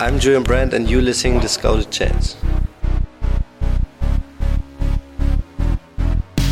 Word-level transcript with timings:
I'm 0.00 0.18
Julian 0.18 0.44
Brandt, 0.44 0.72
and 0.72 0.88
you're 0.88 1.02
listening 1.02 1.40
to 1.40 1.46
Scouted 1.46 1.90
Chance. 1.90 2.38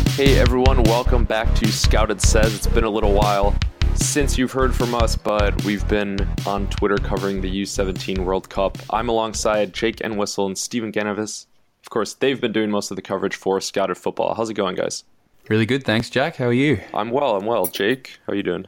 Hey 0.09 0.37
everyone, 0.37 0.83
welcome 0.83 1.25
back 1.25 1.55
to 1.55 1.71
Scouted 1.71 2.21
Says. 2.21 2.53
It's 2.53 2.67
been 2.67 2.83
a 2.83 2.89
little 2.91 3.11
while 3.11 3.55
since 3.95 4.37
you've 4.37 4.51
heard 4.51 4.75
from 4.75 4.93
us, 4.93 5.15
but 5.15 5.63
we've 5.63 5.87
been 5.87 6.19
on 6.45 6.69
Twitter 6.69 6.97
covering 6.97 7.41
the 7.41 7.49
U17 7.63 8.19
World 8.19 8.47
Cup. 8.49 8.77
I'm 8.91 9.09
alongside 9.09 9.73
Jake 9.73 9.99
Entwistle 10.01 10.45
and 10.45 10.55
Stephen 10.55 10.91
Genevis. 10.91 11.47
Of 11.81 11.89
course, 11.89 12.13
they've 12.13 12.39
been 12.39 12.51
doing 12.51 12.69
most 12.69 12.91
of 12.91 12.97
the 12.97 13.01
coverage 13.01 13.35
for 13.35 13.59
Scouted 13.59 13.97
Football. 13.97 14.35
How's 14.35 14.51
it 14.51 14.53
going, 14.53 14.75
guys? 14.75 15.05
Really 15.47 15.65
good, 15.65 15.83
thanks, 15.83 16.11
Jack. 16.11 16.35
How 16.35 16.45
are 16.45 16.53
you? 16.53 16.81
I'm 16.93 17.09
well. 17.09 17.35
I'm 17.35 17.47
well. 17.47 17.65
Jake, 17.65 18.19
how 18.27 18.33
are 18.33 18.35
you 18.35 18.43
doing? 18.43 18.67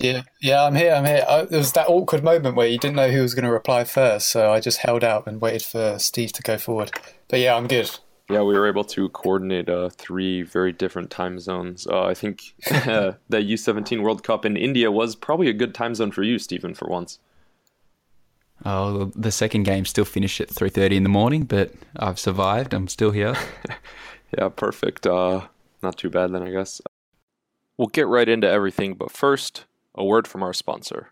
Yeah, 0.00 0.22
yeah, 0.40 0.64
I'm 0.64 0.74
here. 0.74 0.94
I'm 0.94 1.04
here. 1.04 1.24
I, 1.28 1.42
there 1.44 1.58
was 1.58 1.72
that 1.72 1.88
awkward 1.88 2.24
moment 2.24 2.56
where 2.56 2.66
you 2.66 2.78
didn't 2.78 2.96
know 2.96 3.10
who 3.10 3.20
was 3.20 3.34
going 3.34 3.44
to 3.44 3.52
reply 3.52 3.84
first, 3.84 4.28
so 4.28 4.50
I 4.50 4.58
just 4.58 4.78
held 4.78 5.04
out 5.04 5.26
and 5.26 5.40
waited 5.40 5.62
for 5.62 5.98
Steve 5.98 6.32
to 6.32 6.42
go 6.42 6.56
forward. 6.56 6.90
But 7.28 7.40
yeah, 7.40 7.54
I'm 7.54 7.66
good. 7.66 7.90
Yeah, 8.30 8.42
we 8.42 8.54
were 8.54 8.66
able 8.66 8.84
to 8.84 9.08
coordinate 9.10 9.68
uh, 9.68 9.90
three 9.90 10.42
very 10.42 10.72
different 10.72 11.10
time 11.10 11.38
zones. 11.38 11.86
Uh, 11.86 12.04
I 12.04 12.14
think 12.14 12.54
the 12.64 13.16
U17 13.30 14.02
World 14.02 14.22
Cup 14.22 14.46
in 14.46 14.56
India 14.56 14.90
was 14.90 15.16
probably 15.16 15.48
a 15.48 15.52
good 15.52 15.74
time 15.74 15.94
zone 15.94 16.12
for 16.12 16.22
you, 16.22 16.38
Stephen, 16.38 16.72
for 16.72 16.88
once. 16.88 17.18
Oh, 18.64 19.12
the 19.14 19.32
second 19.32 19.64
game 19.64 19.84
still 19.84 20.04
finished 20.04 20.40
at 20.40 20.48
3.30 20.48 20.92
in 20.92 21.02
the 21.02 21.08
morning, 21.08 21.44
but 21.44 21.72
I've 21.96 22.18
survived. 22.18 22.72
I'm 22.72 22.88
still 22.88 23.10
here. 23.10 23.34
yeah, 24.38 24.48
perfect. 24.48 25.06
Uh, 25.06 25.48
not 25.82 25.98
too 25.98 26.08
bad 26.08 26.32
then, 26.32 26.42
I 26.42 26.50
guess. 26.50 26.80
We'll 27.76 27.88
get 27.88 28.06
right 28.06 28.28
into 28.28 28.48
everything, 28.48 28.94
but 28.94 29.10
first, 29.10 29.64
a 29.94 30.04
word 30.04 30.26
from 30.26 30.42
our 30.42 30.52
sponsor. 30.52 31.08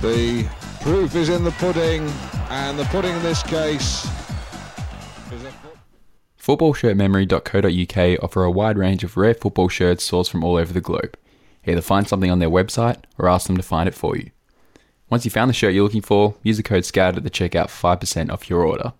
The 0.00 0.48
proof 0.80 1.14
is 1.14 1.28
in 1.28 1.44
the 1.44 1.50
pudding, 1.52 2.08
and 2.48 2.78
the 2.78 2.84
pudding 2.84 3.14
in 3.14 3.22
this 3.22 3.42
case 3.42 4.04
is 5.32 5.44
a... 5.44 5.52
Footballshirtmemory.co.uk 6.40 8.24
offer 8.24 8.44
a 8.44 8.50
wide 8.50 8.78
range 8.78 9.04
of 9.04 9.16
rare 9.16 9.34
football 9.34 9.68
shirts 9.68 10.10
sourced 10.10 10.30
from 10.30 10.42
all 10.42 10.56
over 10.56 10.72
the 10.72 10.80
globe. 10.80 11.16
Either 11.66 11.82
find 11.82 12.08
something 12.08 12.30
on 12.30 12.38
their 12.38 12.48
website 12.48 13.02
or 13.18 13.28
ask 13.28 13.46
them 13.46 13.56
to 13.56 13.62
find 13.62 13.88
it 13.88 13.94
for 13.94 14.16
you. 14.16 14.30
Once 15.10 15.24
you 15.24 15.30
found 15.30 15.48
the 15.50 15.54
shirt 15.54 15.74
you're 15.74 15.84
looking 15.84 16.00
for, 16.00 16.34
use 16.42 16.56
the 16.56 16.62
code 16.62 16.84
SCOUT 16.84 17.16
at 17.16 17.24
the 17.24 17.30
checkout 17.30 17.68
for 17.68 17.96
5% 17.96 18.30
off 18.30 18.48
your 18.48 18.64
order. 18.64 18.92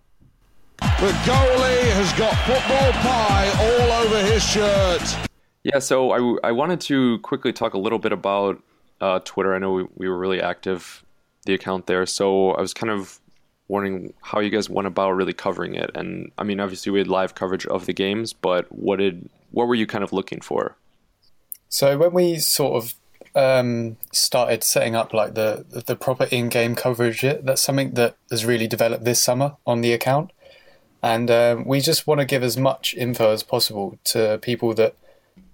The 0.77 1.11
goalie 1.25 1.91
has 1.93 2.13
got 2.13 2.35
football 2.45 2.91
pie 3.01 3.49
all 3.59 4.05
over 4.05 4.19
his 4.25 4.43
shirt. 4.43 5.29
Yeah, 5.63 5.79
so 5.79 6.11
I, 6.11 6.49
I 6.49 6.51
wanted 6.51 6.81
to 6.81 7.19
quickly 7.19 7.53
talk 7.53 7.73
a 7.73 7.77
little 7.77 7.99
bit 7.99 8.11
about 8.11 8.61
uh, 9.01 9.19
Twitter. 9.25 9.53
I 9.53 9.59
know 9.59 9.73
we, 9.73 9.85
we 9.95 10.07
were 10.07 10.17
really 10.17 10.41
active, 10.41 11.03
the 11.45 11.53
account 11.53 11.87
there. 11.87 12.05
So 12.05 12.51
I 12.51 12.61
was 12.61 12.73
kind 12.73 12.91
of 12.91 13.19
wondering 13.67 14.13
how 14.21 14.39
you 14.39 14.49
guys 14.49 14.69
went 14.69 14.87
about 14.87 15.11
really 15.11 15.33
covering 15.33 15.75
it. 15.75 15.89
And 15.95 16.31
I 16.37 16.43
mean, 16.43 16.59
obviously 16.59 16.91
we 16.91 16.99
had 16.99 17.07
live 17.07 17.35
coverage 17.35 17.65
of 17.65 17.85
the 17.85 17.93
games, 17.93 18.31
but 18.33 18.71
what 18.71 18.99
did 18.99 19.29
what 19.51 19.67
were 19.67 19.75
you 19.75 19.87
kind 19.87 20.03
of 20.03 20.13
looking 20.13 20.41
for? 20.41 20.77
So 21.67 21.97
when 21.97 22.13
we 22.13 22.37
sort 22.39 22.83
of 22.83 22.93
um, 23.33 23.97
started 24.11 24.63
setting 24.63 24.95
up 24.95 25.13
like 25.13 25.35
the 25.35 25.65
the 25.87 25.95
proper 25.95 26.25
in-game 26.25 26.75
coverage, 26.75 27.21
that's 27.21 27.61
something 27.61 27.93
that 27.93 28.17
has 28.29 28.45
really 28.45 28.67
developed 28.67 29.05
this 29.05 29.23
summer 29.23 29.55
on 29.65 29.81
the 29.81 29.93
account, 29.93 30.31
and 31.01 31.31
um, 31.31 31.65
we 31.65 31.79
just 31.79 32.05
want 32.05 32.19
to 32.19 32.25
give 32.25 32.43
as 32.43 32.57
much 32.57 32.93
info 32.93 33.31
as 33.31 33.41
possible 33.41 33.97
to 34.03 34.37
people 34.41 34.73
that 34.73 34.95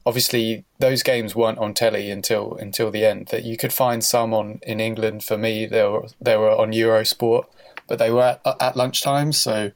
obviously 0.07 0.63
those 0.79 1.03
games 1.03 1.35
weren't 1.35 1.59
on 1.59 1.75
telly 1.75 2.09
until 2.09 2.55
until 2.55 2.89
the 2.89 3.05
end. 3.05 3.27
That 3.27 3.43
you 3.43 3.57
could 3.57 3.73
find 3.73 4.03
some 4.03 4.33
on 4.33 4.59
in 4.63 4.79
England. 4.79 5.23
For 5.23 5.37
me, 5.37 5.65
they 5.67 5.83
were 5.83 6.07
they 6.19 6.37
were 6.37 6.51
on 6.51 6.71
Eurosport 6.71 7.45
but 7.87 7.99
they 7.99 8.11
were 8.11 8.21
at, 8.23 8.41
at 8.59 8.75
lunchtime. 8.75 9.31
So 9.31 9.71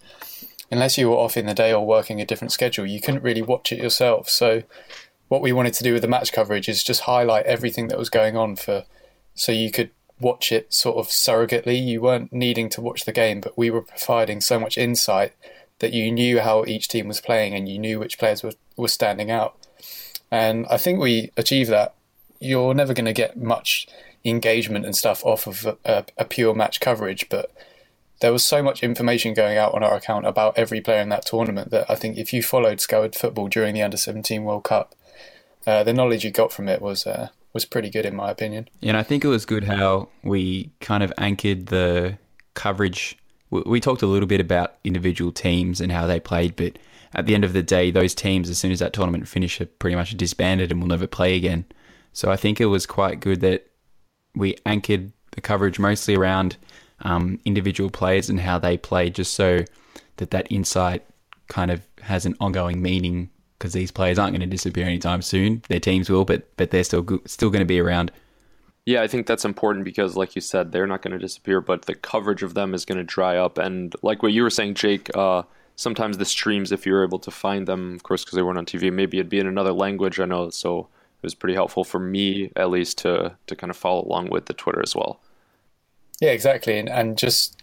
unless 0.70 0.98
you 0.98 1.10
were 1.10 1.16
off 1.16 1.38
in 1.38 1.46
the 1.46 1.54
day 1.54 1.74
or 1.74 1.86
working 1.86 2.22
a 2.22 2.26
different 2.26 2.52
schedule, 2.52 2.86
you 2.86 3.02
couldn't 3.02 3.24
really 3.24 3.42
watch 3.42 3.72
it 3.72 3.80
yourself. 3.82 4.30
So 4.30 4.64
what 5.30 5.42
we 5.42 5.54
wanted 5.54 5.74
to 5.76 5.84
do 5.84 5.94
with 5.94 6.02
the 6.02 6.08
match 6.08 6.34
coverage 6.34 6.70
is 6.70 6.84
just 6.84 7.02
highlight 7.02 7.46
everything 7.46 7.88
that 7.88 7.98
was 7.98 8.10
going 8.10 8.36
on 8.36 8.58
for, 8.58 8.84
so 9.34 9.52
you 9.52 9.72
could 9.72 9.92
watch 10.20 10.52
it 10.52 10.74
sort 10.74 10.98
of 10.98 11.08
surrogately. 11.08 11.84
You 11.84 12.02
weren't 12.02 12.34
needing 12.34 12.70
to 12.70 12.82
watch 12.82 13.06
the 13.06 13.14
game, 13.14 13.40
but 13.40 13.58
we 13.58 13.70
were 13.70 13.82
providing 13.82 14.42
so 14.42 14.60
much 14.60 14.78
insight 14.78 15.34
that 15.80 15.94
you 15.94 16.12
knew 16.12 16.42
how 16.42 16.66
each 16.66 16.90
team 16.90 17.08
was 17.08 17.22
playing 17.22 17.56
and 17.56 17.68
you 17.68 17.80
knew 17.80 17.98
which 17.98 18.20
players 18.20 18.44
were, 18.44 18.54
were 18.76 18.88
standing 18.88 19.32
out. 19.32 19.58
And 20.32 20.66
I 20.70 20.78
think 20.78 21.00
we 21.00 21.32
achieve 21.36 21.68
that. 21.68 21.94
You're 22.40 22.74
never 22.74 22.94
going 22.94 23.06
to 23.06 23.14
get 23.14 23.38
much 23.38 23.88
engagement 24.24 24.86
and 24.86 24.96
stuff 24.96 25.24
off 25.26 25.48
of 25.48 25.78
a, 25.86 26.06
a, 26.18 26.26
pure 26.26 26.54
match 26.54 26.80
coverage, 26.80 27.28
but 27.30 27.52
there 28.22 28.32
was 28.32 28.44
so 28.44 28.62
much 28.64 28.84
information 28.84 29.34
going 29.34 29.58
out 29.58 29.74
on 29.74 29.84
our 29.84 29.96
account 29.96 30.26
about 30.26 30.58
every 30.58 30.80
player 30.80 31.02
in 31.02 31.10
that 31.10 31.26
tournament 31.26 31.72
that 31.72 31.90
I 31.90 31.96
think 31.96 32.18
if 32.18 32.32
you 32.32 32.42
followed 32.44 32.80
Scouted 32.80 33.16
football 33.16 33.48
during 33.48 33.74
the 33.74 33.82
Under 33.82 33.98
17 33.98 34.44
World 34.44 34.64
Cup, 34.64 34.96
uh, 35.66 35.84
the 35.84 35.94
knowledge 35.94 36.24
you 36.24 36.32
got 36.32 36.52
from 36.52 36.70
it 36.70 36.82
was 36.82 37.06
uh, 37.06 37.30
was 37.54 37.66
pretty 37.66 37.90
good 37.90 38.06
in 38.06 38.16
my 38.16 38.30
opinion. 38.32 38.70
And 38.82 38.96
I 38.96 39.04
think 39.04 39.24
it 39.24 39.28
was 39.28 39.46
good 39.46 39.64
how 39.64 40.10
we 40.24 40.72
kind 40.80 41.04
of 41.04 41.12
anchored 41.18 41.68
the 41.68 42.18
coverage. 42.54 43.18
We 43.50 43.82
talked 43.82 44.02
a 44.02 44.08
little 44.08 44.28
bit 44.28 44.40
about 44.40 44.76
individual 44.84 45.32
teams 45.32 45.82
and 45.82 45.92
how 45.92 46.08
they 46.08 46.20
played, 46.20 46.56
but 46.56 46.78
at 47.14 47.26
the 47.26 47.36
end 47.36 47.44
of 47.44 47.54
the 47.54 47.64
day, 47.64 47.92
those 47.92 48.16
teams, 48.16 48.50
as 48.50 48.58
soon 48.58 48.72
as 48.72 48.80
that 48.80 48.94
tournament 48.94 49.28
finished, 49.28 49.60
are 49.62 49.66
pretty 49.66 49.96
much 49.96 50.16
disbanded 50.18 50.72
and 50.72 50.82
will 50.82 50.88
never 50.88 51.08
play 51.08 51.36
again. 51.36 51.66
So 52.14 52.32
I 52.32 52.38
think 52.38 52.60
it 52.60 52.68
was 52.68 52.86
quite 52.86 53.20
good 53.20 53.42
that 53.42 53.68
we 54.36 54.56
anchored 54.66 55.12
the 55.32 55.42
coverage 55.42 55.80
mostly 55.80 56.16
around 56.16 56.58
um, 57.02 57.40
individual 57.46 57.90
players 57.90 58.30
and 58.30 58.40
how 58.40 58.60
they 58.60 58.78
play, 58.78 59.10
just 59.10 59.34
so 59.34 59.66
that 60.18 60.32
that 60.32 60.52
insight 60.52 61.06
kind 61.48 61.72
of 61.72 61.82
has 62.02 62.26
an 62.26 62.36
ongoing 62.40 62.82
meaning. 62.82 63.30
Because 63.58 63.74
these 63.74 63.92
players 63.92 64.18
aren't 64.18 64.34
going 64.34 64.42
to 64.42 64.48
disappear 64.48 64.88
anytime 64.88 65.22
soon. 65.22 65.62
Their 65.70 65.80
teams 65.80 66.10
will, 66.10 66.26
but 66.26 66.50
but 66.58 66.72
they're 66.72 66.84
still 66.84 67.06
still 67.28 67.52
going 67.52 67.60
to 67.60 67.66
be 67.66 67.80
around. 67.80 68.12
Yeah, 68.88 69.04
I 69.04 69.08
think 69.08 69.28
that's 69.28 69.46
important 69.46 69.86
because, 69.86 70.18
like 70.18 70.36
you 70.36 70.42
said, 70.42 70.72
they're 70.72 70.88
not 70.88 71.04
going 71.04 71.12
to 71.12 71.20
disappear, 71.20 71.62
but 71.62 71.84
the 71.84 71.94
coverage 71.94 72.42
of 72.42 72.56
them 72.56 72.74
is 72.74 72.86
going 72.86 72.98
to 72.98 73.04
dry 73.04 73.38
up. 73.38 73.60
And 73.60 73.96
like 74.02 74.24
what 74.24 74.32
you 74.34 74.42
were 74.42 74.50
saying, 74.50 74.74
Jake, 74.74 75.16
uh, 75.16 75.44
sometimes 75.76 76.18
the 76.18 76.26
streams, 76.26 76.72
if 76.72 76.86
you're 76.86 77.04
able 77.04 77.20
to 77.20 77.32
find 77.32 77.68
them, 77.68 77.96
of 77.96 78.04
course, 78.04 78.24
because 78.24 78.36
they 78.36 78.44
weren't 78.44 78.58
on 78.58 78.66
TV, 78.66 78.92
maybe 78.92 79.18
it'd 79.18 79.30
be 79.30 79.40
in 79.40 79.48
another 79.48 79.74
language. 79.74 80.20
I 80.20 80.26
know, 80.26 80.50
so 80.50 80.80
it 80.82 81.24
was 81.24 81.36
pretty 81.36 81.56
helpful 81.56 81.84
for 81.84 82.00
me, 82.00 82.52
at 82.56 82.70
least, 82.70 82.98
to 83.00 83.36
to 83.48 83.56
kind 83.56 83.70
of 83.70 83.78
follow 83.78 84.04
along 84.04 84.30
with 84.30 84.46
the 84.46 84.54
Twitter 84.54 84.82
as 84.84 84.96
well. 84.96 85.20
Yeah, 86.20 86.32
exactly, 86.32 86.78
and 86.80 86.90
and 86.90 87.18
just 87.18 87.62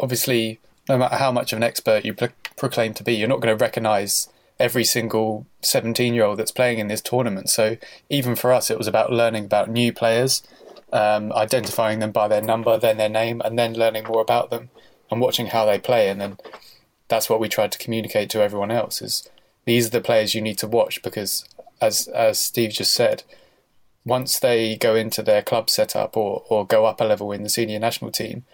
obviously, 0.00 0.60
no 0.88 0.98
matter 0.98 1.16
how 1.16 1.32
much 1.32 1.52
of 1.52 1.56
an 1.58 1.62
expert 1.62 2.04
you 2.04 2.14
pro- 2.14 2.28
proclaim 2.56 2.94
to 2.94 3.04
be, 3.04 3.14
you're 3.14 3.28
not 3.28 3.40
going 3.40 3.56
to 3.56 3.62
recognise 3.62 4.28
every 4.58 4.84
single 4.84 5.46
17 5.62 6.14
year 6.14 6.24
old 6.24 6.38
that's 6.38 6.52
playing 6.52 6.78
in 6.78 6.88
this 6.88 7.00
tournament. 7.00 7.50
So 7.50 7.76
even 8.08 8.36
for 8.36 8.52
us, 8.52 8.70
it 8.70 8.78
was 8.78 8.86
about 8.86 9.12
learning 9.12 9.44
about 9.44 9.68
new 9.68 9.92
players, 9.92 10.42
um, 10.92 11.32
identifying 11.32 11.98
them 11.98 12.12
by 12.12 12.28
their 12.28 12.42
number, 12.42 12.78
then 12.78 12.96
their 12.96 13.08
name, 13.08 13.42
and 13.44 13.58
then 13.58 13.74
learning 13.74 14.04
more 14.04 14.22
about 14.22 14.50
them 14.50 14.70
and 15.10 15.20
watching 15.20 15.48
how 15.48 15.66
they 15.66 15.78
play. 15.78 16.08
And 16.08 16.20
then 16.20 16.38
that's 17.08 17.30
what 17.30 17.40
we 17.40 17.48
tried 17.48 17.72
to 17.72 17.78
communicate 17.78 18.30
to 18.30 18.42
everyone 18.42 18.70
else: 18.70 19.02
is 19.02 19.28
these 19.64 19.88
are 19.88 19.90
the 19.90 20.00
players 20.00 20.34
you 20.34 20.40
need 20.40 20.58
to 20.58 20.68
watch 20.68 21.02
because, 21.02 21.44
as 21.80 22.08
as 22.08 22.40
Steve 22.40 22.70
just 22.70 22.92
said, 22.92 23.22
once 24.04 24.38
they 24.38 24.76
go 24.76 24.94
into 24.94 25.22
their 25.22 25.42
club 25.42 25.68
setup 25.68 26.16
or, 26.16 26.44
or 26.48 26.66
go 26.66 26.86
up 26.86 27.00
a 27.00 27.04
level 27.04 27.32
in 27.32 27.42
the 27.42 27.48
senior 27.48 27.78
national 27.78 28.12
team, 28.12 28.44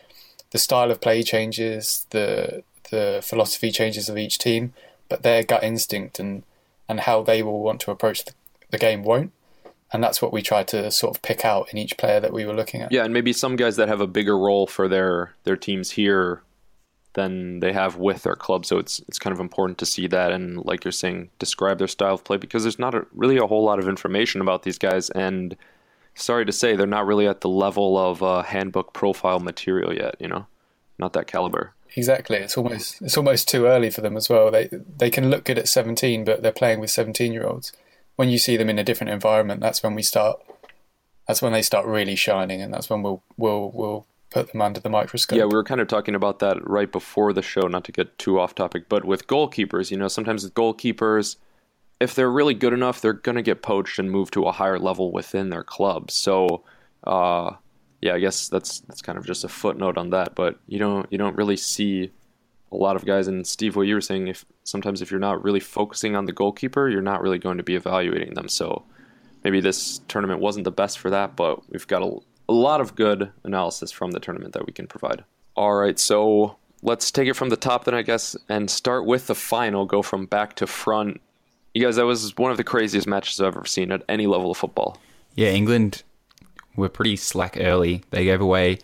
the 0.51 0.59
style 0.59 0.91
of 0.91 1.01
play 1.01 1.23
changes, 1.23 2.07
the 2.11 2.63
the 2.91 3.21
philosophy 3.23 3.71
changes 3.71 4.09
of 4.09 4.19
each 4.19 4.39
team, 4.39 4.73
but 5.09 5.23
their 5.23 5.43
gut 5.43 5.65
instinct 5.65 6.19
and, 6.19 6.43
and 6.89 7.01
how 7.01 7.23
they 7.23 7.43
will 7.43 7.63
want 7.63 7.81
to 7.81 7.91
approach 7.91 8.25
the, 8.25 8.33
the 8.71 8.79
game 8.79 9.03
won't. 9.03 9.33
And 9.93 10.03
that's 10.03 10.23
what 10.23 10.33
we 10.33 10.43
tried 10.43 10.69
to 10.69 10.91
sort 10.91 11.17
of 11.17 11.23
pick 11.23 11.45
out 11.45 11.71
in 11.73 11.79
each 11.79 11.97
player 11.99 12.21
that 12.21 12.33
we 12.33 12.47
were 12.47 12.55
looking 12.55 12.81
at. 12.81 12.93
Yeah, 12.93 13.05
and 13.05 13.13
maybe 13.13 13.33
some 13.33 13.57
guys 13.57 13.77
that 13.77 13.89
have 13.89 14.01
a 14.01 14.07
bigger 14.07 14.39
role 14.39 14.67
for 14.67 14.89
their 14.89 15.35
their 15.45 15.57
teams 15.57 15.93
here 15.93 16.43
than 17.15 17.61
they 17.61 17.73
have 17.73 17.97
with 17.97 18.23
their 18.23 18.37
club. 18.37 18.65
So 18.65 18.79
it's 18.79 19.01
it's 19.09 19.19
kind 19.19 19.35
of 19.35 19.41
important 19.41 19.79
to 19.79 19.87
see 19.87 20.07
that 20.09 20.33
and, 20.33 20.65
like 20.65 20.85
you're 20.85 20.93
saying, 20.93 21.31
describe 21.39 21.79
their 21.79 21.89
style 21.89 22.15
of 22.15 22.25
play 22.25 22.37
because 22.37 22.63
there's 22.65 22.79
not 22.79 22.95
a, 22.95 23.07
really 23.13 23.37
a 23.37 23.47
whole 23.47 23.65
lot 23.65 23.79
of 23.79 23.89
information 23.89 24.41
about 24.41 24.63
these 24.63 24.79
guys. 24.79 25.11
And 25.11 25.57
sorry 26.15 26.45
to 26.47 26.53
say, 26.53 26.77
they're 26.77 26.87
not 26.87 27.07
really 27.07 27.27
at 27.27 27.41
the 27.41 27.49
level 27.49 27.99
of 27.99 28.23
uh, 28.23 28.43
handbook 28.43 28.93
profile 28.93 29.41
material 29.41 29.95
yet. 29.95 30.17
You 30.19 30.29
know, 30.29 30.47
not 30.99 31.13
that 31.13 31.27
caliber. 31.27 31.75
Exactly. 31.97 32.39
It's 32.39 32.57
almost 32.57 33.03
it's 33.03 33.17
almost 33.17 33.49
too 33.49 33.67
early 33.67 33.91
for 33.91 34.01
them 34.01 34.17
as 34.17 34.29
well. 34.29 34.51
They 34.51 34.69
they 34.97 35.11
can 35.11 35.31
look 35.31 35.45
good 35.45 35.59
at 35.59 35.69
17, 35.69 36.25
but 36.25 36.43
they're 36.43 36.53
playing 36.53 36.81
with 36.81 36.91
17 36.91 37.33
year 37.33 37.47
olds. 37.47 37.73
When 38.17 38.29
you 38.29 38.39
see 38.39 38.57
them 38.57 38.69
in 38.69 38.79
a 38.79 38.85
different 38.85 39.13
environment, 39.13 39.61
that's 39.61 39.83
when 39.83 39.95
we 39.95 40.03
start. 40.03 40.41
That's 41.27 41.43
when 41.43 41.53
they 41.53 41.63
start 41.63 41.87
really 41.87 42.17
shining, 42.17 42.61
and 42.61 42.73
that's 42.73 42.89
when 42.89 43.03
we'll 43.03 43.23
we'll 43.37 43.71
we'll 43.73 44.07
put 44.33 44.53
them 44.53 44.63
under 44.63 44.81
the 44.81 44.89
microscope. 44.89 45.39
Yeah, 45.39 45.45
we 45.45 45.55
were 45.55 45.65
kind 45.65 45.81
of 45.81 45.89
talking 45.89 46.15
about 46.15 46.39
that 46.41 46.57
right 46.69 46.91
before 46.91 47.33
the 47.33 47.43
show, 47.43 47.63
not 47.63 47.85
to 47.85 47.93
get 47.93 48.19
too 48.19 48.41
off 48.41 48.55
topic, 48.55 48.89
but 48.89 49.05
with 49.05 49.27
goalkeepers, 49.27 49.91
you 49.91 49.97
know, 49.97 50.09
sometimes 50.09 50.45
with 50.45 50.55
goalkeepers, 50.55 51.37
if 52.01 52.15
they're 52.15 52.31
really 52.31 52.55
good 52.55 52.73
enough, 52.73 53.01
they're 53.01 53.13
going 53.13 53.37
to 53.37 53.43
get 53.43 53.63
poached 53.63 53.99
and 53.99 54.11
moved 54.11 54.33
to 54.35 54.45
a 54.47 54.53
higher 54.53 54.79
level 54.79 55.13
within 55.13 55.51
their 55.51 55.63
club. 55.63 56.11
So, 56.11 56.65
uh, 57.05 57.53
yeah, 58.01 58.15
I 58.15 58.19
guess 58.19 58.49
that's 58.49 58.81
that's 58.81 59.03
kind 59.03 59.17
of 59.17 59.25
just 59.25 59.45
a 59.45 59.49
footnote 59.49 59.97
on 59.97 60.11
that. 60.11 60.35
But 60.35 60.59
you 60.67 60.79
don't 60.79 61.07
you 61.13 61.19
don't 61.19 61.37
really 61.37 61.57
see 61.57 62.11
a 62.73 62.77
lot 62.77 62.97
of 62.97 63.05
guys. 63.05 63.29
And 63.29 63.47
Steve, 63.47 63.77
what 63.77 63.87
you 63.87 63.95
were 63.95 64.01
saying, 64.01 64.27
if 64.27 64.45
sometimes 64.65 65.03
if 65.03 65.11
you're 65.11 65.21
not 65.21 65.45
really 65.45 65.61
focusing 65.61 66.17
on 66.17 66.25
the 66.25 66.33
goalkeeper, 66.33 66.89
you're 66.89 67.03
not 67.03 67.23
really 67.23 67.39
going 67.39 67.59
to 67.59 67.63
be 67.63 67.77
evaluating 67.77 68.35
them. 68.35 68.49
So 68.49 68.85
maybe 69.45 69.61
this 69.61 70.01
tournament 70.09 70.41
wasn't 70.41 70.65
the 70.65 70.73
best 70.73 70.99
for 70.99 71.11
that, 71.11 71.37
but 71.37 71.69
we've 71.71 71.87
got 71.87 72.03
a, 72.03 72.19
a 72.49 72.53
lot 72.53 72.81
of 72.81 72.95
good 72.95 73.31
analysis 73.45 73.91
from 73.91 74.11
the 74.11 74.21
tournament 74.21 74.55
that 74.55 74.67
we 74.67 74.73
can 74.73 74.87
provide. 74.87 75.25
All 75.57 75.75
right, 75.75 75.99
so 75.99 76.57
let's 76.83 77.11
take 77.11 77.29
it 77.29 77.35
from 77.35 77.49
the 77.49 77.57
top 77.57 77.85
then, 77.85 77.95
I 77.95 78.03
guess, 78.03 78.37
and 78.49 78.71
start 78.71 79.07
with 79.07 79.27
the 79.27 79.35
final. 79.35 79.87
Go 79.87 80.03
from 80.03 80.27
back 80.27 80.57
to 80.57 80.67
front. 80.67 81.21
You 81.75 81.83
guys, 81.83 81.97
that 81.97 82.07
was 82.07 82.37
one 82.37 82.51
of 82.51 82.57
the 82.57 82.65
craziest 82.65 83.07
matches 83.07 83.41
I've 83.41 83.49
ever 83.49 83.65
seen 83.65 83.93
at 83.93 84.03
any 84.09 84.27
level 84.27 84.51
of 84.51 84.57
football. 84.57 84.99
Yeah, 85.35 85.49
England 85.49 86.03
were 86.77 86.89
pretty 86.89 87.17
slack 87.17 87.57
early. 87.59 88.03
They 88.11 88.25
gave 88.25 88.41
away 88.41 88.79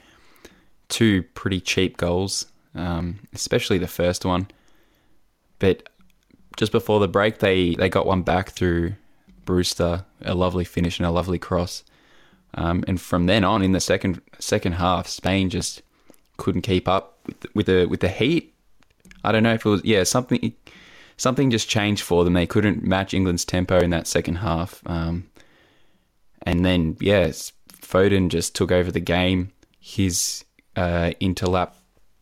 two 0.89 1.23
pretty 1.35 1.61
cheap 1.61 1.97
goals, 1.97 2.47
um, 2.75 3.21
especially 3.35 3.79
the 3.79 3.87
first 3.89 4.25
one. 4.25 4.49
But 5.59 5.89
just 6.57 6.73
before 6.73 7.01
the 7.01 7.09
break, 7.09 7.39
they, 7.39 7.75
they 7.75 7.89
got 7.89 8.07
one 8.07 8.23
back 8.23 8.51
through 8.51 8.95
Brewster, 9.45 10.05
a 10.23 10.35
lovely 10.35 10.65
finish 10.65 10.99
and 10.99 11.07
a 11.07 11.11
lovely 11.11 11.39
cross. 11.39 11.85
Um, 12.55 12.85
and 12.89 13.01
from 13.01 13.27
then 13.27 13.45
on, 13.45 13.63
in 13.63 13.73
the 13.73 13.81
second 13.81 14.21
second 14.39 14.73
half, 14.73 15.07
Spain 15.07 15.51
just 15.51 15.83
couldn't 16.37 16.63
keep 16.63 16.89
up 16.89 17.19
with 17.27 17.41
the, 17.41 17.49
with 17.55 17.67
the 17.67 17.87
with 17.87 18.01
the 18.01 18.09
heat. 18.09 18.55
I 19.25 19.33
don't 19.33 19.43
know 19.43 19.55
if 19.55 19.67
it 19.67 19.69
was 19.69 19.85
yeah 19.85 20.05
something 20.05 20.53
something 21.17 21.51
just 21.51 21.69
changed 21.69 22.03
for 22.03 22.25
them. 22.25 22.35
They 22.35 22.47
couldn't 22.47 22.83
match 22.83 23.13
England's 23.13 23.45
tempo 23.45 23.79
in 23.81 23.91
that 23.91 24.07
second 24.07 24.37
half. 24.37 24.83
Um, 24.87 25.29
and 26.43 26.65
then 26.65 26.97
yes, 27.01 27.53
Foden 27.73 28.29
just 28.29 28.55
took 28.55 28.73
over 28.73 28.91
the 28.91 29.01
game. 29.01 29.53
His 29.81 30.45
uh, 30.77 31.13
interlap 31.21 31.73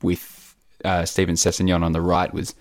with 0.03 0.55
uh, 0.85 1.05
Steven 1.05 1.35
Sessegnon 1.35 1.83
on 1.83 1.93
the 1.93 2.01
right 2.01 2.33
was 2.33 2.55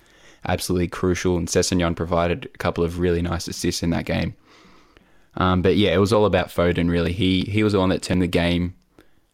absolutely 0.48 0.88
crucial, 0.88 1.38
and 1.38 1.48
Sessegnon 1.48 1.96
provided 1.96 2.50
a 2.54 2.58
couple 2.58 2.84
of 2.84 3.00
really 3.00 3.22
nice 3.22 3.48
assists 3.48 3.82
in 3.82 3.90
that 3.92 4.06
game. 4.06 4.36
Um, 5.38 5.62
but 5.62 5.76
yeah, 5.76 5.94
it 5.94 5.98
was 5.98 6.14
all 6.14 6.26
about 6.26 6.48
Foden. 6.48 6.90
Really, 6.90 7.14
he 7.14 7.42
he 7.42 7.64
was 7.64 7.74
the 7.74 7.80
one 7.80 7.90
that 7.90 8.02
turned 8.02 8.22
the 8.22 8.28
game. 8.28 8.76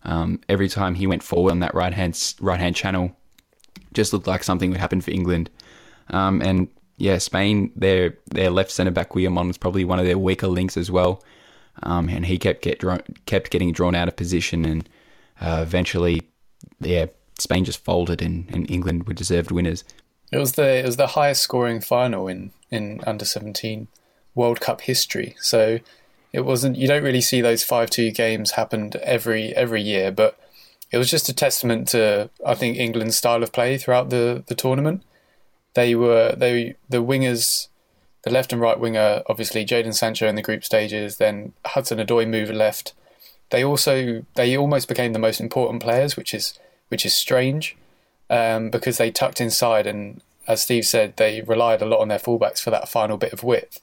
Um, 0.03 0.39
every 0.49 0.67
time 0.67 0.95
he 0.95 1.05
went 1.05 1.21
forward 1.21 1.51
on 1.51 1.59
that 1.59 1.75
right 1.75 1.93
hand 1.93 2.35
right 2.41 2.59
hand 2.59 2.75
channel, 2.75 3.15
just 3.93 4.13
looked 4.13 4.27
like 4.27 4.43
something 4.43 4.71
would 4.71 4.79
happen 4.79 5.01
for 5.01 5.11
England. 5.11 5.49
Um, 6.09 6.41
and 6.41 6.67
yeah, 6.97 7.17
Spain, 7.19 7.71
their 7.75 8.17
their 8.31 8.49
left 8.49 8.71
centre 8.71 8.91
back 8.91 9.09
Guillamon 9.09 9.47
was 9.47 9.57
probably 9.57 9.85
one 9.85 9.99
of 9.99 10.05
their 10.05 10.17
weaker 10.17 10.47
links 10.47 10.77
as 10.77 10.89
well, 10.89 11.23
um, 11.83 12.09
and 12.09 12.25
he 12.25 12.37
kept 12.37 12.61
get 12.61 12.79
drawn, 12.79 13.01
kept 13.25 13.51
getting 13.51 13.71
drawn 13.71 13.95
out 13.95 14.07
of 14.07 14.15
position, 14.15 14.65
and 14.65 14.89
uh, 15.39 15.59
eventually, 15.61 16.21
yeah, 16.79 17.05
Spain 17.37 17.63
just 17.63 17.83
folded, 17.83 18.21
and, 18.21 18.49
and 18.53 18.69
England 18.69 19.07
were 19.07 19.13
deserved 19.13 19.51
winners. 19.51 19.83
It 20.31 20.37
was 20.37 20.53
the 20.53 20.77
it 20.77 20.85
was 20.85 20.97
the 20.97 21.07
highest 21.07 21.41
scoring 21.41 21.81
final 21.81 22.27
in 22.27 22.51
in 22.71 23.01
under 23.05 23.25
seventeen 23.25 23.87
World 24.35 24.61
Cup 24.61 24.81
history. 24.81 25.35
So 25.39 25.79
it 26.33 26.41
wasn't 26.41 26.77
you 26.77 26.87
don't 26.87 27.03
really 27.03 27.21
see 27.21 27.41
those 27.41 27.63
five 27.63 27.89
two 27.89 28.11
games 28.11 28.51
happened 28.51 28.95
every 28.97 29.55
every 29.55 29.81
year, 29.81 30.11
but 30.11 30.37
it 30.91 30.97
was 30.97 31.09
just 31.09 31.29
a 31.29 31.33
testament 31.33 31.87
to 31.89 32.29
I 32.45 32.55
think 32.55 32.77
England's 32.77 33.17
style 33.17 33.43
of 33.43 33.51
play 33.51 33.77
throughout 33.77 34.09
the 34.09 34.43
the 34.47 34.55
tournament. 34.55 35.03
They 35.73 35.95
were 35.95 36.35
they 36.37 36.75
the 36.89 37.03
wingers, 37.03 37.67
the 38.23 38.31
left 38.31 38.53
and 38.53 38.61
right 38.61 38.79
winger, 38.79 39.23
obviously 39.27 39.65
Jadon 39.65 39.93
Sancho 39.93 40.27
in 40.27 40.35
the 40.35 40.41
group 40.41 40.63
stages, 40.63 41.17
then 41.17 41.53
Hudson 41.65 41.99
Odoi 41.99 42.27
moved 42.27 42.53
left. 42.53 42.93
They 43.49 43.63
also 43.63 44.25
they 44.35 44.57
almost 44.57 44.87
became 44.87 45.13
the 45.13 45.19
most 45.19 45.41
important 45.41 45.81
players, 45.81 46.15
which 46.15 46.33
is 46.33 46.57
which 46.87 47.05
is 47.05 47.15
strange, 47.15 47.77
um, 48.29 48.69
because 48.69 48.97
they 48.97 49.11
tucked 49.11 49.41
inside 49.41 49.87
and 49.87 50.21
as 50.47 50.61
Steve 50.61 50.85
said, 50.85 51.17
they 51.17 51.41
relied 51.41 51.81
a 51.81 51.85
lot 51.85 51.99
on 51.99 52.07
their 52.07 52.19
fullbacks 52.19 52.59
for 52.59 52.71
that 52.71 52.89
final 52.89 53.17
bit 53.17 53.33
of 53.33 53.43
width. 53.43 53.79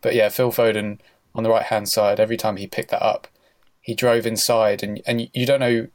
But 0.00 0.14
yeah, 0.14 0.28
Phil 0.28 0.52
Foden 0.52 0.98
on 1.34 1.42
the 1.42 1.50
right 1.50 1.64
hand 1.64 1.88
side, 1.88 2.20
every 2.20 2.36
time 2.36 2.56
he 2.56 2.66
picked 2.66 2.90
that 2.90 3.04
up, 3.04 3.28
he 3.80 3.94
drove 3.94 4.26
inside, 4.26 4.82
and 4.82 5.00
and 5.06 5.30
you 5.32 5.46
don't 5.46 5.60
know 5.60 5.88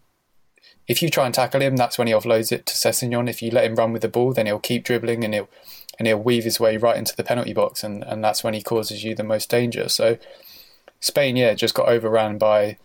if 0.88 1.02
you 1.02 1.10
try 1.10 1.26
and 1.26 1.34
tackle 1.34 1.62
him, 1.62 1.78
that's 1.78 1.98
when 1.98 2.08
he 2.08 2.14
offloads 2.14 2.52
it 2.52 2.66
to 2.66 2.74
Sessegnon. 2.74 3.30
If 3.30 3.42
you 3.42 3.52
let 3.52 3.66
him 3.66 3.76
run 3.76 3.94
with 3.94 4.02
the 4.02 4.08
ball, 4.08 4.34
then 4.34 4.46
he'll 4.46 4.60
keep 4.60 4.84
dribbling 4.84 5.24
and 5.24 5.34
he'll 5.34 5.50
and 6.00 6.08
he'll 6.08 6.18
weave 6.18 6.44
his 6.44 6.60
way 6.60 6.76
right 6.76 6.98
into 6.98 7.16
the 7.16 7.24
penalty 7.24 7.54
box, 7.54 7.84
and, 7.84 8.04
and 8.04 8.24
that's 8.24 8.44
when 8.44 8.54
he 8.54 8.62
causes 8.62 9.04
you 9.04 9.16
the 9.16 9.24
most 9.24 9.50
danger. 9.50 9.88
So 9.90 10.18
Spain, 11.00 11.36
yeah, 11.36 11.54
just 11.54 11.76
got 11.76 11.88
overrun 11.88 12.38
by 12.38 12.78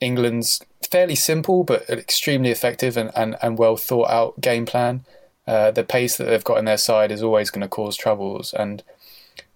England's 0.00 0.60
fairly 0.90 1.14
simple 1.14 1.64
but 1.64 1.88
extremely 1.90 2.50
effective 2.50 2.96
and, 2.96 3.10
and, 3.14 3.36
and 3.42 3.58
well 3.58 3.76
thought 3.76 4.08
out 4.08 4.40
game 4.40 4.64
plan. 4.64 5.04
Uh, 5.46 5.70
the 5.70 5.84
pace 5.84 6.16
that 6.16 6.24
they've 6.24 6.44
got 6.44 6.58
in 6.58 6.64
their 6.64 6.78
side 6.78 7.12
is 7.12 7.22
always 7.22 7.50
going 7.50 7.62
to 7.62 7.68
cause 7.68 7.96
troubles, 7.96 8.52
and 8.54 8.82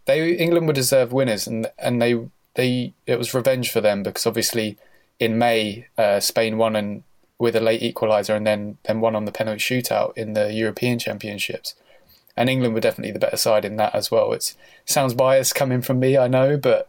they 0.07 0.33
England 0.33 0.67
would 0.67 0.77
deserve 0.77 1.13
winners, 1.13 1.47
and 1.47 1.71
and 1.79 2.01
they 2.01 2.19
they 2.55 2.95
it 3.07 3.19
was 3.19 3.35
revenge 3.35 3.71
for 3.71 3.81
them 3.81 4.03
because 4.03 4.27
obviously 4.27 4.79
in 5.19 5.39
May 5.39 5.87
uh, 5.97 6.21
Spain 6.21 6.59
won 6.59 6.77
and 6.77 7.03
with 7.39 7.57
a 7.57 7.61
late 7.61 7.83
equaliser 7.83 8.37
and 8.37 8.47
then 8.47 8.79
then 8.85 9.01
won 9.01 9.17
on 9.17 9.25
the 9.25 9.33
penalty 9.33 9.61
shootout 9.61 10.17
in 10.17 10.33
the 10.33 10.53
European 10.53 10.99
Championships, 10.99 11.75
and 12.37 12.51
England 12.51 12.75
were 12.75 12.81
definitely 12.81 13.13
the 13.13 13.19
better 13.19 13.37
side 13.37 13.65
in 13.65 13.77
that 13.77 13.95
as 13.95 14.11
well. 14.11 14.33
It 14.33 14.55
sounds 14.85 15.15
biased 15.15 15.55
coming 15.55 15.83
from 15.83 16.01
me, 16.01 16.19
I 16.19 16.29
know, 16.29 16.57
but 16.57 16.89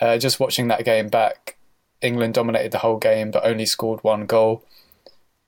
uh, 0.00 0.18
just 0.18 0.40
watching 0.40 0.68
that 0.68 0.84
game 0.84 1.08
back, 1.08 1.56
England 2.00 2.34
dominated 2.34 2.72
the 2.72 2.78
whole 2.78 2.98
game 2.98 3.30
but 3.30 3.44
only 3.44 3.66
scored 3.66 4.02
one 4.02 4.26
goal. 4.26 4.64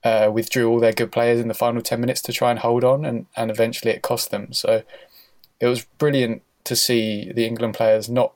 Uh, 0.05 0.31
withdrew 0.33 0.71
all 0.71 0.79
their 0.79 0.93
good 0.93 1.11
players 1.11 1.41
in 1.41 1.49
the 1.49 1.55
final 1.55 1.83
10 1.83 2.01
minutes 2.01 2.23
to 2.23 2.33
try 2.33 2.51
and 2.51 2.61
hold 2.61 2.85
on, 2.85 3.05
and, 3.05 3.27
and 3.37 3.51
eventually 3.51 3.91
it 3.91 4.01
cost 4.01 4.31
them. 4.31 4.53
So 4.53 4.85
it 5.59 5.67
was 5.67 5.87
brilliant 5.99 6.43
to 6.69 6.77
see 6.77 7.33
the 7.33 7.47
England 7.47 7.75
players 7.75 8.09
not 8.09 8.35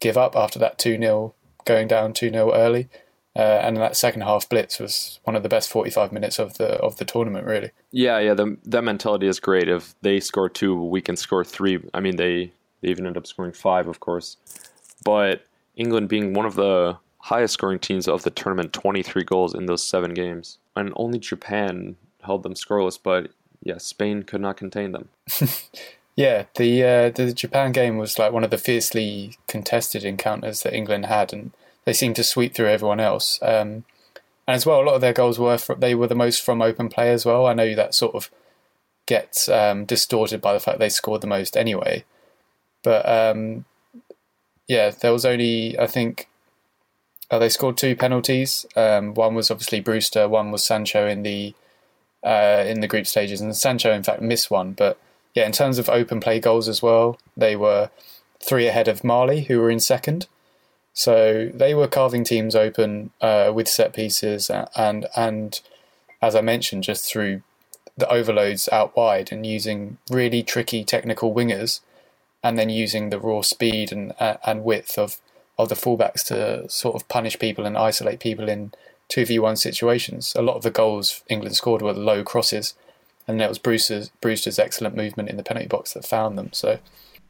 give 0.00 0.16
up 0.16 0.34
after 0.36 0.58
that 0.58 0.78
2 0.78 0.98
0, 0.98 1.34
going 1.64 1.88
down 1.88 2.12
2 2.12 2.30
0 2.30 2.52
early. 2.52 2.88
Uh, 3.36 3.60
and 3.64 3.76
that 3.76 3.96
second 3.96 4.22
half 4.22 4.48
blitz 4.48 4.78
was 4.78 5.18
one 5.24 5.34
of 5.34 5.42
the 5.42 5.48
best 5.48 5.68
45 5.68 6.12
minutes 6.12 6.38
of 6.38 6.56
the 6.58 6.74
of 6.78 6.98
the 6.98 7.04
tournament, 7.04 7.46
really. 7.46 7.70
Yeah, 7.90 8.18
yeah, 8.18 8.34
the, 8.34 8.56
that 8.64 8.84
mentality 8.84 9.26
is 9.26 9.40
great. 9.40 9.68
If 9.68 9.94
they 10.02 10.20
score 10.20 10.48
two, 10.48 10.80
we 10.80 11.00
can 11.00 11.16
score 11.16 11.44
three. 11.44 11.80
I 11.92 12.00
mean, 12.00 12.16
they, 12.16 12.52
they 12.80 12.88
even 12.88 13.06
end 13.06 13.16
up 13.16 13.26
scoring 13.26 13.52
five, 13.52 13.88
of 13.88 14.00
course. 14.00 14.36
But 15.04 15.46
England 15.76 16.08
being 16.08 16.32
one 16.32 16.46
of 16.46 16.54
the 16.54 16.96
highest 17.18 17.54
scoring 17.54 17.78
teams 17.78 18.06
of 18.06 18.22
the 18.22 18.30
tournament, 18.30 18.72
23 18.72 19.24
goals 19.24 19.54
in 19.54 19.66
those 19.66 19.84
seven 19.84 20.14
games. 20.14 20.58
And 20.76 20.92
only 20.96 21.18
Japan 21.18 21.96
held 22.22 22.42
them 22.42 22.54
scoreless, 22.54 22.98
but 23.02 23.30
yeah, 23.62 23.78
Spain 23.78 24.22
could 24.22 24.40
not 24.40 24.56
contain 24.56 24.92
them. 24.92 25.08
Yeah, 26.16 26.44
the 26.54 26.82
uh, 26.84 27.10
the 27.10 27.32
Japan 27.32 27.72
game 27.72 27.98
was 27.98 28.18
like 28.18 28.32
one 28.32 28.44
of 28.44 28.50
the 28.50 28.58
fiercely 28.58 29.36
contested 29.48 30.04
encounters 30.04 30.62
that 30.62 30.74
England 30.74 31.06
had, 31.06 31.32
and 31.32 31.50
they 31.84 31.92
seemed 31.92 32.16
to 32.16 32.24
sweep 32.24 32.54
through 32.54 32.68
everyone 32.68 33.00
else. 33.00 33.40
Um, 33.42 33.84
and 34.46 34.54
as 34.54 34.66
well, 34.66 34.80
a 34.80 34.84
lot 34.84 34.94
of 34.94 35.00
their 35.00 35.12
goals 35.12 35.38
were 35.38 35.58
from, 35.58 35.80
they 35.80 35.94
were 35.94 36.06
the 36.06 36.14
most 36.14 36.42
from 36.42 36.62
open 36.62 36.88
play 36.88 37.10
as 37.10 37.24
well. 37.24 37.46
I 37.46 37.54
know 37.54 37.74
that 37.74 37.94
sort 37.94 38.14
of 38.14 38.30
gets 39.06 39.48
um, 39.48 39.84
distorted 39.84 40.40
by 40.40 40.52
the 40.52 40.60
fact 40.60 40.78
they 40.78 40.88
scored 40.88 41.20
the 41.20 41.26
most 41.26 41.56
anyway, 41.56 42.04
but 42.84 43.08
um, 43.08 43.64
yeah, 44.68 44.90
there 44.90 45.12
was 45.12 45.24
only 45.24 45.76
I 45.78 45.88
think 45.88 46.28
uh, 47.28 47.40
they 47.40 47.48
scored 47.48 47.76
two 47.76 47.96
penalties. 47.96 48.66
Um, 48.76 49.14
one 49.14 49.34
was 49.34 49.50
obviously 49.50 49.80
Brewster, 49.80 50.28
one 50.28 50.52
was 50.52 50.64
Sancho 50.64 51.08
in 51.08 51.24
the 51.24 51.54
uh, 52.22 52.62
in 52.66 52.80
the 52.80 52.88
group 52.88 53.08
stages, 53.08 53.40
and 53.40 53.56
Sancho 53.56 53.92
in 53.92 54.04
fact 54.04 54.22
missed 54.22 54.48
one, 54.48 54.74
but 54.74 54.96
yeah, 55.34 55.46
in 55.46 55.52
terms 55.52 55.78
of 55.78 55.88
open 55.88 56.20
play 56.20 56.40
goals 56.40 56.68
as 56.68 56.80
well, 56.80 57.18
they 57.36 57.56
were 57.56 57.90
three 58.40 58.66
ahead 58.66 58.88
of 58.88 59.04
Mali, 59.04 59.42
who 59.42 59.60
were 59.60 59.70
in 59.70 59.80
second. 59.80 60.26
So 60.92 61.50
they 61.52 61.74
were 61.74 61.88
carving 61.88 62.22
teams 62.22 62.54
open 62.54 63.10
uh, 63.20 63.50
with 63.52 63.68
set 63.68 63.92
pieces 63.92 64.48
and 64.48 65.06
and 65.16 65.60
as 66.22 66.34
I 66.34 66.40
mentioned, 66.40 66.84
just 66.84 67.04
through 67.04 67.42
the 67.96 68.08
overloads 68.08 68.68
out 68.70 68.96
wide 68.96 69.30
and 69.30 69.44
using 69.44 69.98
really 70.10 70.42
tricky 70.42 70.84
technical 70.84 71.34
wingers, 71.34 71.80
and 72.42 72.56
then 72.56 72.70
using 72.70 73.10
the 73.10 73.18
raw 73.18 73.42
speed 73.42 73.90
and 73.92 74.12
and 74.20 74.64
width 74.64 74.96
of 74.98 75.16
of 75.58 75.68
the 75.68 75.74
fullbacks 75.74 76.24
to 76.26 76.68
sort 76.68 76.94
of 76.94 77.08
punish 77.08 77.38
people 77.38 77.66
and 77.66 77.76
isolate 77.76 78.20
people 78.20 78.48
in 78.48 78.72
two 79.08 79.26
v 79.26 79.40
one 79.40 79.56
situations. 79.56 80.32
A 80.36 80.42
lot 80.42 80.56
of 80.56 80.62
the 80.62 80.70
goals 80.70 81.22
England 81.28 81.56
scored 81.56 81.82
were 81.82 81.92
low 81.92 82.22
crosses 82.22 82.74
and 83.26 83.40
it 83.40 83.48
was 83.48 83.58
Brewster's, 83.58 84.10
Brewster's 84.20 84.58
excellent 84.58 84.96
movement 84.96 85.28
in 85.28 85.36
the 85.36 85.42
penalty 85.42 85.68
box 85.68 85.94
that 85.94 86.04
found 86.04 86.36
them. 86.36 86.50
So, 86.52 86.78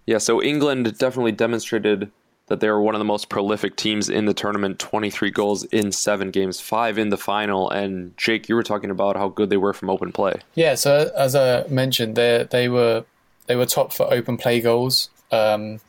yeah, 0.06 0.18
so 0.18 0.42
England 0.42 0.98
definitely 0.98 1.32
demonstrated 1.32 2.10
that 2.46 2.60
they 2.60 2.68
were 2.68 2.80
one 2.80 2.94
of 2.94 2.98
the 2.98 3.06
most 3.06 3.30
prolific 3.30 3.74
teams 3.74 4.10
in 4.10 4.26
the 4.26 4.34
tournament 4.34 4.78
23 4.78 5.30
goals 5.30 5.64
in 5.64 5.92
seven 5.92 6.30
games, 6.30 6.60
five 6.60 6.98
in 6.98 7.08
the 7.08 7.16
final. 7.16 7.70
And 7.70 8.16
Jake, 8.18 8.48
you 8.48 8.54
were 8.54 8.62
talking 8.62 8.90
about 8.90 9.16
how 9.16 9.28
good 9.28 9.48
they 9.48 9.56
were 9.56 9.72
from 9.72 9.88
open 9.88 10.12
play. 10.12 10.40
Yeah, 10.54 10.74
so 10.74 11.10
as 11.16 11.34
I 11.34 11.66
mentioned, 11.68 12.16
they 12.16 12.46
they 12.50 12.68
were 12.68 13.04
they 13.46 13.56
were 13.56 13.66
top 13.66 13.92
for 13.92 14.12
open 14.12 14.36
play 14.36 14.60
goals. 14.60 15.08
Um, 15.32 15.80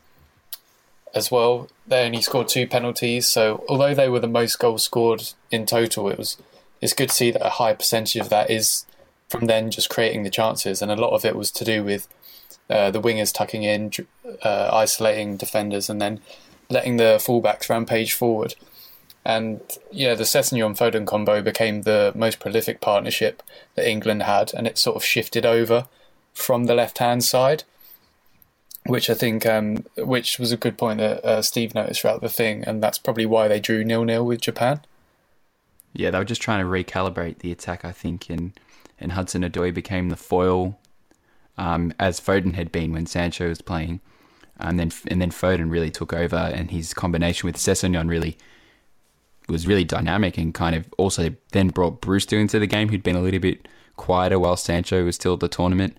as 1.16 1.32
well. 1.32 1.70
They 1.88 2.06
only 2.06 2.22
scored 2.22 2.50
two 2.50 2.68
penalties, 2.68 3.28
so 3.28 3.64
although 3.70 3.96
they 3.96 4.10
were 4.10 4.20
the 4.20 4.28
most 4.28 4.60
goals 4.60 4.84
scored 4.84 5.24
in 5.50 5.66
total, 5.66 6.10
it 6.10 6.18
was 6.18 6.38
it's 6.82 6.94
good 6.94 7.10
to 7.10 7.16
see 7.16 7.32
that 7.32 7.46
a 7.46 7.52
high 7.52 7.74
percentage 7.74 8.22
of 8.22 8.30
that 8.30 8.52
is 8.52 8.85
from 9.30 9.46
then 9.46 9.72
just 9.72 9.90
creating 9.90 10.24
the 10.24 10.30
chances, 10.30 10.82
and 10.82 10.92
a 10.92 10.96
lot 10.96 11.14
of 11.14 11.26
it 11.26 11.36
was 11.36 11.52
to 11.52 11.66
do 11.66 11.84
with 11.84 12.08
uh, 12.70 12.92
the 12.92 13.02
wingers 13.02 13.34
tucking 13.34 13.64
in, 13.64 13.92
uh, 14.44 14.70
isolating 14.72 15.38
defenders, 15.38 15.90
and 15.90 16.02
then 16.02 16.20
letting 16.70 16.98
the 16.98 17.18
fullbacks 17.20 17.70
rampage 17.70 18.14
forward. 18.14 18.56
And 19.24 19.62
yeah, 19.92 20.14
the 20.14 20.24
Sessegnon 20.24 20.78
Foden 20.78 21.08
combo 21.08 21.42
became 21.42 21.82
the 21.82 22.12
most 22.16 22.40
prolific 22.40 22.80
partnership 22.80 23.42
that 23.74 23.90
England 23.90 24.24
had, 24.24 24.54
and 24.54 24.68
it 24.68 24.78
sort 24.78 24.96
of 24.96 25.04
shifted 25.04 25.46
over 25.46 25.88
from 26.34 26.66
the 26.66 26.76
left 26.76 27.00
hand 27.00 27.24
side, 27.24 27.64
which 28.86 29.10
I 29.10 29.16
think, 29.16 29.46
um, 29.46 29.86
which 29.98 30.38
was 30.38 30.52
a 30.52 30.58
good 30.58 30.78
point 30.78 31.00
that 31.00 31.26
uh, 31.26 31.42
Steve 31.42 31.74
noticed 31.74 32.02
throughout 32.02 32.22
the 32.22 32.30
thing, 32.30 32.64
and 32.66 32.84
that's 32.84 33.00
probably 33.00 33.26
why 33.26 33.48
they 33.48 33.60
drew 33.60 33.84
nil 33.84 34.04
nil 34.04 34.26
with 34.26 34.42
Japan. 34.42 34.82
Yeah, 35.94 36.12
they 36.12 36.20
were 36.20 36.26
just 36.26 36.42
trying 36.42 36.60
to 36.60 36.70
recalibrate 36.70 37.40
the 37.40 37.52
attack, 37.52 37.84
I 37.84 37.94
think, 37.94 38.30
and 38.30 38.52
and 39.00 39.12
Hudson 39.12 39.44
Odoi 39.44 39.74
became 39.74 40.10
the 40.10 40.16
foil, 40.16 40.80
um, 41.58 41.94
as 42.00 42.20
Foden 42.20 42.54
had 42.56 42.72
been 42.72 42.92
when 42.92 43.06
Sancho 43.06 43.50
was 43.50 43.62
playing, 43.62 44.02
and 44.60 44.80
then 44.80 44.92
and 45.08 45.22
then 45.22 45.32
Foden 45.32 45.72
really 45.72 45.92
took 45.92 46.14
over, 46.14 46.36
and 46.36 46.72
his 46.72 46.94
combination 46.94 47.48
with 47.48 47.58
Sessegnon 47.58 48.10
really 48.10 48.38
was 49.48 49.68
really 49.68 49.84
dynamic 49.84 50.38
and 50.38 50.54
kind 50.54 50.76
of 50.76 50.92
also 50.98 51.30
then 51.52 51.70
brought 51.70 52.02
Brewster 52.02 52.40
into 52.40 52.60
the 52.60 52.68
game, 52.68 52.90
who'd 52.90 53.04
been 53.04 53.16
a 53.16 53.22
little 53.22 53.40
bit 53.40 53.68
quieter 53.96 54.40
while 54.40 54.58
Sancho 54.58 55.06
was 55.06 55.16
still 55.16 55.34
at 55.34 55.40
the 55.40 55.48
tournament. 55.48 55.98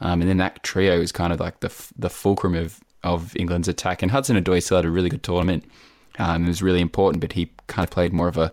Um, 0.00 0.20
and 0.20 0.28
then 0.28 0.38
that 0.38 0.62
trio 0.62 0.98
was 0.98 1.12
kind 1.12 1.32
of 1.32 1.40
like 1.40 1.60
the 1.60 1.72
the 1.96 2.10
fulcrum 2.10 2.54
of, 2.54 2.80
of 3.02 3.34
England's 3.36 3.68
attack. 3.68 4.02
And 4.02 4.10
Hudson 4.10 4.36
Odoi 4.36 4.62
still 4.62 4.78
had 4.78 4.84
a 4.84 4.90
really 4.90 5.08
good 5.08 5.22
tournament. 5.22 5.64
Um, 6.18 6.44
it 6.44 6.48
was 6.48 6.62
really 6.62 6.80
important, 6.80 7.20
but 7.20 7.32
he 7.32 7.50
kind 7.66 7.84
of 7.84 7.90
played 7.90 8.12
more 8.12 8.28
of 8.28 8.38
a 8.38 8.52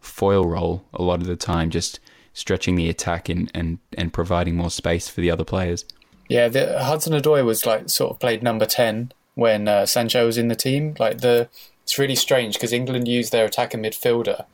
foil 0.00 0.46
role 0.46 0.84
a 0.94 1.02
lot 1.02 1.20
of 1.20 1.26
the 1.26 1.36
time, 1.36 1.70
just 1.70 2.00
stretching 2.34 2.76
the 2.76 2.88
attack 2.88 3.28
and, 3.28 3.50
and, 3.54 3.78
and 3.96 4.12
providing 4.12 4.56
more 4.56 4.70
space 4.70 5.08
for 5.08 5.20
the 5.20 5.30
other 5.30 5.44
players. 5.44 5.84
Yeah, 6.28 6.48
the, 6.48 6.82
Hudson 6.82 7.12
Odoi 7.12 7.44
was 7.44 7.66
like 7.66 7.90
sort 7.90 8.12
of 8.12 8.18
played 8.18 8.42
number 8.42 8.66
ten 8.66 9.12
when 9.34 9.68
uh, 9.68 9.86
Sancho 9.86 10.26
was 10.26 10.38
in 10.38 10.48
the 10.48 10.54
team. 10.54 10.94
Like 10.98 11.18
the 11.18 11.48
it's 11.82 11.98
really 11.98 12.14
strange 12.14 12.54
because 12.54 12.72
England 12.72 13.08
used 13.08 13.32
their 13.32 13.44
attacker 13.46 13.78
midfielder 13.78 14.46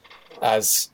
as 0.42 0.88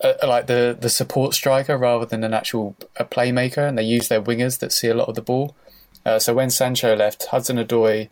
uh, 0.00 0.14
like 0.26 0.46
the 0.46 0.76
the 0.78 0.88
support 0.88 1.34
striker 1.34 1.76
rather 1.76 2.06
than 2.06 2.24
an 2.24 2.32
actual 2.32 2.76
a 2.96 3.04
playmaker, 3.04 3.68
and 3.68 3.76
they 3.76 3.82
use 3.82 4.08
their 4.08 4.22
wingers 4.22 4.60
that 4.60 4.72
see 4.72 4.88
a 4.88 4.94
lot 4.94 5.08
of 5.08 5.14
the 5.14 5.22
ball. 5.22 5.54
Uh, 6.06 6.18
so 6.18 6.32
when 6.32 6.48
Sancho 6.48 6.94
left, 6.94 7.26
Hudson 7.26 7.56
Odoi 7.56 8.08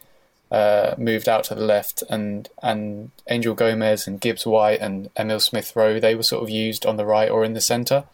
uh, 0.51 0.95
moved 0.97 1.29
out 1.29 1.45
to 1.45 1.55
the 1.55 1.65
left, 1.65 2.03
and 2.09 2.49
and 2.63 3.11
Angel 3.29 3.55
Gomes 3.55 4.07
and 4.07 4.21
Gibbs 4.21 4.47
White 4.47 4.81
and 4.81 5.11
Emil 5.17 5.41
Smith 5.41 5.75
Rowe 5.75 5.99
they 6.01 6.15
were 6.15 6.23
sort 6.23 6.43
of 6.43 6.51
used 6.51 6.87
on 6.87 6.97
the 6.97 7.07
right 7.07 7.31
or 7.31 7.45
in 7.45 7.55
the 7.55 7.61
centre, 7.61 8.05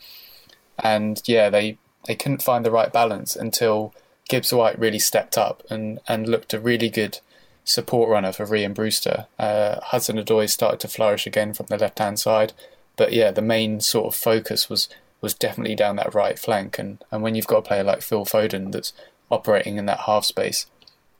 and 0.79 1.23
yeah, 1.27 1.51
they 1.51 1.79
they 2.07 2.15
couldn't 2.15 2.43
find 2.43 2.65
the 2.65 2.71
right 2.71 2.93
balance 2.93 3.37
until 3.37 3.95
Gibbs 4.29 4.53
White 4.53 4.79
really 4.79 4.99
stepped 4.99 5.37
up 5.37 5.63
and 5.71 6.01
and 6.09 6.29
looked 6.29 6.55
a 6.55 6.61
really 6.61 6.89
good 6.89 7.19
support 7.65 8.09
runner 8.09 8.33
for 8.33 8.47
Rhian 8.47 8.75
Brewster. 8.75 9.27
Uh, 9.39 9.81
Hudson 9.81 10.17
Odoi 10.17 10.49
started 10.49 10.81
to 10.81 10.89
flourish 10.89 11.27
again 11.27 11.55
from 11.55 11.67
the 11.67 11.79
left 11.79 11.99
hand 11.99 12.19
side, 12.19 12.53
but 12.97 13.13
yeah, 13.13 13.31
the 13.31 13.43
main 13.43 13.81
sort 13.81 14.07
of 14.07 14.15
focus 14.15 14.69
was 14.69 14.89
was 15.21 15.35
definitely 15.35 15.77
down 15.77 15.97
that 15.97 16.15
right 16.15 16.39
flank, 16.39 16.79
and 16.79 17.05
and 17.11 17.23
when 17.23 17.35
you've 17.35 17.47
got 17.47 17.59
a 17.59 17.63
player 17.63 17.85
like 17.85 18.03
Phil 18.03 18.25
Foden 18.25 18.73
that's 18.73 18.93
operating 19.31 19.77
in 19.77 19.87
that 19.87 20.01
half 20.01 20.25
space, 20.25 20.67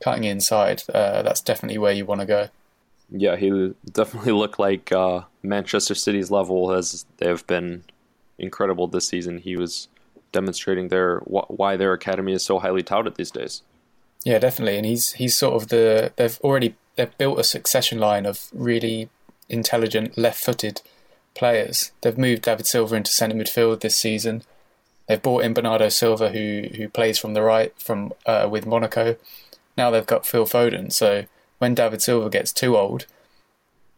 cutting 0.03 0.25
inside, 0.25 0.83
uh, 0.93 1.21
that's 1.21 1.41
definitely 1.41 1.77
where 1.77 1.93
you 1.93 2.05
want 2.05 2.19
to 2.21 2.27
go. 2.27 2.49
Yeah, 3.09 3.37
he 3.37 3.73
definitely 3.89 4.31
looked 4.41 4.59
like 4.59 4.91
uh, 4.91 5.21
Manchester 5.41 5.95
City's 5.95 6.29
level 6.29 6.73
as 6.73 7.05
they've 7.17 7.45
been 7.47 7.83
incredible 8.37 8.87
this 8.87 9.07
season. 9.07 9.37
He 9.37 9.55
was 9.55 9.87
demonstrating 10.31 10.89
their 10.89 11.19
why 11.19 11.77
their 11.77 11.93
academy 11.93 12.33
is 12.33 12.43
so 12.43 12.59
highly 12.59 12.83
touted 12.83 13.15
these 13.15 13.31
days. 13.31 13.61
Yeah, 14.25 14.39
definitely, 14.39 14.77
and 14.77 14.85
he's 14.85 15.13
he's 15.13 15.37
sort 15.37 15.55
of 15.61 15.69
the 15.69 16.11
they've 16.15 16.39
already 16.41 16.75
they've 16.95 17.17
built 17.17 17.39
a 17.39 17.43
succession 17.43 17.99
line 17.99 18.25
of 18.25 18.49
really 18.53 19.09
intelligent 19.49 20.17
left-footed 20.17 20.81
players. 21.35 21.91
They've 22.01 22.17
moved 22.17 22.43
David 22.43 22.67
Silva 22.67 22.95
into 22.95 23.11
centre 23.11 23.35
midfield 23.35 23.81
this 23.81 23.95
season. 23.95 24.43
They've 25.07 25.21
brought 25.21 25.43
in 25.43 25.53
Bernardo 25.53 25.89
Silva, 25.89 26.29
who 26.29 26.69
who 26.75 26.89
plays 26.89 27.19
from 27.19 27.33
the 27.33 27.43
right 27.43 27.73
from 27.79 28.13
uh, 28.25 28.47
with 28.49 28.65
Monaco. 28.65 29.17
Now 29.77 29.89
they've 29.89 30.05
got 30.05 30.25
Phil 30.25 30.45
Foden. 30.45 30.91
So 30.91 31.25
when 31.59 31.75
David 31.75 32.01
Silva 32.01 32.29
gets 32.29 32.51
too 32.51 32.77
old, 32.77 33.05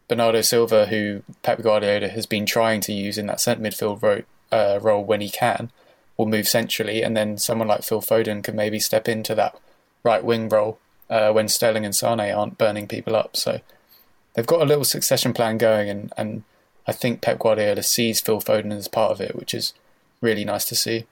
Bernardo 0.08 0.42
Silva, 0.42 0.88
who 0.88 1.24
Pep 1.42 1.62
Guardiola 1.62 2.10
has 2.10 2.26
been 2.26 2.46
trying 2.46 2.82
to 2.82 2.94
use 2.94 3.18
in 3.18 3.26
that 3.28 3.42
centre 3.42 3.64
midfield 3.64 4.02
ro- 4.02 4.24
uh, 4.52 4.80
role 4.82 5.04
when 5.04 5.22
he 5.22 5.30
can, 5.30 5.72
will 6.18 6.28
move 6.28 6.48
centrally, 6.48 7.02
and 7.02 7.18
then 7.18 7.38
someone 7.38 7.68
like 7.68 7.84
Phil 7.84 8.02
Foden 8.02 8.44
can 8.44 8.56
maybe 8.56 8.80
step 8.80 9.08
into 9.08 9.36
that 9.36 9.60
right 10.04 10.24
wing 10.24 10.48
role 10.48 10.80
uh, 11.10 11.32
when 11.32 11.48
Sterling 11.48 11.86
and 11.86 11.96
Sane 11.96 12.20
aren't 12.20 12.58
burning 12.58 12.88
people 12.88 13.16
up. 13.16 13.36
So 13.36 13.60
they've 14.34 14.46
got 14.46 14.62
a 14.62 14.66
little 14.66 14.86
succession 14.86 15.34
plan 15.34 15.58
going, 15.58 15.90
and, 15.90 16.14
and 16.16 16.44
I 16.88 16.92
think 16.92 17.22
Pep 17.22 17.40
Guardiola 17.40 17.84
sees 17.84 18.22
Phil 18.22 18.40
Foden 18.40 18.72
as 18.72 18.88
part 18.88 19.12
of 19.12 19.20
it, 19.20 19.36
which 19.36 19.54
is 19.54 19.74
really 20.22 20.46
nice 20.46 20.66
to 20.66 20.76
see. 20.76 21.06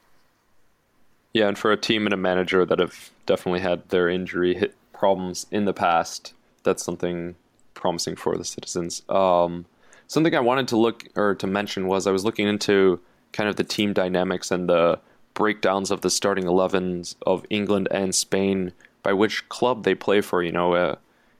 Yeah, 1.33 1.47
and 1.47 1.57
for 1.57 1.71
a 1.71 1.77
team 1.77 2.05
and 2.05 2.13
a 2.13 2.17
manager 2.17 2.63
that 2.65 2.79
have 2.79 3.09
definitely 3.25 3.61
had 3.61 3.89
their 3.89 4.07
injury 4.07 4.53
hit 4.53 4.75
problems 4.93 5.47
in 5.49 5.65
the 5.65 5.73
past, 5.73 6.33
that's 6.63 6.83
something 6.83 7.35
promising 7.73 8.15
for 8.15 8.37
the 8.37 8.45
citizens. 8.45 9.01
Um, 9.09 9.65
something 10.07 10.35
I 10.35 10.39
wanted 10.39 10.67
to 10.69 10.77
look 10.77 11.05
or 11.15 11.33
to 11.35 11.47
mention 11.47 11.87
was 11.87 12.05
I 12.05 12.11
was 12.11 12.23
looking 12.23 12.47
into 12.47 12.99
kind 13.31 13.49
of 13.49 13.55
the 13.55 13.63
team 13.63 13.93
dynamics 13.93 14.51
and 14.51 14.69
the 14.69 14.99
breakdowns 15.33 15.89
of 15.89 16.01
the 16.01 16.11
starting 16.11 16.45
11s 16.45 17.15
of 17.25 17.45
England 17.49 17.87
and 17.89 18.13
Spain 18.13 18.71
by 19.01 19.11
which 19.11 19.49
club 19.49 19.83
they 19.83 19.95
play 19.95 20.21
for. 20.21 20.43
You 20.43 20.51
know, 20.51 20.73
uh, 20.73 20.95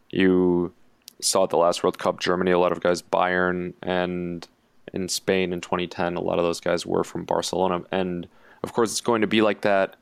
you 0.09 0.73
saw 1.21 1.43
at 1.43 1.51
the 1.51 1.57
last 1.57 1.83
World 1.83 1.99
Cup, 1.99 2.19
Germany, 2.19 2.51
a 2.51 2.59
lot 2.59 2.71
of 2.71 2.81
guys 2.81 3.03
Bayern, 3.03 3.73
and 3.83 4.47
in 4.91 5.07
Spain 5.07 5.53
in 5.53 5.61
2010, 5.61 6.15
a 6.15 6.21
lot 6.21 6.39
of 6.39 6.43
those 6.43 6.59
guys 6.59 6.85
were 6.85 7.03
from 7.03 7.25
Barcelona. 7.25 7.83
And 7.91 8.27
of 8.63 8.73
course, 8.73 8.91
it's 8.91 9.01
going 9.01 9.21
to 9.21 9.27
be 9.27 9.41
like 9.41 9.61
that 9.61 9.95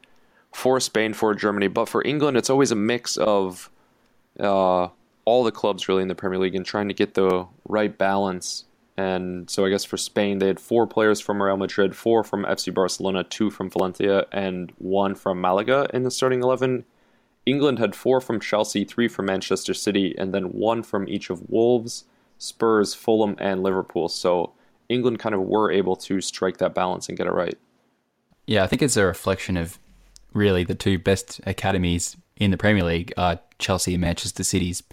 for 0.54 0.80
Spain, 0.80 1.14
for 1.14 1.34
Germany, 1.34 1.68
but 1.68 1.88
for 1.88 2.06
England, 2.06 2.38
it's 2.38 2.50
always 2.50 2.72
a 2.72 2.76
mix 2.76 3.18
of 3.18 3.70
uh, 4.40 4.90
all 5.26 5.44
the 5.44 5.52
clubs 5.52 5.88
really 5.88 6.02
in 6.02 6.08
the 6.08 6.16
Premier 6.16 6.40
League 6.40 6.56
and 6.56 6.66
trying 6.66 6.88
to 6.88 6.94
get 6.94 7.14
the 7.14 7.48
right 7.68 7.98
balance 7.98 8.66
and 9.02 9.50
so 9.50 9.66
I 9.66 9.70
guess 9.70 9.86
for 9.86 9.98
Spain, 9.98 10.40
they 10.40 10.48
had 10.48 10.60
four 10.60 10.86
players 10.86 11.20
from 11.20 11.42
Real 11.42 11.58
Madrid, 11.58 11.96
four 11.96 12.24
from 12.24 12.44
FC 12.44 12.74
Barcelona, 12.74 13.24
two 13.24 13.50
from 13.50 13.70
Valencia, 13.70 14.26
and 14.32 14.72
one 14.78 15.16
from 15.16 15.40
Malaga 15.40 15.88
in 15.94 16.04
the 16.04 16.12
starting 16.12 16.44
11. 16.44 16.86
England 17.46 17.80
had 17.80 17.96
four 17.96 18.22
from 18.22 18.40
Chelsea, 18.40 18.84
three 18.84 19.08
from 19.08 19.26
Manchester 19.26 19.74
City, 19.74 20.14
and 20.18 20.34
then 20.34 20.52
one 20.52 20.84
from 20.84 21.08
each 21.08 21.30
of 21.30 21.50
Wolves, 21.50 22.06
Spurs, 22.38 22.94
Fulham, 22.94 23.36
and 23.40 23.64
Liverpool. 23.64 24.08
So 24.10 24.54
England 24.90 25.20
kind 25.20 25.34
of 25.34 25.42
were 25.42 25.72
able 25.72 25.96
to 25.96 26.22
strike 26.22 26.58
that 26.58 26.76
balance 26.76 27.08
and 27.10 27.18
get 27.18 27.28
it 27.28 27.34
right. 27.34 27.58
Yeah, 28.52 28.64
I 28.64 28.68
think 28.68 28.82
it's 28.82 28.98
a 28.98 29.06
reflection 29.06 29.56
of 29.56 29.80
really 30.34 30.64
the 30.64 30.76
two 30.76 31.00
best 31.00 31.40
academies 31.46 32.18
in 32.36 32.52
the 32.52 32.58
Premier 32.58 32.84
League 32.84 33.14
are 33.16 33.40
Chelsea 33.60 33.94
and 33.94 34.02
Manchester 34.02 34.44
City's, 34.44 34.84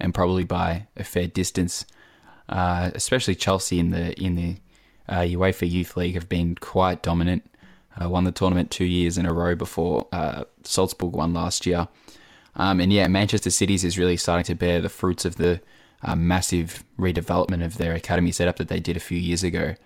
and 0.00 0.12
probably 0.12 0.44
by 0.44 0.88
a 0.96 1.04
fair 1.04 1.28
distance 1.28 1.86
uh, 2.48 2.90
especially 2.94 3.34
Chelsea 3.34 3.78
in 3.78 3.90
the 3.90 4.12
in 4.20 4.34
the 4.34 4.56
uh, 5.08 5.20
UEFA 5.20 5.70
Youth 5.70 5.96
League 5.96 6.14
have 6.14 6.28
been 6.28 6.54
quite 6.56 7.02
dominant. 7.02 7.48
Uh, 8.00 8.08
won 8.08 8.24
the 8.24 8.32
tournament 8.32 8.70
two 8.70 8.84
years 8.84 9.16
in 9.16 9.24
a 9.24 9.32
row 9.32 9.54
before 9.54 10.06
uh, 10.12 10.42
Salzburg 10.64 11.14
won 11.14 11.32
last 11.32 11.64
year. 11.64 11.88
Um, 12.56 12.80
and 12.80 12.92
yeah, 12.92 13.06
Manchester 13.06 13.50
City's 13.50 13.84
is 13.84 13.98
really 13.98 14.16
starting 14.16 14.44
to 14.46 14.54
bear 14.54 14.80
the 14.80 14.88
fruits 14.88 15.24
of 15.24 15.36
the 15.36 15.60
uh, 16.02 16.16
massive 16.16 16.84
redevelopment 16.98 17.64
of 17.64 17.78
their 17.78 17.94
academy 17.94 18.32
setup 18.32 18.56
that 18.56 18.68
they 18.68 18.80
did 18.80 18.96
a 18.96 19.00
few 19.00 19.18
years 19.18 19.44
ago. 19.44 19.76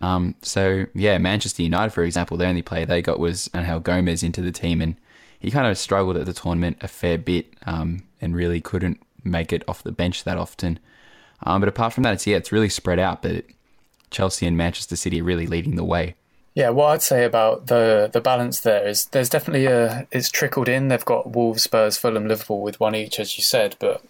Um, 0.00 0.34
so 0.42 0.86
yeah, 0.94 1.18
Manchester 1.18 1.62
United, 1.62 1.90
for 1.90 2.04
example, 2.04 2.36
the 2.36 2.46
only 2.46 2.62
player 2.62 2.86
they 2.86 3.02
got 3.02 3.18
was 3.18 3.50
Angel 3.54 3.80
Gomes 3.80 4.22
into 4.22 4.40
the 4.40 4.52
team, 4.52 4.80
and 4.80 4.96
he 5.38 5.50
kind 5.50 5.66
of 5.66 5.76
struggled 5.78 6.16
at 6.16 6.26
the 6.26 6.32
tournament 6.32 6.78
a 6.80 6.88
fair 6.88 7.18
bit 7.18 7.46
um, 7.66 8.04
and 8.20 8.34
really 8.34 8.60
couldn't 8.60 9.00
make 9.24 9.52
it 9.52 9.62
off 9.68 9.82
the 9.82 9.92
bench 9.92 10.24
that 10.24 10.38
often. 10.38 10.78
Um, 11.42 11.60
but 11.60 11.68
apart 11.68 11.92
from 11.92 12.02
that, 12.04 12.14
it's 12.14 12.26
yeah, 12.26 12.36
it's 12.36 12.52
really 12.52 12.68
spread 12.68 12.98
out. 12.98 13.22
But 13.22 13.44
Chelsea 14.10 14.46
and 14.46 14.56
Manchester 14.56 14.96
City 14.96 15.20
are 15.20 15.24
really 15.24 15.46
leading 15.46 15.76
the 15.76 15.84
way. 15.84 16.14
Yeah, 16.54 16.70
what 16.70 16.86
I'd 16.88 17.02
say 17.02 17.24
about 17.24 17.68
the 17.68 18.10
the 18.12 18.20
balance 18.20 18.60
there 18.60 18.86
is 18.86 19.06
there's 19.06 19.28
definitely 19.28 19.66
a 19.66 20.06
it's 20.10 20.30
trickled 20.30 20.68
in. 20.68 20.88
They've 20.88 21.04
got 21.04 21.30
Wolves, 21.30 21.62
Spurs, 21.62 21.96
Fulham, 21.96 22.26
Liverpool 22.26 22.60
with 22.60 22.80
one 22.80 22.94
each, 22.94 23.20
as 23.20 23.36
you 23.38 23.44
said. 23.44 23.76
But 23.78 24.02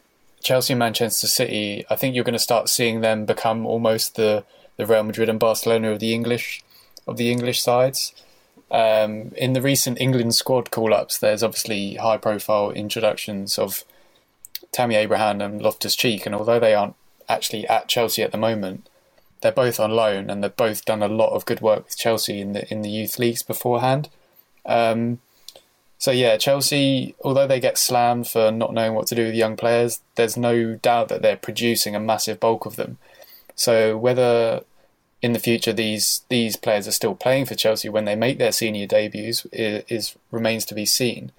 Chelsea 0.43 0.73
and 0.73 0.79
Manchester 0.79 1.27
City, 1.27 1.85
I 1.91 1.97
think 1.97 2.15
you're 2.15 2.25
going 2.25 2.33
to 2.33 2.39
start 2.39 2.69
seeing 2.69 3.03
them 3.03 3.27
become 3.27 3.67
almost 3.67 4.17
the 4.17 4.45
the 4.77 4.87
Real 4.87 5.03
Madrid 5.03 5.29
and 5.29 5.39
Barcelona 5.39 5.91
of 5.91 6.01
the 6.01 6.15
English 6.15 6.63
of 7.07 7.17
the 7.17 7.31
English 7.31 7.63
sides. 7.63 8.15
Um, 8.71 9.33
in 9.37 9.53
the 9.53 9.63
recent 9.63 10.01
England 10.01 10.35
squad 10.35 10.71
call 10.71 10.95
ups, 10.95 11.19
there's 11.19 11.43
obviously 11.43 11.95
high 11.95 12.19
profile 12.19 12.71
introductions 12.71 13.59
of 13.59 13.85
Tammy 14.71 14.95
Abraham 14.95 15.41
and 15.41 15.61
Loftus 15.61 15.97
Cheek, 15.97 16.25
and 16.27 16.35
although 16.35 16.61
they 16.61 16.75
aren't 16.75 16.95
actually 17.29 17.67
at 17.67 17.89
Chelsea 17.89 18.23
at 18.23 18.33
the 18.33 18.39
moment, 18.39 18.89
they're 19.41 19.53
both 19.53 19.81
on 19.81 19.91
loan 19.91 20.31
and 20.31 20.43
they've 20.45 20.57
both 20.57 20.85
done 20.85 21.03
a 21.03 21.09
lot 21.09 21.35
of 21.35 21.47
good 21.47 21.61
work 21.61 21.85
with 21.85 21.97
Chelsea 21.97 22.41
in 22.41 22.53
the 22.53 22.71
in 22.73 22.83
the 22.83 22.91
youth 22.91 23.19
leagues 23.19 23.43
beforehand. 23.43 24.09
Um, 24.67 25.21
so 25.99 26.11
yeah, 26.11 26.37
Chelsea, 26.37 27.15
although 27.23 27.47
they 27.47 27.61
get 27.61 27.77
slammed 27.77 28.29
for 28.29 28.51
not 28.51 28.73
knowing 28.73 28.95
what 28.95 29.07
to 29.09 29.15
do 29.15 29.27
with 29.27 29.35
young 29.35 29.57
players, 29.57 30.01
there's 30.15 30.37
no 30.37 30.77
doubt 30.77 31.09
that 31.09 31.23
they're 31.23 31.37
producing 31.37 31.95
a 31.95 32.01
massive 32.01 32.41
bulk 32.41 32.65
of 32.67 32.77
them. 32.77 32.99
So 33.61 33.95
whether 33.95 34.63
in 35.21 35.35
the 35.35 35.39
future 35.39 35.75
these 35.75 36.23
these 36.31 36.57
players 36.57 36.89
are 36.89 36.93
still 36.93 37.15
playing 37.15 37.45
for 37.45 37.55
Chelsea 37.55 37.91
when 37.91 38.07
they 38.07 38.17
make 38.17 38.39
their 38.39 38.53
senior 38.53 38.87
debuts 38.87 39.45
is, 39.53 39.85
is 39.87 40.17
remains 40.31 40.65
to 40.65 40.75
be 40.75 40.87
seen. 40.87 41.31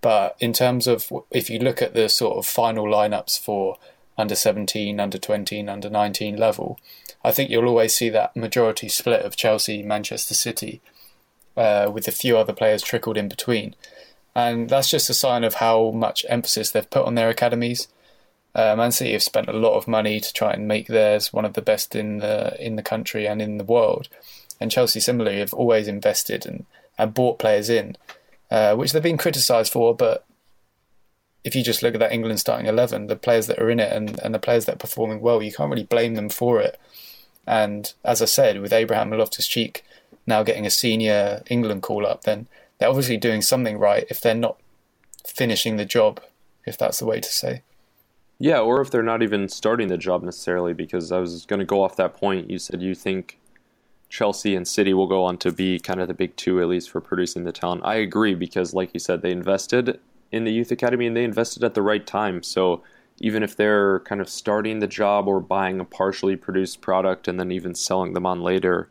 But 0.00 0.36
in 0.40 0.54
terms 0.54 0.86
of 0.86 1.12
if 1.30 1.50
you 1.50 1.58
look 1.58 1.82
at 1.82 1.92
the 1.92 2.08
sort 2.08 2.38
of 2.38 2.46
final 2.46 2.86
lineups 2.86 3.38
for 3.38 3.76
under 4.16 4.34
17, 4.34 4.98
under 4.98 5.18
20, 5.18 5.68
under 5.68 5.90
19 5.90 6.38
level, 6.38 6.80
I 7.22 7.30
think 7.30 7.50
you'll 7.50 7.68
always 7.68 7.94
see 7.94 8.08
that 8.08 8.34
majority 8.34 8.88
split 8.88 9.26
of 9.26 9.36
Chelsea, 9.36 9.82
Manchester 9.82 10.32
City, 10.32 10.80
uh, 11.58 11.90
with 11.92 12.08
a 12.08 12.12
few 12.22 12.38
other 12.38 12.54
players 12.54 12.80
trickled 12.80 13.18
in 13.18 13.28
between. 13.28 13.74
And 14.34 14.70
that's 14.70 14.88
just 14.88 15.10
a 15.10 15.14
sign 15.14 15.44
of 15.44 15.54
how 15.54 15.90
much 15.90 16.24
emphasis 16.30 16.70
they've 16.70 16.88
put 16.88 17.04
on 17.04 17.16
their 17.16 17.28
academies. 17.28 17.88
Uh, 18.56 18.74
Man 18.74 18.90
City 18.90 19.12
have 19.12 19.22
spent 19.22 19.50
a 19.50 19.52
lot 19.52 19.76
of 19.76 19.86
money 19.86 20.18
to 20.18 20.32
try 20.32 20.50
and 20.52 20.66
make 20.66 20.86
theirs 20.86 21.30
one 21.30 21.44
of 21.44 21.52
the 21.52 21.60
best 21.60 21.94
in 21.94 22.18
the 22.18 22.56
in 22.58 22.76
the 22.76 22.82
country 22.82 23.26
and 23.26 23.42
in 23.42 23.58
the 23.58 23.64
world. 23.64 24.08
And 24.58 24.70
Chelsea 24.70 24.98
similarly 25.00 25.40
have 25.40 25.52
always 25.52 25.86
invested 25.86 26.46
and, 26.46 26.64
and 26.96 27.12
bought 27.12 27.38
players 27.38 27.68
in, 27.68 27.96
uh, 28.50 28.74
which 28.74 28.92
they've 28.92 29.02
been 29.02 29.18
criticised 29.18 29.70
for. 29.70 29.94
But 29.94 30.24
if 31.44 31.54
you 31.54 31.62
just 31.62 31.82
look 31.82 31.94
at 31.94 32.00
that 32.00 32.12
England 32.12 32.40
starting 32.40 32.66
eleven, 32.66 33.08
the 33.08 33.16
players 33.16 33.46
that 33.48 33.58
are 33.58 33.68
in 33.68 33.78
it 33.78 33.92
and, 33.92 34.18
and 34.24 34.34
the 34.34 34.38
players 34.38 34.64
that 34.64 34.76
are 34.76 34.86
performing 34.86 35.20
well, 35.20 35.42
you 35.42 35.52
can't 35.52 35.70
really 35.70 35.84
blame 35.84 36.14
them 36.14 36.30
for 36.30 36.58
it. 36.58 36.80
And 37.46 37.92
as 38.02 38.22
I 38.22 38.24
said, 38.24 38.62
with 38.62 38.72
Abraham 38.72 39.10
Loftus 39.10 39.46
Cheek 39.46 39.84
now 40.26 40.42
getting 40.42 40.64
a 40.64 40.70
senior 40.70 41.42
England 41.50 41.82
call 41.82 42.06
up, 42.06 42.22
then 42.22 42.48
they're 42.78 42.88
obviously 42.88 43.18
doing 43.18 43.42
something 43.42 43.78
right 43.78 44.06
if 44.08 44.20
they're 44.20 44.34
not 44.34 44.56
finishing 45.26 45.76
the 45.76 45.84
job, 45.84 46.22
if 46.64 46.78
that's 46.78 46.98
the 46.98 47.06
way 47.06 47.20
to 47.20 47.28
say. 47.28 47.62
Yeah, 48.38 48.60
or 48.60 48.82
if 48.82 48.90
they're 48.90 49.02
not 49.02 49.22
even 49.22 49.48
starting 49.48 49.88
the 49.88 49.96
job 49.96 50.22
necessarily, 50.22 50.74
because 50.74 51.10
I 51.10 51.18
was 51.18 51.46
going 51.46 51.60
to 51.60 51.64
go 51.64 51.82
off 51.82 51.96
that 51.96 52.14
point. 52.14 52.50
You 52.50 52.58
said 52.58 52.82
you 52.82 52.94
think 52.94 53.38
Chelsea 54.10 54.54
and 54.54 54.68
City 54.68 54.92
will 54.92 55.06
go 55.06 55.24
on 55.24 55.38
to 55.38 55.50
be 55.50 55.78
kind 55.78 56.00
of 56.00 56.08
the 56.08 56.14
big 56.14 56.36
two, 56.36 56.60
at 56.60 56.68
least 56.68 56.90
for 56.90 57.00
producing 57.00 57.44
the 57.44 57.52
talent. 57.52 57.82
I 57.84 57.94
agree, 57.94 58.34
because 58.34 58.74
like 58.74 58.90
you 58.92 59.00
said, 59.00 59.22
they 59.22 59.32
invested 59.32 59.98
in 60.32 60.44
the 60.44 60.52
youth 60.52 60.70
academy 60.70 61.06
and 61.06 61.16
they 61.16 61.24
invested 61.24 61.64
at 61.64 61.74
the 61.74 61.82
right 61.82 62.06
time. 62.06 62.42
So 62.42 62.82
even 63.18 63.42
if 63.42 63.56
they're 63.56 64.00
kind 64.00 64.20
of 64.20 64.28
starting 64.28 64.80
the 64.80 64.86
job 64.86 65.26
or 65.26 65.40
buying 65.40 65.80
a 65.80 65.84
partially 65.84 66.36
produced 66.36 66.82
product 66.82 67.28
and 67.28 67.40
then 67.40 67.50
even 67.50 67.74
selling 67.74 68.12
them 68.12 68.26
on 68.26 68.42
later 68.42 68.90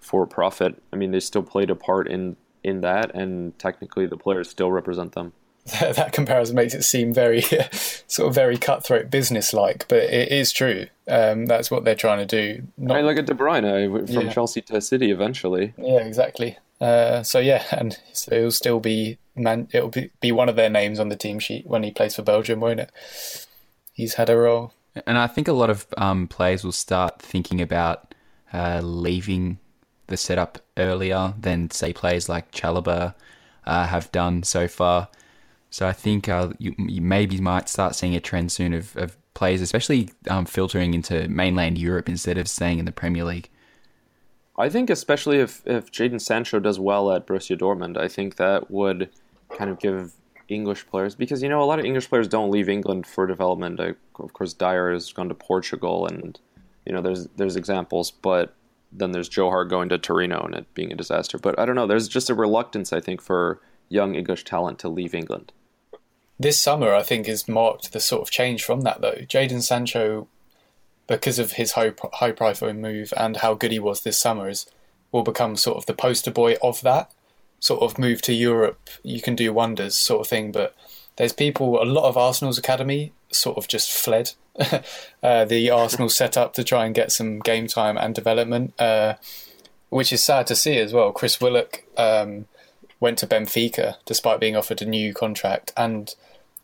for 0.00 0.26
profit, 0.26 0.82
I 0.92 0.96
mean, 0.96 1.10
they 1.10 1.20
still 1.20 1.42
played 1.42 1.70
a 1.70 1.76
part 1.76 2.08
in 2.08 2.36
in 2.64 2.80
that, 2.80 3.14
and 3.14 3.56
technically 3.60 4.06
the 4.06 4.16
players 4.16 4.50
still 4.50 4.72
represent 4.72 5.12
them. 5.12 5.32
that 5.80 6.12
comparison 6.12 6.56
makes 6.56 6.74
it 6.74 6.82
seem 6.82 7.12
very 7.12 7.42
sort 8.06 8.28
of 8.28 8.34
very 8.34 8.56
cutthroat 8.56 9.10
business 9.10 9.52
like, 9.52 9.86
but 9.88 9.98
it 9.98 10.32
is 10.32 10.52
true. 10.52 10.86
Um, 11.08 11.46
that's 11.46 11.70
what 11.70 11.84
they're 11.84 11.94
trying 11.94 12.26
to 12.26 12.26
do. 12.26 12.62
Not... 12.76 12.94
I 12.94 12.98
mean, 12.98 13.06
look 13.06 13.18
at 13.18 13.26
De 13.26 13.34
Bruyne 13.34 14.06
from 14.06 14.26
yeah. 14.26 14.32
Chelsea 14.32 14.60
to 14.62 14.80
City 14.80 15.10
eventually. 15.10 15.74
Yeah, 15.78 15.98
exactly. 15.98 16.58
Uh, 16.80 17.22
so 17.22 17.38
yeah, 17.38 17.64
and 17.70 17.98
so 18.12 18.34
it'll 18.34 18.50
still 18.50 18.80
be 18.80 19.18
man. 19.34 19.68
It'll 19.72 19.88
be, 19.88 20.10
be 20.20 20.32
one 20.32 20.48
of 20.48 20.56
their 20.56 20.70
names 20.70 21.00
on 21.00 21.08
the 21.08 21.16
team 21.16 21.38
sheet 21.38 21.66
when 21.66 21.82
he 21.82 21.90
plays 21.90 22.16
for 22.16 22.22
Belgium, 22.22 22.60
won't 22.60 22.80
it? 22.80 22.92
he's 23.96 24.14
had 24.14 24.28
a 24.30 24.36
role. 24.36 24.72
And 25.06 25.18
I 25.18 25.26
think 25.26 25.48
a 25.48 25.52
lot 25.52 25.70
of 25.70 25.86
um, 25.96 26.28
players 26.28 26.62
will 26.62 26.72
start 26.72 27.20
thinking 27.20 27.60
about 27.60 28.14
uh, 28.52 28.80
leaving 28.82 29.58
the 30.06 30.16
setup 30.16 30.58
earlier 30.76 31.34
than, 31.38 31.70
say, 31.70 31.92
players 31.92 32.28
like 32.28 32.52
Chalobah 32.52 33.14
uh, 33.66 33.86
have 33.86 34.12
done 34.12 34.42
so 34.42 34.68
far. 34.68 35.08
So 35.76 35.86
I 35.86 35.92
think 35.92 36.26
uh, 36.26 36.54
you, 36.58 36.74
you, 36.78 37.02
maybe 37.02 37.38
might 37.38 37.68
start 37.68 37.94
seeing 37.94 38.16
a 38.16 38.20
trend 38.20 38.50
soon 38.50 38.72
of, 38.72 38.96
of 38.96 39.14
players, 39.34 39.60
especially 39.60 40.08
um, 40.30 40.46
filtering 40.46 40.94
into 40.94 41.28
mainland 41.28 41.76
Europe 41.76 42.08
instead 42.08 42.38
of 42.38 42.48
staying 42.48 42.78
in 42.78 42.86
the 42.86 42.92
Premier 42.92 43.24
League. 43.24 43.50
I 44.56 44.70
think 44.70 44.88
especially 44.88 45.38
if, 45.38 45.60
if 45.66 45.92
Jadon 45.92 46.18
Sancho 46.18 46.60
does 46.60 46.80
well 46.80 47.12
at 47.12 47.26
Borussia 47.26 47.58
Dortmund, 47.60 47.98
I 47.98 48.08
think 48.08 48.36
that 48.36 48.70
would 48.70 49.10
kind 49.50 49.68
of 49.68 49.78
give 49.78 50.14
English 50.48 50.86
players 50.86 51.14
because 51.14 51.42
you 51.42 51.50
know 51.50 51.62
a 51.62 51.68
lot 51.68 51.78
of 51.78 51.84
English 51.84 52.08
players 52.08 52.26
don't 52.26 52.50
leave 52.50 52.70
England 52.70 53.06
for 53.06 53.26
development. 53.26 53.78
I, 53.78 53.96
of 54.18 54.32
course, 54.32 54.54
Dier 54.54 54.94
has 54.94 55.12
gone 55.12 55.28
to 55.28 55.34
Portugal, 55.34 56.06
and 56.06 56.40
you 56.86 56.94
know 56.94 57.02
there's 57.02 57.26
there's 57.36 57.56
examples, 57.56 58.10
but 58.10 58.54
then 58.92 59.12
there's 59.12 59.28
Joe 59.28 59.50
Hart 59.50 59.68
going 59.68 59.90
to 59.90 59.98
Torino 59.98 60.40
and 60.40 60.54
it 60.54 60.72
being 60.72 60.90
a 60.90 60.96
disaster. 60.96 61.36
But 61.36 61.58
I 61.58 61.66
don't 61.66 61.76
know. 61.76 61.86
There's 61.86 62.08
just 62.08 62.30
a 62.30 62.34
reluctance, 62.34 62.94
I 62.94 63.00
think, 63.00 63.20
for 63.20 63.60
young 63.90 64.14
English 64.14 64.44
talent 64.44 64.78
to 64.78 64.88
leave 64.88 65.14
England. 65.14 65.52
This 66.38 66.58
summer, 66.58 66.94
I 66.94 67.02
think, 67.02 67.26
has 67.26 67.48
marked 67.48 67.92
the 67.92 68.00
sort 68.00 68.22
of 68.22 68.30
change 68.30 68.62
from 68.62 68.82
that, 68.82 69.00
though. 69.00 69.22
Jadon 69.26 69.62
Sancho, 69.62 70.28
because 71.06 71.38
of 71.38 71.52
his 71.52 71.72
high 71.72 71.92
high 72.14 72.32
profile 72.32 72.72
move 72.74 73.14
and 73.16 73.38
how 73.38 73.54
good 73.54 73.72
he 73.72 73.78
was 73.78 74.02
this 74.02 74.18
summer, 74.18 74.48
is 74.48 74.66
will 75.12 75.22
become 75.22 75.56
sort 75.56 75.78
of 75.78 75.86
the 75.86 75.94
poster 75.94 76.30
boy 76.30 76.56
of 76.62 76.82
that 76.82 77.10
sort 77.60 77.82
of 77.82 77.98
move 77.98 78.22
to 78.22 78.32
Europe, 78.32 78.88
you 79.02 79.20
can 79.20 79.34
do 79.34 79.52
wonders, 79.52 79.96
sort 79.96 80.20
of 80.20 80.28
thing. 80.28 80.52
But 80.52 80.74
there's 81.16 81.32
people, 81.32 81.82
a 81.82 81.84
lot 81.84 82.08
of 82.08 82.16
Arsenal's 82.16 82.58
academy 82.58 83.12
sort 83.32 83.58
of 83.58 83.68
just 83.68 83.90
fled 83.90 84.32
uh, 85.22 85.44
the 85.44 85.70
Arsenal 85.70 86.08
setup 86.08 86.54
to 86.54 86.64
try 86.64 86.86
and 86.86 86.94
get 86.94 87.12
some 87.12 87.40
game 87.40 87.66
time 87.66 87.96
and 87.96 88.14
development, 88.14 88.78
uh, 88.80 89.14
which 89.88 90.12
is 90.12 90.22
sad 90.22 90.46
to 90.48 90.56
see 90.56 90.78
as 90.78 90.92
well. 90.92 91.12
Chris 91.12 91.40
Willock 91.40 91.84
um, 91.96 92.46
went 93.00 93.18
to 93.18 93.26
Benfica 93.26 93.96
despite 94.04 94.40
being 94.40 94.56
offered 94.56 94.82
a 94.82 94.86
new 94.86 95.12
contract 95.12 95.72
and 95.76 96.14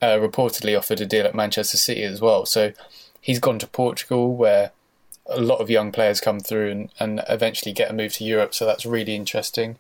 uh, 0.01 0.17
reportedly 0.17 0.77
offered 0.77 1.01
a 1.01 1.07
deal 1.07 1.27
at 1.27 1.35
Manchester 1.35 1.77
City 1.77 2.03
as 2.03 2.21
well. 2.21 2.47
So 2.47 2.73
he's 3.21 3.39
gone 3.39 3.59
to 3.61 3.67
Portugal 3.67 4.35
where 4.35 4.73
a 5.27 5.41
lot 5.41 5.61
of 5.61 5.71
young 5.71 5.93
players 5.93 6.21
come 6.21 6.41
through 6.41 6.71
and, 6.71 6.91
and 6.99 7.23
eventually 7.29 7.73
get 7.73 7.91
a 7.91 7.95
move 7.95 8.15
to 8.15 8.25
Europe. 8.25 8.55
So 8.55 8.67
that's 8.67 8.85
really 8.85 9.15
interesting. 9.15 9.77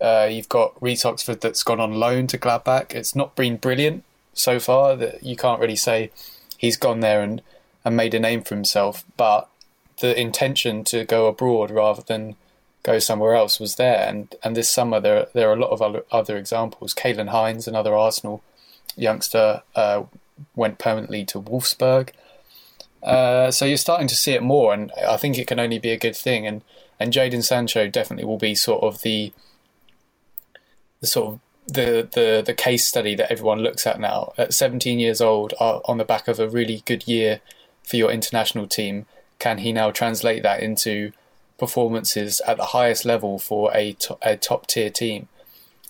Uh, 0.00 0.28
you've 0.30 0.48
got 0.48 0.80
Reece 0.82 1.04
Oxford 1.04 1.42
that's 1.42 1.62
gone 1.62 1.80
on 1.80 1.92
loan 1.92 2.26
to 2.28 2.38
Gladbach. 2.38 2.94
It's 2.94 3.14
not 3.14 3.36
been 3.36 3.58
brilliant 3.58 4.02
so 4.32 4.58
far. 4.58 4.96
That 4.96 5.22
you 5.22 5.36
can't 5.36 5.60
really 5.60 5.76
say 5.76 6.10
he's 6.56 6.78
gone 6.78 7.00
there 7.00 7.20
and, 7.20 7.42
and 7.84 7.96
made 7.96 8.14
a 8.14 8.20
name 8.20 8.42
for 8.42 8.54
himself. 8.54 9.04
But 9.18 9.48
the 10.00 10.18
intention 10.18 10.84
to 10.84 11.04
go 11.04 11.26
abroad 11.26 11.70
rather 11.70 12.02
than 12.02 12.36
go 12.82 12.98
somewhere 12.98 13.34
else 13.34 13.60
was 13.60 13.76
there. 13.76 14.06
And 14.08 14.34
and 14.42 14.56
this 14.56 14.70
summer 14.70 15.00
there 15.00 15.26
there 15.32 15.50
are 15.50 15.54
a 15.54 15.60
lot 15.60 15.70
of 15.70 15.82
other, 15.82 16.04
other 16.10 16.36
examples. 16.36 16.94
Kaylen 16.94 17.28
Hinds, 17.28 17.68
another 17.68 17.94
Arsenal 17.94 18.42
youngster, 18.96 19.62
uh, 19.74 20.04
went 20.54 20.78
permanently 20.78 21.24
to 21.26 21.40
Wolfsburg. 21.40 22.10
Uh, 23.02 23.50
so 23.50 23.64
you're 23.64 23.76
starting 23.78 24.08
to 24.08 24.16
see 24.16 24.32
it 24.32 24.42
more, 24.42 24.74
and 24.74 24.92
I 25.08 25.16
think 25.16 25.38
it 25.38 25.46
can 25.46 25.58
only 25.58 25.78
be 25.78 25.90
a 25.90 25.98
good 25.98 26.16
thing. 26.16 26.46
And 26.46 26.62
and 26.98 27.12
Jadon 27.12 27.42
Sancho 27.42 27.88
definitely 27.88 28.26
will 28.26 28.38
be 28.38 28.54
sort 28.54 28.82
of 28.82 29.02
the 29.02 29.32
the 31.00 31.06
sort 31.06 31.34
of 31.34 31.40
the, 31.66 32.08
the 32.12 32.42
the 32.44 32.54
case 32.54 32.86
study 32.86 33.14
that 33.14 33.30
everyone 33.30 33.60
looks 33.60 33.86
at 33.86 34.00
now 34.00 34.32
at 34.36 34.52
17 34.52 34.98
years 34.98 35.20
old 35.20 35.54
uh, 35.60 35.80
on 35.84 35.98
the 35.98 36.04
back 36.04 36.28
of 36.28 36.40
a 36.40 36.48
really 36.48 36.82
good 36.84 37.06
year 37.06 37.40
for 37.84 37.96
your 37.96 38.10
international 38.10 38.66
team 38.66 39.06
can 39.38 39.58
he 39.58 39.72
now 39.72 39.90
translate 39.90 40.42
that 40.42 40.62
into 40.62 41.12
performances 41.60 42.40
at 42.46 42.56
the 42.56 42.66
highest 42.66 43.04
level 43.04 43.38
for 43.38 43.70
a, 43.72 43.92
to- 43.92 44.18
a 44.22 44.36
top 44.36 44.66
tier 44.66 44.90
team 44.90 45.28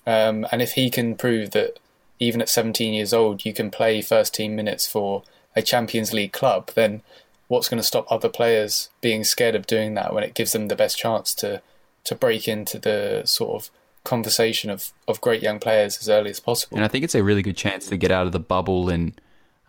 um, 0.06 0.46
and 0.52 0.60
if 0.60 0.72
he 0.72 0.90
can 0.90 1.14
prove 1.16 1.52
that 1.52 1.78
even 2.18 2.42
at 2.42 2.48
17 2.50 2.92
years 2.92 3.14
old 3.14 3.44
you 3.46 3.54
can 3.54 3.70
play 3.70 4.02
first 4.02 4.34
team 4.34 4.54
minutes 4.54 4.86
for 4.86 5.22
a 5.56 5.62
Champions 5.62 6.12
League 6.12 6.32
club 6.32 6.70
then 6.74 7.00
what's 7.48 7.68
going 7.68 7.80
to 7.80 7.86
stop 7.86 8.10
other 8.10 8.28
players 8.28 8.90
being 9.00 9.24
scared 9.24 9.54
of 9.54 9.66
doing 9.66 9.94
that 9.94 10.12
when 10.12 10.22
it 10.22 10.34
gives 10.34 10.52
them 10.52 10.68
the 10.68 10.76
best 10.76 10.98
chance 10.98 11.34
to 11.34 11.62
to 12.04 12.14
break 12.14 12.46
into 12.46 12.78
the 12.78 13.22
sort 13.24 13.62
of 13.62 13.70
conversation 14.04 14.70
of, 14.70 14.92
of 15.06 15.20
great 15.20 15.42
young 15.42 15.58
players 15.58 15.98
as 15.98 16.08
early 16.08 16.30
as 16.30 16.40
possible. 16.40 16.76
And 16.76 16.84
I 16.84 16.88
think 16.88 17.04
it's 17.04 17.14
a 17.14 17.22
really 17.22 17.42
good 17.42 17.56
chance 17.56 17.86
to 17.88 17.96
get 17.96 18.10
out 18.10 18.26
of 18.26 18.32
the 18.32 18.40
bubble 18.40 18.88
and 18.88 19.20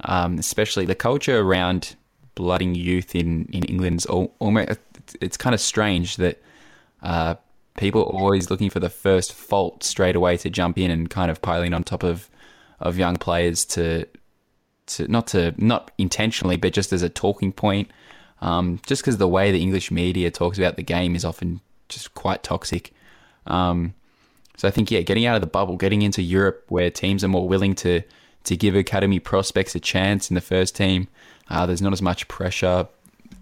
um, 0.05 0.37
especially 0.37 0.85
the 0.85 0.95
culture 0.95 1.39
around 1.39 1.95
blooding 2.35 2.75
youth 2.75 3.13
in, 3.15 3.45
in 3.51 3.63
England's 3.63 4.05
almost, 4.05 4.79
it's 5.19 5.37
kind 5.37 5.53
of 5.53 5.59
strange 5.59 6.17
that 6.17 6.41
uh, 7.01 7.35
people 7.77 8.01
are 8.01 8.21
always 8.21 8.49
looking 8.49 8.69
for 8.69 8.79
the 8.79 8.89
first 8.89 9.33
fault 9.33 9.83
straight 9.83 10.15
away 10.15 10.37
to 10.37 10.49
jump 10.49 10.77
in 10.77 10.91
and 10.91 11.09
kind 11.09 11.31
of 11.31 11.41
piling 11.41 11.73
on 11.73 11.83
top 11.83 12.03
of, 12.03 12.29
of 12.79 12.97
young 12.97 13.15
players 13.15 13.65
to, 13.65 14.05
to 14.87 15.07
not 15.07 15.27
to, 15.27 15.53
not 15.57 15.91
intentionally, 15.97 16.57
but 16.57 16.73
just 16.73 16.93
as 16.93 17.01
a 17.01 17.09
talking 17.09 17.51
point. 17.51 17.89
Um, 18.41 18.79
just 18.87 19.03
because 19.03 19.17
the 19.17 19.27
way 19.27 19.51
the 19.51 19.61
English 19.61 19.91
media 19.91 20.31
talks 20.31 20.57
about 20.57 20.75
the 20.75 20.83
game 20.83 21.15
is 21.15 21.23
often 21.23 21.61
just 21.89 22.13
quite 22.15 22.41
toxic. 22.41 22.93
Um, 23.45 23.93
so 24.57 24.67
I 24.67 24.71
think 24.71 24.91
yeah, 24.91 25.01
getting 25.01 25.25
out 25.25 25.35
of 25.35 25.41
the 25.41 25.47
bubble, 25.47 25.77
getting 25.77 26.01
into 26.01 26.21
Europe 26.21 26.65
where 26.69 26.89
teams 26.89 27.23
are 27.23 27.27
more 27.27 27.47
willing 27.47 27.75
to 27.75 28.01
to 28.43 28.57
give 28.57 28.75
academy 28.75 29.19
prospects 29.19 29.75
a 29.75 29.79
chance 29.79 30.31
in 30.31 30.35
the 30.35 30.41
first 30.41 30.75
team. 30.75 31.07
Uh, 31.47 31.65
there's 31.65 31.81
not 31.81 31.93
as 31.93 32.01
much 32.01 32.27
pressure 32.27 32.87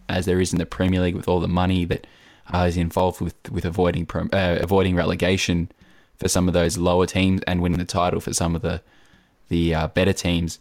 as 0.10 0.26
there 0.26 0.42
is 0.42 0.52
in 0.52 0.60
the 0.60 0.66
Premier 0.66 1.02
League 1.02 1.16
with 1.16 1.28
all 1.28 1.40
the 1.40 1.48
money 1.48 1.86
that 1.86 2.06
uh, 2.54 2.66
is 2.68 2.78
involved 2.78 3.22
with 3.22 3.36
with 3.52 3.66
avoiding 3.66 4.08
uh, 4.34 4.58
avoiding 4.60 4.96
relegation 4.96 5.70
for 6.18 6.28
some 6.28 6.48
of 6.48 6.54
those 6.54 6.78
lower 6.78 7.06
teams 7.06 7.42
and 7.48 7.62
winning 7.62 7.80
the 7.80 7.86
title 7.86 8.20
for 8.20 8.34
some 8.34 8.56
of 8.56 8.62
the 8.62 8.82
the 9.50 9.74
uh, 9.74 9.88
better 9.88 10.14
teams. 10.14 10.60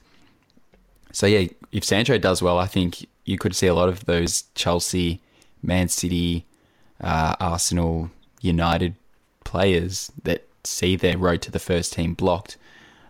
So 1.12 1.26
yeah, 1.26 1.48
if 1.72 1.84
Sancho 1.84 2.18
does 2.18 2.42
well, 2.42 2.58
I 2.58 2.66
think 2.66 3.06
you 3.24 3.38
could 3.38 3.56
see 3.56 3.66
a 3.66 3.74
lot 3.74 3.88
of 3.88 4.04
those 4.04 4.44
Chelsea, 4.54 5.20
Man 5.62 5.88
City, 5.88 6.46
uh, 7.00 7.34
Arsenal, 7.40 8.10
United 8.40 8.94
players 9.44 10.12
that 10.22 10.46
see 10.64 10.96
their 10.96 11.18
road 11.18 11.42
to 11.42 11.50
the 11.50 11.58
first 11.58 11.92
team 11.92 12.14
blocked, 12.14 12.56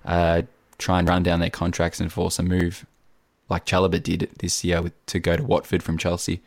uh, 0.04 0.42
try 0.78 0.98
and 1.00 1.08
run 1.08 1.22
down 1.22 1.40
their 1.40 1.50
contracts 1.50 2.00
and 2.00 2.12
force 2.12 2.38
a 2.38 2.42
move, 2.42 2.86
like 3.48 3.66
Chalobah 3.66 4.02
did 4.02 4.30
this 4.38 4.64
year 4.64 4.82
with, 4.82 5.06
to 5.06 5.18
go 5.18 5.36
to 5.36 5.42
Watford 5.42 5.82
from 5.82 5.98
Chelsea. 5.98 6.42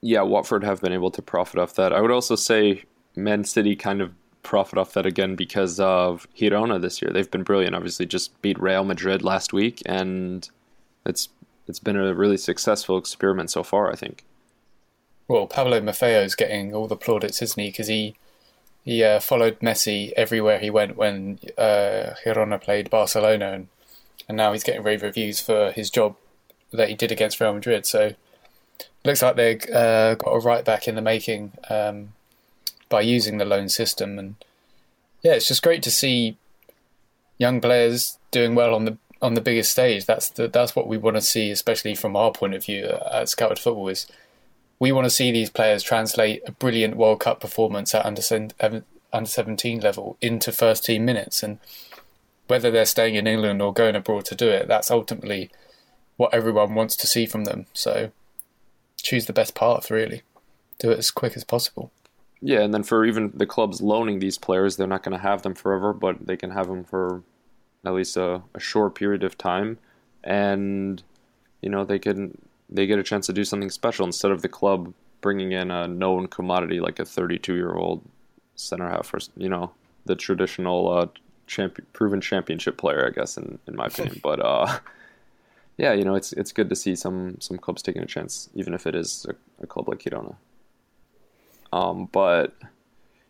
Yeah, 0.00 0.22
Watford 0.22 0.64
have 0.64 0.80
been 0.80 0.92
able 0.92 1.10
to 1.12 1.22
profit 1.22 1.60
off 1.60 1.74
that. 1.74 1.92
I 1.92 2.00
would 2.00 2.10
also 2.10 2.34
say 2.34 2.84
Man 3.14 3.44
City 3.44 3.76
kind 3.76 4.00
of 4.00 4.12
profit 4.42 4.78
off 4.78 4.94
that 4.94 5.06
again 5.06 5.36
because 5.36 5.78
of 5.78 6.26
Girona 6.36 6.80
this 6.80 7.00
year. 7.00 7.12
They've 7.12 7.30
been 7.30 7.44
brilliant. 7.44 7.74
Obviously, 7.74 8.06
just 8.06 8.40
beat 8.42 8.60
Real 8.60 8.84
Madrid 8.84 9.22
last 9.22 9.52
week, 9.52 9.82
and 9.86 10.48
it's 11.06 11.28
it's 11.68 11.78
been 11.78 11.96
a 11.96 12.14
really 12.14 12.36
successful 12.36 12.98
experiment 12.98 13.50
so 13.50 13.62
far. 13.62 13.90
I 13.90 13.96
think. 13.96 14.24
Well, 15.28 15.46
Pablo 15.46 15.80
Maffeo 15.80 16.24
is 16.24 16.34
getting 16.34 16.74
all 16.74 16.88
the 16.88 16.96
plaudits, 16.96 17.40
isn't 17.40 17.62
he? 17.62 17.70
Because 17.70 17.88
he 17.88 18.16
he 18.84 19.04
uh, 19.04 19.20
followed 19.20 19.60
Messi 19.60 20.12
everywhere 20.16 20.58
he 20.58 20.70
went 20.70 20.96
when 20.96 21.38
uh, 21.56 22.14
Girona 22.24 22.60
played 22.60 22.90
Barcelona, 22.90 23.52
and 23.52 23.68
and 24.28 24.36
now 24.36 24.52
he's 24.52 24.64
getting 24.64 24.82
rave 24.82 25.02
reviews 25.02 25.40
for 25.40 25.72
his 25.72 25.90
job 25.90 26.16
that 26.72 26.88
he 26.88 26.94
did 26.94 27.12
against 27.12 27.40
Real 27.40 27.52
Madrid. 27.52 27.84
So 27.86 28.14
looks 29.04 29.22
like 29.22 29.36
they 29.36 29.58
uh, 29.72 30.14
got 30.14 30.30
a 30.30 30.38
right 30.40 30.64
back 30.64 30.88
in 30.88 30.94
the 30.94 31.02
making 31.02 31.52
um, 31.68 32.12
by 32.88 33.00
using 33.00 33.38
the 33.38 33.44
loan 33.44 33.68
system, 33.68 34.18
and 34.18 34.36
yeah, 35.22 35.32
it's 35.32 35.48
just 35.48 35.62
great 35.62 35.82
to 35.82 35.90
see 35.90 36.36
young 37.38 37.60
players 37.60 38.18
doing 38.30 38.54
well 38.54 38.74
on 38.74 38.84
the 38.84 38.96
on 39.20 39.34
the 39.34 39.40
biggest 39.40 39.70
stage. 39.70 40.04
That's 40.04 40.30
the, 40.30 40.48
that's 40.48 40.74
what 40.74 40.88
we 40.88 40.98
want 40.98 41.16
to 41.16 41.22
see, 41.22 41.50
especially 41.50 41.94
from 41.94 42.16
our 42.16 42.32
point 42.32 42.54
of 42.54 42.64
view 42.64 42.86
at 43.10 43.28
Scouted 43.28 43.58
Football. 43.58 43.88
Is 43.88 44.06
we 44.78 44.92
want 44.92 45.04
to 45.04 45.10
see 45.10 45.30
these 45.30 45.50
players 45.50 45.82
translate 45.82 46.42
a 46.46 46.52
brilliant 46.52 46.96
World 46.96 47.20
Cup 47.20 47.40
performance 47.40 47.94
at 47.94 48.04
under 48.04 48.22
under 49.12 49.28
seventeen 49.28 49.80
level 49.80 50.16
into 50.20 50.52
first 50.52 50.84
team 50.84 51.04
minutes, 51.04 51.42
and 51.42 51.58
whether 52.48 52.70
they're 52.70 52.84
staying 52.84 53.14
in 53.14 53.26
England 53.26 53.62
or 53.62 53.72
going 53.72 53.96
abroad 53.96 54.24
to 54.26 54.34
do 54.34 54.48
it, 54.48 54.68
that's 54.68 54.90
ultimately 54.90 55.50
what 56.16 56.34
everyone 56.34 56.74
wants 56.74 56.96
to 56.96 57.06
see 57.06 57.26
from 57.26 57.44
them. 57.44 57.66
So 57.72 58.12
choose 59.02 59.26
the 59.26 59.32
best 59.32 59.54
path, 59.54 59.90
really. 59.90 60.22
Do 60.78 60.90
it 60.90 60.98
as 60.98 61.10
quick 61.10 61.36
as 61.36 61.44
possible. 61.44 61.90
Yeah, 62.40 62.60
and 62.60 62.74
then 62.74 62.82
for 62.82 63.04
even 63.04 63.32
the 63.34 63.46
clubs 63.46 63.80
loaning 63.80 64.18
these 64.18 64.36
players, 64.36 64.76
they're 64.76 64.86
not 64.86 65.04
going 65.04 65.16
to 65.16 65.22
have 65.22 65.42
them 65.42 65.54
forever, 65.54 65.92
but 65.92 66.26
they 66.26 66.36
can 66.36 66.50
have 66.50 66.66
them 66.66 66.82
for 66.82 67.22
at 67.84 67.94
least 67.94 68.16
a, 68.16 68.42
a 68.54 68.60
short 68.60 68.94
period 68.94 69.22
of 69.22 69.38
time, 69.38 69.78
and 70.24 71.02
you 71.60 71.70
know 71.70 71.84
they 71.84 71.98
can 71.98 72.36
they 72.68 72.86
get 72.86 72.98
a 72.98 73.02
chance 73.02 73.26
to 73.26 73.32
do 73.32 73.44
something 73.44 73.70
special 73.70 74.06
instead 74.06 74.30
of 74.30 74.42
the 74.42 74.48
club 74.48 74.92
bringing 75.20 75.52
in 75.52 75.70
a 75.70 75.86
known 75.86 76.26
commodity 76.26 76.80
like 76.80 76.98
a 76.98 77.04
32 77.04 77.54
year 77.54 77.74
old 77.74 78.02
center 78.56 78.88
half 78.88 79.12
or 79.14 79.18
you 79.36 79.48
know 79.48 79.72
the 80.04 80.16
traditional 80.16 80.90
uh, 80.90 81.06
champion, 81.52 81.86
proven 81.92 82.20
championship 82.20 82.78
player, 82.78 83.06
I 83.06 83.10
guess, 83.10 83.36
in, 83.36 83.58
in 83.66 83.76
my 83.76 83.86
opinion. 83.86 84.20
but 84.22 84.40
uh, 84.44 84.78
yeah, 85.76 85.92
you 85.92 86.04
know, 86.04 86.14
it's 86.14 86.32
it's 86.32 86.52
good 86.52 86.68
to 86.70 86.76
see 86.76 86.96
some 86.96 87.40
some 87.40 87.58
clubs 87.58 87.82
taking 87.82 88.02
a 88.02 88.06
chance, 88.06 88.48
even 88.54 88.74
if 88.74 88.86
it 88.86 88.94
is 88.94 89.26
a, 89.28 89.62
a 89.62 89.66
club 89.66 89.88
like 89.88 90.00
Girona. 90.00 90.36
Um, 91.72 92.08
but 92.12 92.54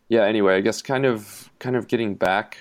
yeah, 0.09 0.23
anyway, 0.25 0.55
I 0.55 0.61
guess 0.61 0.81
kind 0.81 1.05
of 1.05 1.49
kind 1.59 1.75
of 1.75 1.87
getting 1.87 2.15
back 2.15 2.57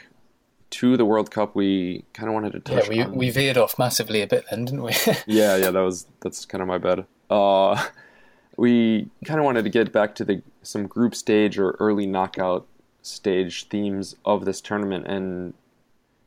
to 0.71 0.97
the 0.97 1.05
World 1.05 1.31
Cup, 1.31 1.55
we 1.55 2.05
kind 2.15 2.29
of 2.29 2.35
wanted 2.35 2.53
to 2.53 2.61
touch. 2.61 2.85
Yeah, 2.85 2.89
we 2.89 3.03
on... 3.03 3.15
we 3.15 3.31
veered 3.31 3.59
off 3.59 3.79
massively 3.79 4.23
a 4.23 4.27
bit 4.27 4.45
then, 4.51 4.65
didn't 4.65 4.83
we? 4.83 4.93
yeah, 5.27 5.57
yeah, 5.57 5.71
that 5.71 5.81
was 5.81 6.07
that's 6.21 6.45
kind 6.45 6.63
of 6.63 6.69
my 6.69 6.79
bad. 6.79 7.05
Uh, 7.31 7.83
we 8.57 9.09
kind 9.25 9.39
of 9.39 9.45
wanted 9.45 9.65
to 9.65 9.71
get 9.71 9.93
back 9.93 10.15
to 10.17 10.25
the 10.25 10.43
some 10.63 10.87
group 10.87 11.15
stage 11.15 11.59
or 11.59 11.73
early 11.79 12.07
knockout 12.07 12.67
stage 13.03 13.69
themes 13.69 14.17
of 14.25 14.45
this 14.45 14.61
tournament, 14.61 15.07
and 15.07 15.55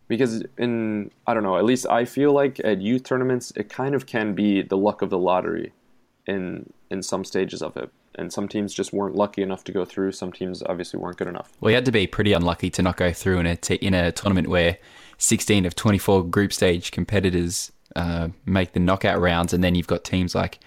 because 0.07 0.43
in 0.57 1.11
I 1.25 1.33
don't 1.33 1.43
know, 1.43 1.57
at 1.57 1.65
least 1.65 1.87
I 1.87 2.05
feel 2.05 2.31
like 2.31 2.59
at 2.63 2.81
youth 2.81 3.03
tournaments, 3.03 3.51
it 3.55 3.69
kind 3.69 3.95
of 3.95 4.05
can 4.05 4.33
be 4.33 4.61
the 4.61 4.77
luck 4.77 5.01
of 5.01 5.09
the 5.09 5.17
lottery 5.17 5.73
in 6.27 6.71
in 6.89 7.01
some 7.01 7.23
stages 7.23 7.61
of 7.61 7.75
it 7.77 7.89
and 8.17 8.31
some 8.31 8.47
teams 8.47 8.73
just 8.73 8.93
weren't 8.93 9.15
lucky 9.15 9.41
enough 9.41 9.63
to 9.65 9.71
go 9.71 9.85
through. 9.85 10.11
Some 10.11 10.31
teams 10.31 10.63
obviously 10.63 10.99
weren't 10.99 11.17
good 11.17 11.27
enough. 11.27 11.51
Well, 11.59 11.71
you 11.71 11.75
had 11.75 11.85
to 11.85 11.91
be 11.91 12.07
pretty 12.07 12.33
unlucky 12.33 12.69
to 12.71 12.81
not 12.81 12.97
go 12.97 13.11
through 13.11 13.39
in 13.39 13.45
a 13.45 13.55
t- 13.55 13.75
in 13.75 13.93
a 13.93 14.11
tournament 14.11 14.47
where 14.47 14.77
16 15.17 15.65
of 15.65 15.75
24 15.75 16.25
group 16.25 16.53
stage 16.53 16.91
competitors 16.91 17.71
uh, 17.95 18.29
make 18.45 18.73
the 18.73 18.79
knockout 18.79 19.19
rounds, 19.19 19.53
and 19.53 19.63
then 19.63 19.75
you've 19.75 19.87
got 19.87 20.03
teams 20.03 20.35
like 20.35 20.59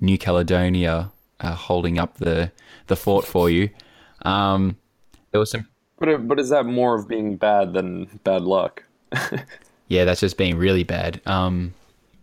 New 0.00 0.18
Caledonia 0.18 1.12
uh, 1.40 1.54
holding 1.54 1.98
up 1.98 2.18
the 2.18 2.52
the 2.86 2.96
fort 2.96 3.24
for 3.24 3.50
you. 3.50 3.70
Um, 4.22 4.76
there 5.32 5.40
was 5.40 5.50
some, 5.50 5.68
but 5.98 6.28
but 6.28 6.38
is 6.38 6.50
that 6.50 6.64
more 6.64 6.94
of 6.94 7.08
being 7.08 7.36
bad 7.36 7.72
than 7.72 8.20
bad 8.24 8.42
luck? 8.42 8.84
yeah, 9.88 10.04
that's 10.04 10.20
just 10.20 10.38
being 10.38 10.56
really 10.56 10.84
bad. 10.84 11.20
Um, 11.26 11.74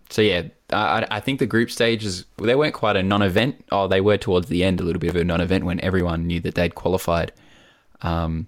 so 0.10 0.22
yeah, 0.22 0.44
I, 0.72 1.06
I 1.12 1.20
think 1.20 1.40
the 1.40 1.46
group 1.46 1.70
stages 1.70 2.26
they 2.38 2.56
weren't 2.56 2.74
quite 2.74 2.96
a 2.96 3.04
non-event. 3.04 3.66
Oh, 3.72 3.88
they 3.88 4.02
were 4.02 4.18
towards 4.18 4.48
the 4.48 4.64
end 4.64 4.80
a 4.80 4.84
little 4.84 5.00
bit 5.00 5.12
of 5.12 5.16
a 5.16 5.24
non-event 5.24 5.66
when 5.66 5.80
everyone 5.82 6.28
knew 6.28 6.40
that 6.42 6.56
they'd 6.56 6.76
qualified. 6.76 7.32
Um, 8.02 8.48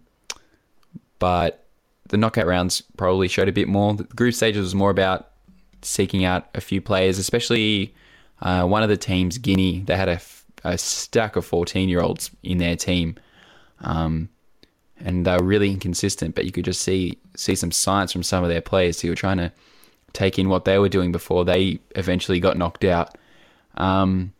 but 1.20 1.66
the 2.10 2.18
knockout 2.18 2.48
rounds 2.48 2.82
probably 2.98 3.28
showed 3.28 3.48
a 3.48 3.52
bit 3.52 3.68
more. 3.68 3.94
The 3.94 4.04
group 4.04 4.34
stages 4.34 4.62
was 4.62 4.76
more 4.76 4.90
about 4.90 5.30
seeking 5.82 6.26
out 6.26 6.48
a 6.56 6.62
few 6.62 6.82
players, 6.82 7.18
especially 7.18 7.94
uh, 8.42 8.66
one 8.66 8.84
of 8.84 8.90
the 8.90 8.98
teams, 8.98 9.38
Guinea. 9.38 9.82
They 9.82 9.96
had 9.96 10.10
a, 10.10 10.20
a 10.64 10.78
stack 10.78 11.36
of 11.36 11.46
fourteen-year-olds 11.46 12.32
in 12.44 12.58
their 12.58 12.76
team, 12.76 13.16
um, 13.82 14.30
and 15.06 15.26
they 15.26 15.36
were 15.36 15.44
really 15.44 15.72
inconsistent. 15.72 16.36
But 16.36 16.46
you 16.46 16.52
could 16.52 16.66
just 16.66 16.82
see 16.82 17.18
see 17.36 17.56
some 17.56 17.72
science 17.72 18.12
from 18.12 18.24
some 18.24 18.44
of 18.44 18.50
their 18.50 18.62
players 18.62 19.02
who 19.02 19.10
were 19.10 19.16
trying 19.16 19.38
to 19.38 19.52
take 20.14 20.38
in 20.38 20.50
what 20.50 20.66
they 20.66 20.78
were 20.78 20.90
doing 20.90 21.12
before 21.12 21.46
they 21.46 21.80
eventually 21.96 22.40
got 22.40 22.58
knocked 22.58 22.84
out. 22.84 23.18
Um, 23.76 24.34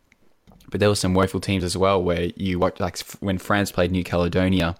but 0.70 0.80
there 0.80 0.88
were 0.88 0.94
some 0.94 1.14
woeful 1.14 1.40
teams 1.40 1.64
as 1.64 1.76
well 1.76 2.02
where 2.02 2.30
you 2.36 2.58
watch, 2.58 2.80
like 2.80 2.98
when 3.20 3.38
France 3.38 3.70
played 3.70 3.90
New 3.90 4.04
Caledonia, 4.04 4.74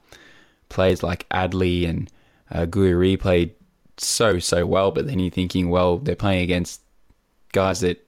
players 0.68 1.02
like 1.02 1.28
Adli 1.28 1.88
and 1.88 2.10
uh, 2.50 2.66
Gouiri 2.66 3.18
played 3.18 3.54
so 3.98 4.38
so 4.38 4.66
well, 4.66 4.90
but 4.90 5.06
then 5.06 5.18
you're 5.18 5.30
thinking, 5.30 5.68
well, 5.68 5.98
they're 5.98 6.16
playing 6.16 6.42
against 6.42 6.80
guys 7.52 7.80
that 7.80 8.06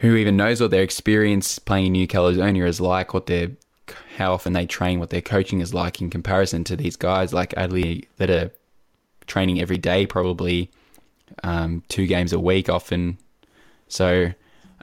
who 0.00 0.16
even 0.16 0.36
knows 0.36 0.60
what 0.60 0.70
their 0.70 0.82
experience 0.82 1.58
playing 1.58 1.86
in 1.86 1.92
New 1.92 2.06
Caledonia 2.06 2.66
is 2.66 2.80
like, 2.80 3.14
what 3.14 3.26
their 3.26 3.50
how 4.16 4.32
often 4.32 4.52
they 4.52 4.66
train, 4.66 4.98
what 4.98 5.10
their 5.10 5.22
coaching 5.22 5.60
is 5.60 5.74
like 5.74 6.00
in 6.00 6.10
comparison 6.10 6.64
to 6.64 6.76
these 6.76 6.96
guys 6.96 7.32
like 7.32 7.50
Adli 7.50 8.06
that 8.16 8.30
are 8.30 8.50
training 9.26 9.60
every 9.60 9.78
day, 9.78 10.06
probably 10.06 10.70
um, 11.42 11.82
two 11.88 12.06
games 12.06 12.32
a 12.32 12.38
week 12.38 12.68
often. 12.68 13.18
So 13.88 14.32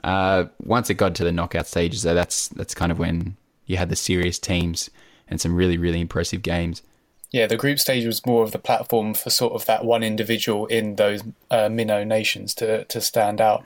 uh, 0.04 0.44
once 0.62 0.90
it 0.90 0.94
got 0.94 1.14
to 1.16 1.24
the 1.24 1.32
knockout 1.32 1.66
stages, 1.66 2.02
that's 2.02 2.48
that's 2.48 2.74
kind 2.74 2.92
of 2.92 2.98
when 2.98 3.36
you 3.66 3.76
had 3.76 3.88
the 3.88 3.96
serious 3.96 4.38
teams 4.38 4.90
and 5.28 5.40
some 5.40 5.54
really 5.54 5.78
really 5.78 6.00
impressive 6.00 6.42
games. 6.42 6.82
Yeah, 7.30 7.46
the 7.46 7.56
group 7.56 7.78
stage 7.78 8.04
was 8.04 8.26
more 8.26 8.42
of 8.42 8.52
the 8.52 8.58
platform 8.58 9.14
for 9.14 9.30
sort 9.30 9.54
of 9.54 9.64
that 9.64 9.84
one 9.86 10.02
individual 10.02 10.66
in 10.66 10.96
those 10.96 11.22
uh, 11.50 11.68
minnow 11.68 12.04
nations 12.04 12.54
to 12.56 12.84
to 12.84 13.00
stand 13.00 13.40
out. 13.40 13.64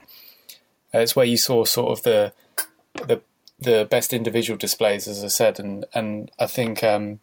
Uh, 0.95 1.01
it's 1.01 1.17
where 1.17 1.27
you 1.27 1.37
saw 1.37 1.65
sort 1.65 1.91
of 1.91 2.03
the 2.05 2.33
the 3.07 3.21
the 3.59 3.87
best 3.91 4.13
individual 4.13 4.57
displays, 4.57 5.09
as 5.09 5.25
I 5.25 5.29
said, 5.29 5.59
and 5.59 5.85
and 5.95 6.31
I 6.39 6.47
think 6.47 6.83
um, 6.85 7.21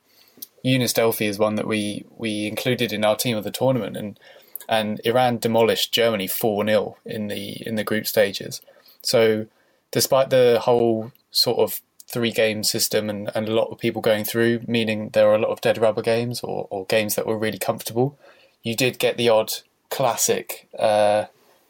Younes 0.65 0.93
Delfi 0.93 1.27
is 1.27 1.39
one 1.39 1.55
that 1.55 1.67
we 1.67 2.05
we 2.17 2.47
included 2.47 2.91
in 2.91 3.05
our 3.05 3.15
team 3.15 3.37
of 3.37 3.43
the 3.43 3.51
tournament, 3.51 3.97
and 3.97 4.19
and 4.67 5.01
Iran 5.03 5.37
demolished 5.37 5.93
Germany 5.93 6.27
four 6.27 6.65
0 6.65 6.97
in 7.05 7.27
the 7.27 7.65
in 7.67 7.75
the 7.75 7.83
group 7.83 8.07
stages. 8.07 8.61
So, 9.01 9.47
despite 9.91 10.29
the 10.29 10.59
whole 10.61 11.11
sort 11.31 11.59
of 11.59 11.81
three 12.07 12.31
game 12.31 12.63
system 12.63 13.09
and, 13.09 13.29
and 13.33 13.49
a 13.49 13.53
lot 13.53 13.69
of 13.69 13.79
people 13.79 14.01
going 14.01 14.23
through, 14.23 14.61
meaning 14.67 15.09
there 15.09 15.27
are 15.29 15.35
a 15.35 15.39
lot 15.39 15.49
of 15.49 15.61
dead 15.61 15.79
rubber 15.79 16.01
games 16.01 16.41
or, 16.41 16.67
or 16.69 16.85
games 16.85 17.15
that 17.15 17.25
were 17.25 17.37
really 17.37 17.57
comfortable, 17.57 18.17
you 18.61 18.75
did 18.75 18.99
get 18.99 19.17
the 19.17 19.29
odd 19.29 19.51
classic 19.89 20.69
uh, 20.77 21.25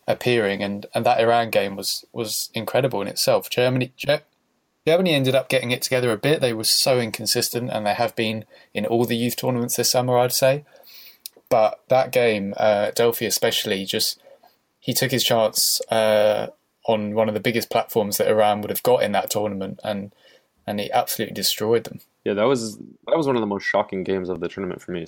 appearing, 0.08 0.62
and, 0.62 0.86
and 0.94 1.06
that 1.06 1.20
Iran 1.20 1.50
game 1.50 1.76
was 1.76 2.06
was 2.14 2.50
incredible 2.54 3.02
in 3.02 3.08
itself. 3.08 3.50
Germany. 3.50 3.92
Germany 4.86 5.14
ended 5.14 5.36
up 5.36 5.50
getting 5.50 5.72
it 5.72 5.82
together 5.82 6.12
a 6.12 6.18
bit. 6.18 6.42
They 6.42 6.54
were 6.54 6.66
so 6.66 7.00
inconsistent, 7.00 7.70
and 7.72 7.86
they 7.86 7.94
have 7.94 8.16
been 8.16 8.46
in 8.74 8.86
all 8.86 9.06
the 9.06 9.16
youth 9.16 9.38
tournaments 9.38 9.78
this 9.78 9.92
summer, 9.92 10.18
I'd 10.18 10.34
say. 10.34 10.66
But 11.50 11.80
that 11.90 12.12
game, 12.12 12.54
uh, 12.58 12.92
Delfi 12.96 13.28
especially, 13.28 13.86
just 13.86 14.22
he 14.80 14.94
took 14.94 15.12
his 15.12 15.24
chance 15.24 15.80
uh, 15.90 16.48
on 16.86 17.14
one 17.16 17.30
of 17.30 17.34
the 17.34 17.40
biggest 17.40 17.70
platforms 17.70 18.18
that 18.18 18.28
Iran 18.28 18.62
would 18.62 18.70
have 18.70 18.84
got 18.84 19.04
in 19.04 19.14
that 19.14 19.30
tournament, 19.30 19.80
and 19.84 20.14
and 20.68 20.80
he 20.80 20.92
absolutely 20.92 21.34
destroyed 21.34 21.86
them. 21.86 22.00
Yeah, 22.26 22.34
that 22.34 22.44
was 22.44 22.78
that 22.78 23.18
was 23.18 23.28
one 23.28 23.36
of 23.36 23.42
the 23.42 23.48
most 23.48 23.64
shocking 23.64 24.04
games 24.04 24.30
of 24.30 24.40
the 24.40 24.50
tournament 24.50 24.82
for 24.82 24.92
me. 24.92 25.06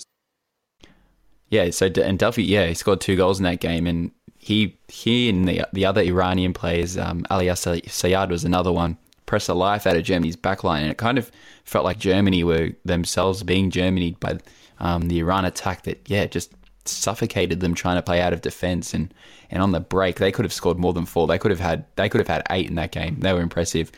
Yeah, 1.50 1.70
so 1.70 1.88
and 1.88 2.18
Delfi, 2.20 2.48
yeah, 2.48 2.68
he 2.68 2.74
scored 2.74 3.02
two 3.02 3.16
goals 3.16 3.40
in 3.40 3.44
that 3.44 3.60
game, 3.60 3.88
and 3.88 4.12
he 4.38 4.78
he 4.88 5.30
and 5.30 5.48
the 5.48 5.66
the 5.74 5.86
other 5.86 6.02
Iranian 6.02 6.54
players, 6.54 6.98
um, 6.98 7.26
Alias 7.32 7.66
Sayad 7.66 8.30
was 8.30 8.44
another 8.44 8.72
one, 8.72 8.98
pressed 9.26 9.48
the 9.48 9.56
life 9.56 9.88
out 9.88 9.96
of 9.96 10.04
Germany's 10.04 10.36
backline, 10.36 10.82
and 10.82 10.92
it 10.92 10.98
kind 10.98 11.18
of 11.18 11.32
felt 11.64 11.86
like 11.86 11.98
Germany 12.00 12.44
were 12.44 12.72
themselves 12.84 13.44
being 13.44 13.72
Germany 13.72 14.16
by 14.20 14.38
um, 14.80 15.08
the 15.08 15.20
Iran 15.20 15.46
attack 15.46 15.84
that 15.84 16.10
yeah 16.10 16.26
just 16.26 16.54
suffocated 16.88 17.60
them 17.60 17.74
trying 17.74 17.96
to 17.96 18.02
play 18.02 18.22
out 18.22 18.34
of 18.34 18.42
defense 18.42 18.94
and 18.94 19.12
and 19.50 19.62
on 19.64 19.72
the 19.72 19.80
break 19.80 20.18
they 20.18 20.32
could 20.32 20.46
have 20.46 20.54
scored 20.54 20.78
more 20.78 20.94
than 20.94 21.06
four. 21.06 21.28
They 21.28 21.38
could 21.38 21.52
have 21.52 21.60
had 21.60 21.86
they 21.96 22.10
could 22.10 22.20
have 22.20 22.28
had 22.28 22.44
eight 22.50 22.68
in 22.68 22.76
that 22.76 22.92
game. 22.92 23.20
They 23.20 23.34
were 23.34 23.42
impressive. 23.42 23.92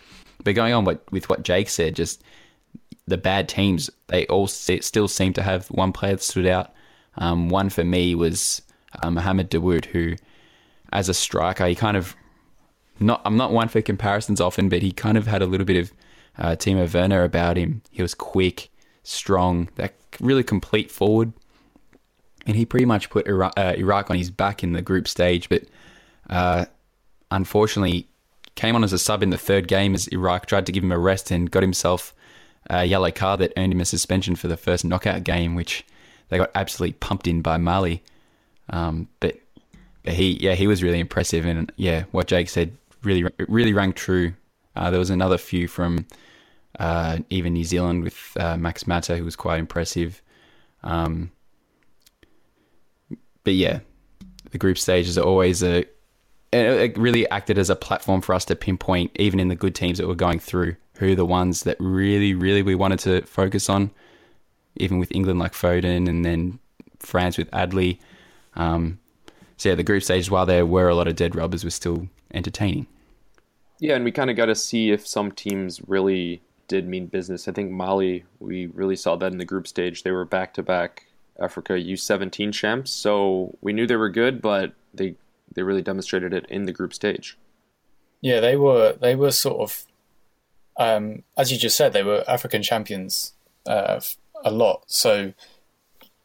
But 0.43 0.55
going 0.55 0.73
on 0.73 0.85
with, 0.85 0.99
with 1.11 1.29
what 1.29 1.43
Jake 1.43 1.67
said, 1.67 1.95
just 1.95 2.23
the 3.07 3.17
bad 3.17 3.49
teams, 3.49 3.89
they 4.07 4.25
all 4.27 4.47
still 4.47 5.07
seem 5.07 5.33
to 5.33 5.41
have 5.41 5.67
one 5.67 5.91
player 5.91 6.13
that 6.13 6.21
stood 6.21 6.45
out. 6.45 6.73
Um, 7.17 7.49
one 7.49 7.69
for 7.69 7.83
me 7.83 8.15
was 8.15 8.61
uh, 9.01 9.09
Mohamed 9.09 9.49
Dawood, 9.49 9.85
who, 9.85 10.15
as 10.91 11.09
a 11.09 11.13
striker, 11.13 11.65
he 11.65 11.75
kind 11.75 11.97
of 11.97 12.15
not. 12.99 13.21
I'm 13.25 13.37
not 13.37 13.51
one 13.51 13.67
for 13.67 13.81
comparisons 13.81 14.41
often, 14.41 14.69
but 14.69 14.81
he 14.81 14.91
kind 14.91 15.17
of 15.17 15.27
had 15.27 15.41
a 15.41 15.45
little 15.45 15.65
bit 15.65 15.77
of 15.77 15.93
uh, 16.37 16.55
Timo 16.55 16.91
Werner 16.91 17.23
about 17.23 17.57
him. 17.57 17.81
He 17.91 18.01
was 18.01 18.13
quick, 18.13 18.69
strong, 19.03 19.69
that 19.75 19.93
really 20.19 20.43
complete 20.43 20.91
forward, 20.91 21.33
and 22.45 22.55
he 22.55 22.65
pretty 22.65 22.85
much 22.85 23.09
put 23.09 23.27
Iraq, 23.27 23.53
uh, 23.57 23.73
Iraq 23.77 24.09
on 24.09 24.17
his 24.17 24.29
back 24.31 24.63
in 24.63 24.73
the 24.73 24.81
group 24.81 25.07
stage. 25.07 25.49
But 25.49 25.63
uh, 26.29 26.65
unfortunately, 27.31 28.07
came 28.55 28.75
on 28.75 28.83
as 28.83 28.93
a 28.93 28.99
sub 28.99 29.23
in 29.23 29.29
the 29.29 29.37
third 29.37 29.67
game 29.67 29.93
as 29.93 30.07
Iraq 30.07 30.45
tried 30.45 30.65
to 30.65 30.71
give 30.71 30.83
him 30.83 30.91
a 30.91 30.97
rest 30.97 31.31
and 31.31 31.49
got 31.49 31.63
himself 31.63 32.13
a 32.69 32.85
yellow 32.85 33.11
card 33.11 33.39
that 33.39 33.53
earned 33.55 33.71
him 33.71 33.81
a 33.81 33.85
suspension 33.85 34.35
for 34.35 34.47
the 34.47 34.57
first 34.57 34.83
knockout 34.83 35.23
game, 35.23 35.55
which 35.55 35.85
they 36.29 36.37
got 36.37 36.51
absolutely 36.55 36.93
pumped 36.93 37.27
in 37.27 37.41
by 37.41 37.57
Mali. 37.57 38.03
Um, 38.69 39.07
but, 39.19 39.37
but 40.03 40.13
he, 40.13 40.31
yeah, 40.41 40.55
he 40.55 40.67
was 40.67 40.83
really 40.83 40.99
impressive, 40.99 41.45
and 41.45 41.71
yeah, 41.77 42.03
what 42.11 42.27
Jake 42.27 42.49
said 42.49 42.75
really, 43.03 43.25
really 43.47 43.73
rang 43.73 43.93
true. 43.93 44.33
Uh, 44.75 44.89
there 44.91 44.99
was 44.99 45.09
another 45.09 45.37
few 45.37 45.67
from 45.67 46.05
uh, 46.79 47.19
even 47.29 47.53
New 47.53 47.63
Zealand 47.63 48.03
with 48.03 48.31
uh, 48.39 48.57
Max 48.57 48.85
Mata, 48.85 49.17
who 49.17 49.25
was 49.25 49.35
quite 49.35 49.59
impressive. 49.59 50.21
Um, 50.83 51.31
but 53.43 53.53
yeah, 53.53 53.79
the 54.51 54.57
group 54.57 54.77
stages 54.77 55.17
are 55.17 55.25
always 55.25 55.63
a. 55.63 55.85
It 56.53 56.97
really 56.97 57.29
acted 57.29 57.57
as 57.57 57.69
a 57.69 57.75
platform 57.75 58.21
for 58.21 58.33
us 58.33 58.45
to 58.45 58.55
pinpoint, 58.55 59.11
even 59.15 59.39
in 59.39 59.49
the 59.49 59.55
good 59.55 59.75
teams 59.75 59.97
that 59.97 60.07
were 60.07 60.15
going 60.15 60.39
through, 60.39 60.77
who 60.97 61.13
the 61.13 61.25
ones 61.25 61.63
that 61.63 61.75
really, 61.79 62.33
really 62.33 62.61
we 62.61 62.73
wanted 62.73 62.99
to 62.99 63.21
focus 63.23 63.69
on. 63.69 63.91
Even 64.77 64.97
with 64.97 65.11
England 65.11 65.39
like 65.39 65.53
Foden, 65.53 66.07
and 66.07 66.23
then 66.23 66.59
France 66.99 67.37
with 67.37 67.49
Adli. 67.51 67.99
Um, 68.55 68.99
so 69.57 69.69
yeah, 69.69 69.75
the 69.75 69.83
group 69.83 70.03
stages, 70.03 70.29
while 70.29 70.45
there 70.45 70.65
were 70.65 70.87
a 70.87 70.95
lot 70.95 71.07
of 71.07 71.15
dead 71.15 71.35
rubbers, 71.35 71.63
were 71.63 71.69
still 71.71 72.07
entertaining. 72.33 72.87
Yeah, 73.79 73.95
and 73.95 74.03
we 74.03 74.11
kind 74.11 74.29
of 74.29 74.35
got 74.35 74.47
to 74.47 74.55
see 74.55 74.91
if 74.91 75.07
some 75.07 75.31
teams 75.31 75.81
really 75.87 76.41
did 76.67 76.87
mean 76.87 77.07
business. 77.07 77.47
I 77.47 77.51
think 77.51 77.71
Mali, 77.71 78.25
we 78.39 78.67
really 78.67 78.95
saw 78.95 79.15
that 79.15 79.31
in 79.31 79.37
the 79.37 79.45
group 79.45 79.67
stage. 79.67 80.03
They 80.03 80.11
were 80.11 80.25
back 80.25 80.53
to 80.55 80.63
back 80.63 81.05
Africa 81.39 81.73
U17 81.73 82.51
champs, 82.53 82.91
so 82.91 83.55
we 83.61 83.73
knew 83.73 83.87
they 83.87 83.95
were 83.95 84.09
good, 84.09 84.41
but 84.41 84.73
they 84.93 85.15
they 85.55 85.63
really 85.63 85.81
demonstrated 85.81 86.33
it 86.33 86.45
in 86.49 86.65
the 86.65 86.73
group 86.73 86.93
stage. 86.93 87.37
Yeah, 88.21 88.39
they 88.39 88.57
were 88.57 88.93
they 88.99 89.15
were 89.15 89.31
sort 89.31 89.61
of, 89.61 89.85
um, 90.77 91.23
as 91.37 91.51
you 91.51 91.57
just 91.57 91.77
said, 91.77 91.93
they 91.93 92.03
were 92.03 92.23
African 92.27 92.63
champions 92.63 93.33
uh, 93.67 93.99
a 94.43 94.51
lot. 94.51 94.83
So 94.87 95.33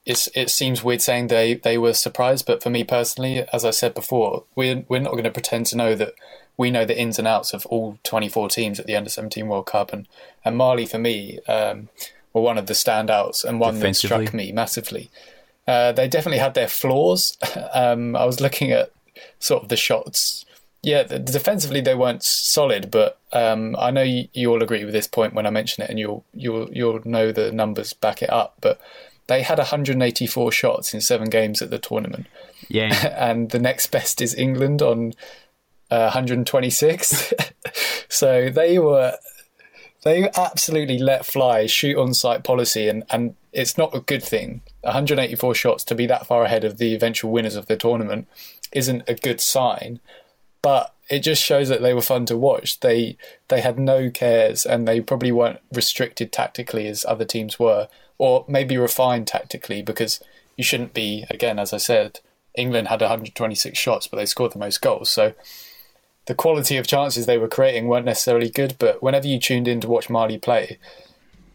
it's 0.05 0.29
it 0.35 0.51
seems 0.51 0.83
weird 0.83 1.01
saying 1.01 1.29
they 1.29 1.55
they 1.55 1.79
were 1.79 1.95
surprised, 1.95 2.47
but 2.47 2.63
for 2.63 2.71
me 2.71 2.85
personally, 2.85 3.45
as 3.53 3.65
I 3.65 3.71
said 3.71 3.95
before, 3.95 4.45
we're 4.57 4.85
we're 4.89 5.01
not 5.01 5.13
going 5.13 5.25
to 5.25 5.31
pretend 5.31 5.67
to 5.67 5.77
know 5.77 5.95
that 5.95 6.15
we 6.57 6.71
know 6.71 6.85
the 6.85 6.99
ins 6.99 7.19
and 7.19 7.29
outs 7.29 7.55
of 7.55 7.65
all 7.67 7.99
24 8.03 8.49
teams 8.49 8.79
at 8.79 8.87
the 8.87 8.97
under 8.97 9.11
17 9.11 9.47
World 9.47 9.67
Cup, 9.67 9.93
and 9.93 10.09
and 10.45 10.57
Mali 10.57 10.87
for 10.87 10.99
me 10.99 11.39
um, 11.49 11.89
were 12.33 12.43
one 12.43 12.59
of 12.59 12.67
the 12.67 12.75
standouts 12.75 13.45
and 13.45 13.61
one 13.61 13.79
that 13.79 13.97
struck 13.97 14.35
me 14.35 14.51
massively. 14.53 15.11
Uh, 15.67 15.93
they 15.93 16.09
definitely 16.09 16.39
had 16.39 16.55
their 16.55 16.69
flaws. 16.69 17.39
um, 17.73 18.17
I 18.17 18.25
was 18.25 18.41
looking 18.41 18.73
at 18.73 18.91
sort 19.39 19.63
of 19.63 19.69
the 19.69 19.77
shots. 19.77 20.45
Yeah, 20.83 21.05
the, 21.05 21.21
defensively 21.21 21.81
they 21.81 21.95
weren't 21.95 22.25
solid, 22.25 22.91
but 22.91 23.21
um, 23.33 23.77
I 23.79 23.93
know 23.93 24.03
you, 24.03 24.27
you, 24.33 24.51
all 24.51 24.65
agree 24.65 24.85
with 24.85 24.93
this 24.93 25.07
point 25.07 25.33
when 25.33 25.47
I 25.47 25.51
mention 25.51 25.85
it, 25.85 25.91
and 25.91 25.99
you'll 25.99 26.25
you'll 26.35 26.69
you'll 26.73 27.01
know 27.05 27.31
the 27.31 27.53
numbers 27.53 27.93
back 27.93 28.21
it 28.21 28.31
up. 28.31 28.57
But 28.61 28.81
they 29.27 29.43
had 29.43 29.59
184 29.59 30.53
shots 30.53 30.95
in 30.95 31.01
seven 31.01 31.31
games 31.31 31.63
at 31.63 31.71
the 31.71 31.79
tournament. 31.79 32.27
Yeah, 32.69 32.93
and 33.31 33.51
the 33.51 33.59
next 33.59 33.89
best 33.89 34.21
is 34.21 34.35
England 34.35 34.83
on 34.83 35.13
uh, 35.91 36.11
126. 36.11 37.33
so 38.09 38.51
they 38.51 38.79
were 38.79 39.17
they 40.05 40.29
absolutely 40.37 40.99
let 40.99 41.25
fly 41.25 41.67
shoot 41.67 41.97
on 41.97 42.15
sight 42.15 42.45
policy 42.45 42.89
and, 42.89 43.05
and 43.11 43.35
it's 43.53 43.79
not 43.79 43.95
a 43.95 44.01
good 44.01 44.23
thing 44.23 44.61
184 44.83 45.55
shots 45.55 45.85
to 45.85 45.95
be 45.95 46.07
that 46.07 46.27
far 46.27 46.45
ahead 46.45 46.65
of 46.65 46.79
the 46.79 46.95
eventual 46.95 47.31
winners 47.31 47.57
of 47.57 47.67
the 47.67 47.77
tournament 47.77 48.27
isn't 48.73 49.03
a 49.09 49.15
good 49.15 49.41
sign 49.41 50.01
but 50.61 50.95
it 51.09 51.21
just 51.21 51.43
shows 51.43 51.69
that 51.69 51.83
they 51.83 51.95
were 51.95 52.03
fun 52.03 52.27
to 52.27 52.37
watch 52.37 52.81
they 52.81 53.17
they 53.49 53.61
had 53.61 53.79
no 53.79 54.11
cares 54.11 54.67
and 54.67 54.87
they 54.87 55.01
probably 55.01 55.33
weren't 55.33 55.61
restricted 55.73 56.33
tactically 56.33 56.87
as 56.89 57.05
other 57.05 57.25
teams 57.25 57.59
were 57.59 57.89
or 58.23 58.45
maybe 58.47 58.77
refined 58.77 59.27
tactically 59.27 59.83
because 59.83 60.21
you 60.57 60.63
shouldn't 60.63 60.95
be 60.95 61.25
again 61.29 61.59
as 61.59 61.73
i 61.73 61.77
said 61.77 62.21
england 62.55 62.89
had 62.89 63.01
126 63.01 63.79
shots 63.79 64.07
but 64.07 64.17
they 64.17 64.27
scored 64.27 64.53
the 64.53 64.59
most 64.59 64.81
goals 64.81 65.11
so 65.11 65.35
the 66.27 66.35
quality 66.35 66.77
of 66.77 66.87
chances 66.87 67.27
they 67.27 67.39
were 67.39 67.49
creating 67.49 67.89
weren't 67.89 68.07
necessarily 68.07 68.49
good, 68.49 68.77
but 68.79 69.03
whenever 69.03 69.27
you 69.27 69.39
tuned 69.39 69.67
in 69.67 69.81
to 69.81 69.89
watch 69.89 70.09
Mali 70.09 70.39
play, 70.39 70.79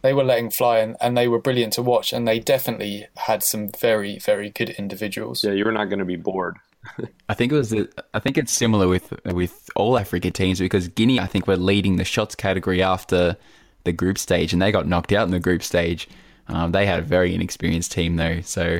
they 0.01 0.13
were 0.13 0.23
letting 0.23 0.49
fly 0.49 0.79
and, 0.79 0.97
and 0.99 1.17
they 1.17 1.27
were 1.27 1.39
brilliant 1.39 1.73
to 1.73 1.81
watch 1.81 2.13
and 2.13 2.27
they 2.27 2.39
definitely 2.39 3.07
had 3.15 3.43
some 3.43 3.69
very, 3.69 4.19
very 4.19 4.49
good 4.49 4.69
individuals. 4.71 5.43
Yeah, 5.43 5.51
you're 5.51 5.71
not 5.71 5.85
going 5.85 5.99
to 5.99 6.05
be 6.05 6.15
bored. 6.15 6.57
I 7.29 7.33
think 7.33 7.51
it 7.51 7.55
was. 7.55 7.73
I 8.13 8.19
think 8.19 8.37
it's 8.37 8.51
similar 8.51 8.87
with 8.87 9.13
with 9.25 9.69
all 9.75 9.97
Africa 9.97 10.31
teams 10.31 10.59
because 10.59 10.87
Guinea, 10.87 11.19
I 11.19 11.25
think, 11.25 11.45
were 11.45 11.57
leading 11.57 11.97
the 11.97 12.05
shots 12.05 12.33
category 12.33 12.81
after 12.81 13.35
the 13.83 13.91
group 13.91 14.17
stage, 14.17 14.53
and 14.53 14.61
they 14.61 14.71
got 14.71 14.87
knocked 14.87 15.11
out 15.11 15.25
in 15.25 15.31
the 15.31 15.39
group 15.39 15.63
stage. 15.63 16.07
Um, 16.49 16.71
they 16.71 16.85
had 16.85 16.99
a 16.99 17.03
very 17.03 17.35
inexperienced 17.35 17.91
team 17.91 18.15
though, 18.15 18.41
so 18.41 18.79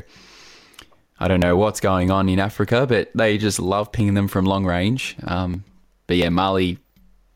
I 1.19 1.27
don't 1.27 1.39
know 1.39 1.58
what's 1.58 1.80
going 1.80 2.12
on 2.12 2.30
in 2.30 2.39
Africa, 2.39 2.86
but 2.88 3.12
they 3.15 3.38
just 3.38 3.60
love 3.60 3.91
pinging 3.91 4.13
them 4.13 4.27
from 4.27 4.45
long 4.45 4.65
range. 4.65 5.15
Um, 5.23 5.63
but 6.06 6.17
yeah, 6.17 6.30
Mali 6.30 6.77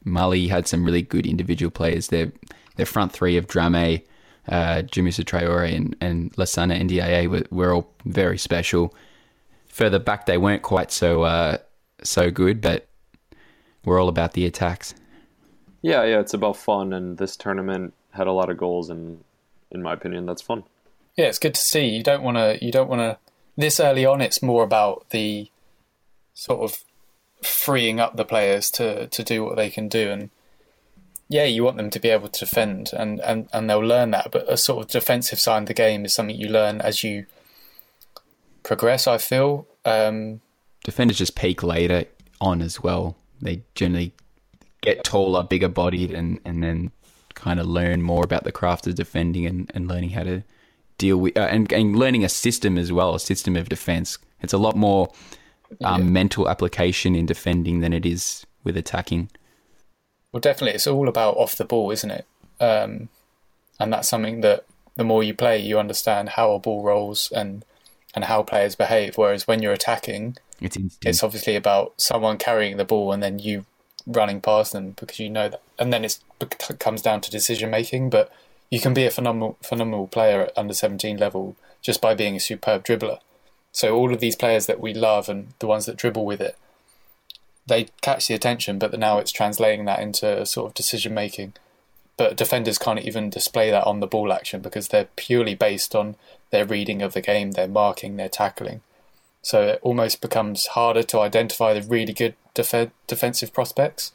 Mali 0.04 0.48
had 0.48 0.68
some 0.68 0.84
really 0.84 1.02
good 1.02 1.26
individual 1.26 1.72
players. 1.72 2.08
Their 2.08 2.32
their 2.76 2.86
front 2.86 3.12
three 3.12 3.38
of 3.38 3.48
Dramé, 3.48 4.04
uh, 4.48 4.84
Djibril 4.84 5.24
Traore, 5.26 5.76
and, 5.76 5.96
and 6.00 6.34
Lassana 6.34 6.80
Ndiaye 6.82 7.28
were, 7.28 7.44
were 7.52 7.74
all 7.74 7.94
very 8.06 8.38
special. 8.38 8.94
Further 9.68 10.00
back, 10.00 10.26
they 10.26 10.38
weren't 10.38 10.64
quite 10.64 10.92
so 10.92 11.24
uh, 11.24 11.58
so 12.04 12.32
good, 12.32 12.62
but 12.62 12.88
we're 13.86 14.00
all 14.00 14.10
about 14.10 14.34
the 14.34 14.46
attacks. 14.46 14.94
Yeah, 15.82 16.04
yeah, 16.04 16.20
it's 16.20 16.34
about 16.34 16.58
fun, 16.58 16.94
and 16.94 17.18
this 17.18 17.36
tournament 17.36 17.94
had 18.12 18.28
a 18.28 18.32
lot 18.32 18.50
of 18.50 18.58
goals, 18.58 18.90
and 18.90 19.24
in 19.72 19.82
my 19.82 19.94
opinion, 19.94 20.26
that's 20.26 20.42
fun. 20.42 20.64
Yeah, 21.18 21.26
it's 21.26 21.40
good 21.40 21.56
to 21.56 21.62
see. 21.62 21.88
You 21.88 22.04
don't 22.04 22.24
want 22.24 22.38
to. 22.38 22.64
You 22.64 22.72
don't 22.72 22.90
want 22.90 23.02
to. 23.02 23.18
This 23.58 23.80
early 23.80 24.06
on, 24.06 24.22
it's 24.22 24.42
more 24.42 24.64
about 24.64 25.10
the 25.10 25.50
sort 26.34 26.62
of 26.62 26.84
freeing 27.44 28.00
up 28.00 28.16
the 28.16 28.26
players 28.26 28.70
to 28.72 29.08
to 29.08 29.24
do 29.24 29.44
what 29.44 29.56
they 29.56 29.70
can 29.70 29.88
do 29.88 30.12
and 30.12 30.30
yeah 31.28 31.44
you 31.44 31.64
want 31.64 31.78
them 31.78 31.90
to 31.90 32.00
be 32.00 32.10
able 32.10 32.28
to 32.28 32.42
defend 32.42 32.92
and 32.94 33.20
and 33.22 33.48
and 33.52 33.70
they'll 33.70 33.80
learn 33.80 34.12
that 34.12 34.32
but 34.32 34.48
a 34.52 34.56
sort 34.56 34.84
of 34.84 34.92
defensive 34.92 35.40
side 35.40 35.64
of 35.64 35.68
the 35.68 35.74
game 35.74 36.06
is 36.06 36.14
something 36.14 36.36
you 36.36 36.48
learn 36.48 36.80
as 36.82 37.04
you 37.04 37.26
progress 38.64 39.08
i 39.08 39.18
feel 39.18 39.66
um, 39.86 40.40
defenders 40.84 41.18
just 41.18 41.36
peak 41.36 41.64
later 41.64 42.06
on 42.40 42.62
as 42.62 42.84
well 42.84 43.16
they 43.42 43.64
generally 43.74 44.12
get 44.82 45.04
taller 45.04 45.42
bigger 45.42 45.68
bodied 45.68 46.12
and 46.12 46.40
and 46.46 46.64
then 46.64 46.92
kind 47.42 47.60
of 47.60 47.66
learn 47.66 48.02
more 48.02 48.24
about 48.24 48.44
the 48.44 48.52
craft 48.52 48.88
of 48.88 48.96
defending 48.96 49.46
and, 49.46 49.72
and 49.74 49.88
learning 49.88 50.12
how 50.12 50.24
to 50.24 50.44
deal 50.98 51.18
with 51.18 51.36
uh, 51.36 51.42
and, 51.42 51.72
and 51.74 51.96
learning 51.96 52.24
a 52.24 52.30
system 52.30 52.78
as 52.78 52.92
well 52.92 53.16
a 53.16 53.20
system 53.20 53.56
of 53.56 53.68
defense 53.68 54.18
it's 54.42 54.54
a 54.54 54.58
lot 54.58 54.76
more 54.76 55.12
um, 55.84 56.02
yeah. 56.02 56.10
mental 56.10 56.50
application 56.50 57.16
in 57.16 57.26
defending 57.26 57.80
than 57.80 57.94
it 57.94 58.06
is 58.06 58.46
with 58.64 58.78
attacking. 58.78 59.30
Well, 60.32 60.42
definitely, 60.42 60.76
it's 60.76 60.88
all 60.88 61.08
about 61.08 61.38
off 61.38 61.56
the 61.56 61.66
ball, 61.66 61.92
isn't 61.92 62.12
it? 62.12 62.26
Um, 62.60 63.10
and 63.80 63.92
that's 63.92 64.08
something 64.08 64.42
that 64.42 64.66
the 64.96 65.04
more 65.04 65.24
you 65.24 65.34
play, 65.34 65.60
you 65.60 65.80
understand 65.80 66.30
how 66.30 66.54
a 66.54 66.60
ball 66.60 66.84
rolls 66.84 67.32
and 67.32 67.66
and 68.14 68.26
how 68.26 68.44
players 68.44 68.76
behave. 68.76 69.18
Whereas 69.18 69.48
when 69.48 69.62
you're 69.62 69.74
attacking, 69.74 70.38
It's. 70.60 70.78
It's 71.04 71.24
obviously 71.24 71.56
about 71.56 71.94
someone 71.98 72.38
carrying 72.38 72.78
the 72.78 72.86
ball 72.86 73.12
and 73.12 73.24
then 73.24 73.40
you 73.40 73.66
running 74.06 74.42
past 74.42 74.74
them 74.74 74.92
because 74.92 75.20
you 75.20 75.30
know 75.30 75.50
that, 75.50 75.62
and 75.80 75.92
then 75.92 76.04
it 76.04 76.20
comes 76.80 77.02
down 77.02 77.22
to 77.22 77.32
decision 77.32 77.70
making. 77.70 78.10
But 78.10 78.32
you 78.70 78.80
can 78.80 78.94
be 78.94 79.06
a 79.06 79.12
phenomenal 79.12 79.58
phenomenal 79.62 80.08
player 80.08 80.42
at 80.42 80.58
under 80.58 80.74
seventeen 80.74 81.18
level 81.18 81.56
just 81.82 82.02
by 82.02 82.14
being 82.14 82.36
a 82.36 82.40
superb 82.40 82.84
dribbler. 82.84 83.20
So 83.72 83.96
all 83.96 84.14
of 84.14 84.20
these 84.20 84.36
players 84.36 84.66
that 84.66 84.80
we 84.80 84.94
love 84.94 85.30
and 85.30 85.54
the 85.60 85.68
ones 85.68 85.86
that 85.86 85.96
dribble 85.96 86.26
with 86.26 86.42
it, 86.42 86.58
they 87.66 87.88
catch 88.02 88.28
the 88.28 88.34
attention, 88.34 88.80
but 88.80 88.98
now 88.98 89.18
it's 89.18 89.32
translating 89.32 89.86
that 89.86 90.02
into 90.02 90.46
sort 90.46 90.68
of 90.68 90.74
decision 90.74 91.14
making. 91.14 91.54
But 92.18 92.36
defenders 92.36 92.78
can't 92.78 93.00
even 93.00 93.30
display 93.30 93.72
that 93.72 93.88
on 93.88 94.00
the 94.00 94.08
ball 94.08 94.32
action 94.34 94.62
because 94.62 94.90
they're 94.90 95.08
purely 95.16 95.56
based 95.56 95.96
on 95.96 96.16
their 96.52 96.66
reading 96.66 97.02
of 97.02 97.14
the 97.14 97.22
game, 97.22 97.52
their 97.52 97.68
marking, 97.68 98.18
their 98.18 98.30
tackling. 98.30 98.82
So 99.42 99.62
it 99.62 99.80
almost 99.82 100.22
becomes 100.22 100.68
harder 100.68 101.04
to 101.04 101.20
identify 101.20 101.74
the 101.74 101.82
really 101.88 102.14
good 102.14 102.36
def- 102.54 102.92
defensive 103.08 103.54
prospects 103.54 104.14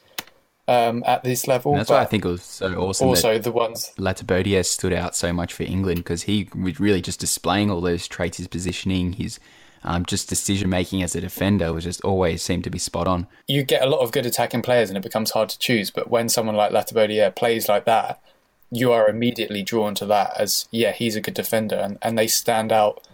um, 0.67 1.03
at 1.05 1.23
this 1.23 1.47
level. 1.47 1.73
And 1.73 1.81
that's 1.81 1.89
why 1.89 2.01
I 2.01 2.05
think 2.05 2.25
it 2.25 2.29
was 2.29 2.43
so 2.43 2.73
awesome. 2.75 3.07
Also, 3.07 3.37
the 3.39 3.51
ones 3.51 3.91
Latibeaudiere 3.97 4.65
stood 4.65 4.93
out 4.93 5.15
so 5.15 5.33
much 5.33 5.53
for 5.53 5.63
England 5.63 5.99
because 5.99 6.23
he 6.23 6.49
was 6.55 6.79
really 6.79 7.01
just 7.01 7.19
displaying 7.19 7.71
all 7.71 7.81
those 7.81 8.07
traits, 8.07 8.37
his 8.37 8.47
positioning, 8.47 9.13
his 9.13 9.39
um, 9.83 10.05
just 10.05 10.27
decision 10.27 10.69
making 10.69 11.03
as 11.03 11.15
a 11.15 11.21
defender 11.21 11.71
was 11.71 11.83
just 11.83 12.01
always 12.01 12.41
seemed 12.41 12.63
to 12.65 12.69
be 12.69 12.79
spot 12.79 13.07
on. 13.07 13.27
You 13.47 13.63
get 13.63 13.83
a 13.83 13.89
lot 13.89 13.99
of 13.99 14.11
good 14.11 14.25
attacking 14.25 14.61
players, 14.61 14.89
and 14.89 14.97
it 14.97 15.03
becomes 15.03 15.31
hard 15.31 15.49
to 15.49 15.59
choose. 15.59 15.91
But 15.91 16.09
when 16.09 16.29
someone 16.29 16.55
like 16.55 16.71
Latibeaudiere 16.71 17.35
plays 17.35 17.69
like 17.69 17.85
that, 17.85 18.21
you 18.69 18.91
are 18.91 19.07
immediately 19.07 19.63
drawn 19.63 19.95
to 19.95 20.05
that 20.07 20.37
as 20.37 20.67
yeah, 20.71 20.91
he's 20.91 21.15
a 21.15 21.21
good 21.21 21.33
defender, 21.33 21.75
and, 21.75 21.97
and 22.01 22.17
they 22.17 22.27
stand 22.27 22.71
out 22.71 23.07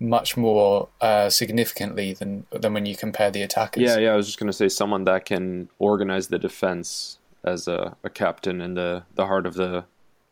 much 0.00 0.36
more 0.36 0.88
uh, 1.02 1.28
significantly 1.28 2.14
than 2.14 2.46
than 2.50 2.72
when 2.72 2.86
you 2.86 2.96
compare 2.96 3.30
the 3.30 3.42
attackers. 3.42 3.82
Yeah, 3.82 3.98
yeah. 3.98 4.12
I 4.12 4.16
was 4.16 4.26
just 4.26 4.38
going 4.38 4.48
to 4.48 4.52
say 4.52 4.68
someone 4.68 5.04
that 5.04 5.26
can 5.26 5.68
organize 5.78 6.28
the 6.28 6.38
defense 6.38 7.18
as 7.44 7.68
a, 7.68 7.96
a 8.02 8.10
captain 8.10 8.60
in 8.60 8.74
the 8.74 9.04
the 9.14 9.26
heart 9.26 9.46
of 9.46 9.54
the 9.54 9.84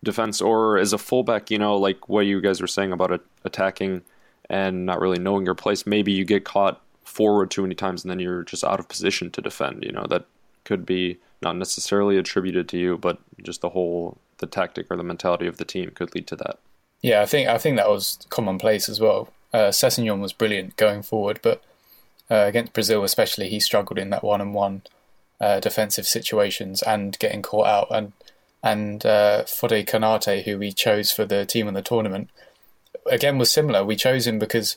defense, 0.02 0.40
or 0.40 0.78
as 0.78 0.92
a 0.92 0.98
fullback. 0.98 1.50
You 1.50 1.58
know, 1.58 1.76
like 1.76 2.08
what 2.08 2.22
you 2.22 2.40
guys 2.40 2.60
were 2.60 2.66
saying 2.66 2.92
about 2.92 3.12
a, 3.12 3.20
attacking 3.44 4.02
and 4.48 4.86
not 4.86 5.00
really 5.00 5.18
knowing 5.18 5.44
your 5.44 5.54
place. 5.54 5.86
Maybe 5.86 6.12
you 6.12 6.24
get 6.24 6.44
caught 6.44 6.80
forward 7.04 7.50
too 7.50 7.62
many 7.62 7.74
times, 7.74 8.02
and 8.02 8.10
then 8.10 8.18
you're 8.18 8.44
just 8.44 8.64
out 8.64 8.80
of 8.80 8.88
position 8.88 9.30
to 9.32 9.42
defend. 9.42 9.84
You 9.84 9.92
know, 9.92 10.06
that 10.08 10.24
could 10.64 10.86
be 10.86 11.18
not 11.42 11.56
necessarily 11.56 12.16
attributed 12.16 12.68
to 12.70 12.78
you, 12.78 12.96
but 12.96 13.18
just 13.42 13.60
the 13.60 13.68
whole 13.68 14.18
the 14.38 14.46
tactic 14.46 14.86
or 14.90 14.96
the 14.96 15.02
mentality 15.02 15.46
of 15.46 15.58
the 15.58 15.64
team 15.64 15.90
could 15.90 16.14
lead 16.14 16.26
to 16.28 16.36
that. 16.36 16.58
Yeah, 17.02 17.20
I 17.20 17.26
think 17.26 17.48
I 17.48 17.58
think 17.58 17.76
that 17.76 17.88
was 17.88 18.18
commonplace 18.30 18.88
as 18.88 18.98
well. 18.98 19.28
Uh, 19.52 19.72
was 19.72 20.32
brilliant 20.32 20.76
going 20.76 21.02
forward, 21.02 21.40
but 21.42 21.62
uh, 22.30 22.44
against 22.46 22.74
Brazil 22.74 23.02
especially, 23.04 23.48
he 23.48 23.60
struggled 23.60 23.98
in 23.98 24.10
that 24.10 24.22
one-on-one 24.22 24.82
uh, 25.40 25.60
defensive 25.60 26.06
situations 26.06 26.82
and 26.82 27.18
getting 27.18 27.42
caught 27.42 27.66
out. 27.66 27.86
And 27.90 28.12
and 28.62 29.06
uh, 29.06 29.44
Fode 29.44 29.86
Konate, 29.86 30.44
who 30.44 30.58
we 30.58 30.72
chose 30.72 31.12
for 31.12 31.24
the 31.24 31.46
team 31.46 31.68
in 31.68 31.74
the 31.74 31.82
tournament, 31.82 32.28
again 33.06 33.38
was 33.38 33.50
similar. 33.50 33.84
We 33.84 33.96
chose 33.96 34.26
him 34.26 34.38
because 34.38 34.76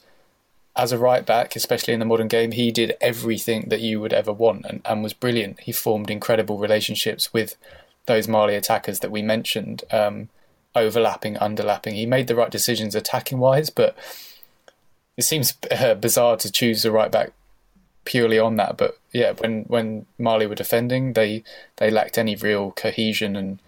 as 0.75 0.91
a 0.91 0.97
right 0.97 1.25
back, 1.25 1.55
especially 1.55 1.93
in 1.93 1.99
the 1.99 2.05
modern 2.05 2.27
game, 2.27 2.51
he 2.51 2.71
did 2.71 2.95
everything 3.01 3.69
that 3.69 3.81
you 3.81 3.99
would 3.99 4.13
ever 4.13 4.31
want 4.31 4.65
and, 4.65 4.81
and 4.85 5.03
was 5.03 5.13
brilliant. 5.13 5.59
He 5.61 5.71
formed 5.71 6.09
incredible 6.09 6.57
relationships 6.57 7.33
with 7.33 7.57
those 8.05 8.27
Mali 8.27 8.55
attackers 8.55 8.99
that 8.99 9.11
we 9.11 9.21
mentioned, 9.21 9.83
um, 9.91 10.29
overlapping, 10.75 11.35
underlapping. 11.35 11.93
He 11.93 12.05
made 12.05 12.27
the 12.27 12.35
right 12.35 12.49
decisions 12.49 12.95
attacking 12.95 13.39
wise, 13.39 13.69
but 13.69 13.97
it 15.17 15.23
seems 15.23 15.57
uh, 15.69 15.95
bizarre 15.95 16.37
to 16.37 16.51
choose 16.51 16.83
the 16.83 16.91
right 16.91 17.11
back 17.11 17.31
purely 18.05 18.39
on 18.39 18.55
that. 18.55 18.77
But 18.77 18.97
yeah, 19.11 19.33
when 19.33 19.63
when 19.63 20.05
Mali 20.17 20.47
were 20.47 20.55
defending, 20.55 21.13
they 21.13 21.43
they 21.77 21.91
lacked 21.91 22.17
any 22.17 22.35
real 22.35 22.71
cohesion 22.71 23.35
and 23.35 23.59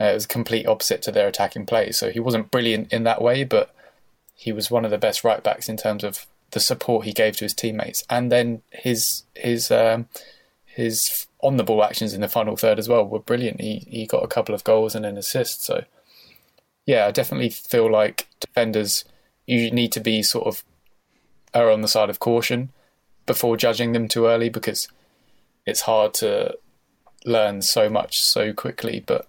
uh, 0.00 0.06
it 0.06 0.14
was 0.14 0.26
complete 0.26 0.66
opposite 0.66 1.02
to 1.02 1.12
their 1.12 1.28
attacking 1.28 1.66
play. 1.66 1.92
So 1.92 2.10
he 2.10 2.20
wasn't 2.20 2.50
brilliant 2.50 2.92
in 2.92 3.04
that 3.04 3.22
way, 3.22 3.44
but 3.44 3.74
he 4.34 4.52
was 4.52 4.70
one 4.70 4.84
of 4.84 4.90
the 4.90 4.98
best 4.98 5.24
right 5.24 5.42
backs 5.42 5.68
in 5.68 5.76
terms 5.76 6.04
of 6.04 6.26
the 6.52 6.60
support 6.60 7.04
he 7.04 7.12
gave 7.12 7.36
to 7.36 7.44
his 7.44 7.54
teammates, 7.54 8.04
and 8.08 8.32
then 8.32 8.62
his 8.70 9.24
his 9.34 9.70
um, 9.70 10.08
his 10.64 11.26
on 11.40 11.56
the 11.56 11.64
ball 11.64 11.84
actions 11.84 12.14
in 12.14 12.20
the 12.20 12.28
final 12.28 12.56
third 12.56 12.78
as 12.78 12.88
well 12.88 13.06
were 13.06 13.18
brilliant. 13.18 13.60
He 13.60 13.86
he 13.88 14.06
got 14.06 14.24
a 14.24 14.28
couple 14.28 14.54
of 14.54 14.64
goals 14.64 14.94
and 14.94 15.04
an 15.04 15.18
assist. 15.18 15.64
So 15.64 15.84
yeah, 16.86 17.06
I 17.06 17.10
definitely 17.10 17.50
feel 17.50 17.90
like 17.90 18.28
defenders 18.40 19.04
you 19.46 19.70
need 19.70 19.92
to 19.92 20.00
be 20.00 20.22
sort 20.22 20.46
of 20.46 20.62
are 21.54 21.70
on 21.70 21.80
the 21.80 21.88
side 21.88 22.10
of 22.10 22.18
caution 22.18 22.70
before 23.26 23.56
judging 23.56 23.92
them 23.92 24.08
too 24.08 24.26
early 24.26 24.48
because 24.48 24.88
it's 25.66 25.82
hard 25.82 26.14
to 26.14 26.56
learn 27.24 27.62
so 27.62 27.88
much 27.88 28.20
so 28.20 28.52
quickly. 28.52 29.02
But 29.04 29.28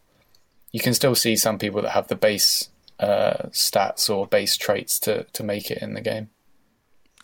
you 0.71 0.79
can 0.79 0.93
still 0.93 1.15
see 1.15 1.35
some 1.35 1.59
people 1.59 1.81
that 1.81 1.91
have 1.91 2.07
the 2.07 2.15
base 2.15 2.69
uh, 2.99 3.49
stats 3.51 4.09
or 4.09 4.27
base 4.27 4.57
traits 4.57 4.99
to, 4.99 5.23
to 5.33 5.43
make 5.43 5.71
it 5.71 5.81
in 5.81 5.93
the 5.93 6.01
game. 6.01 6.29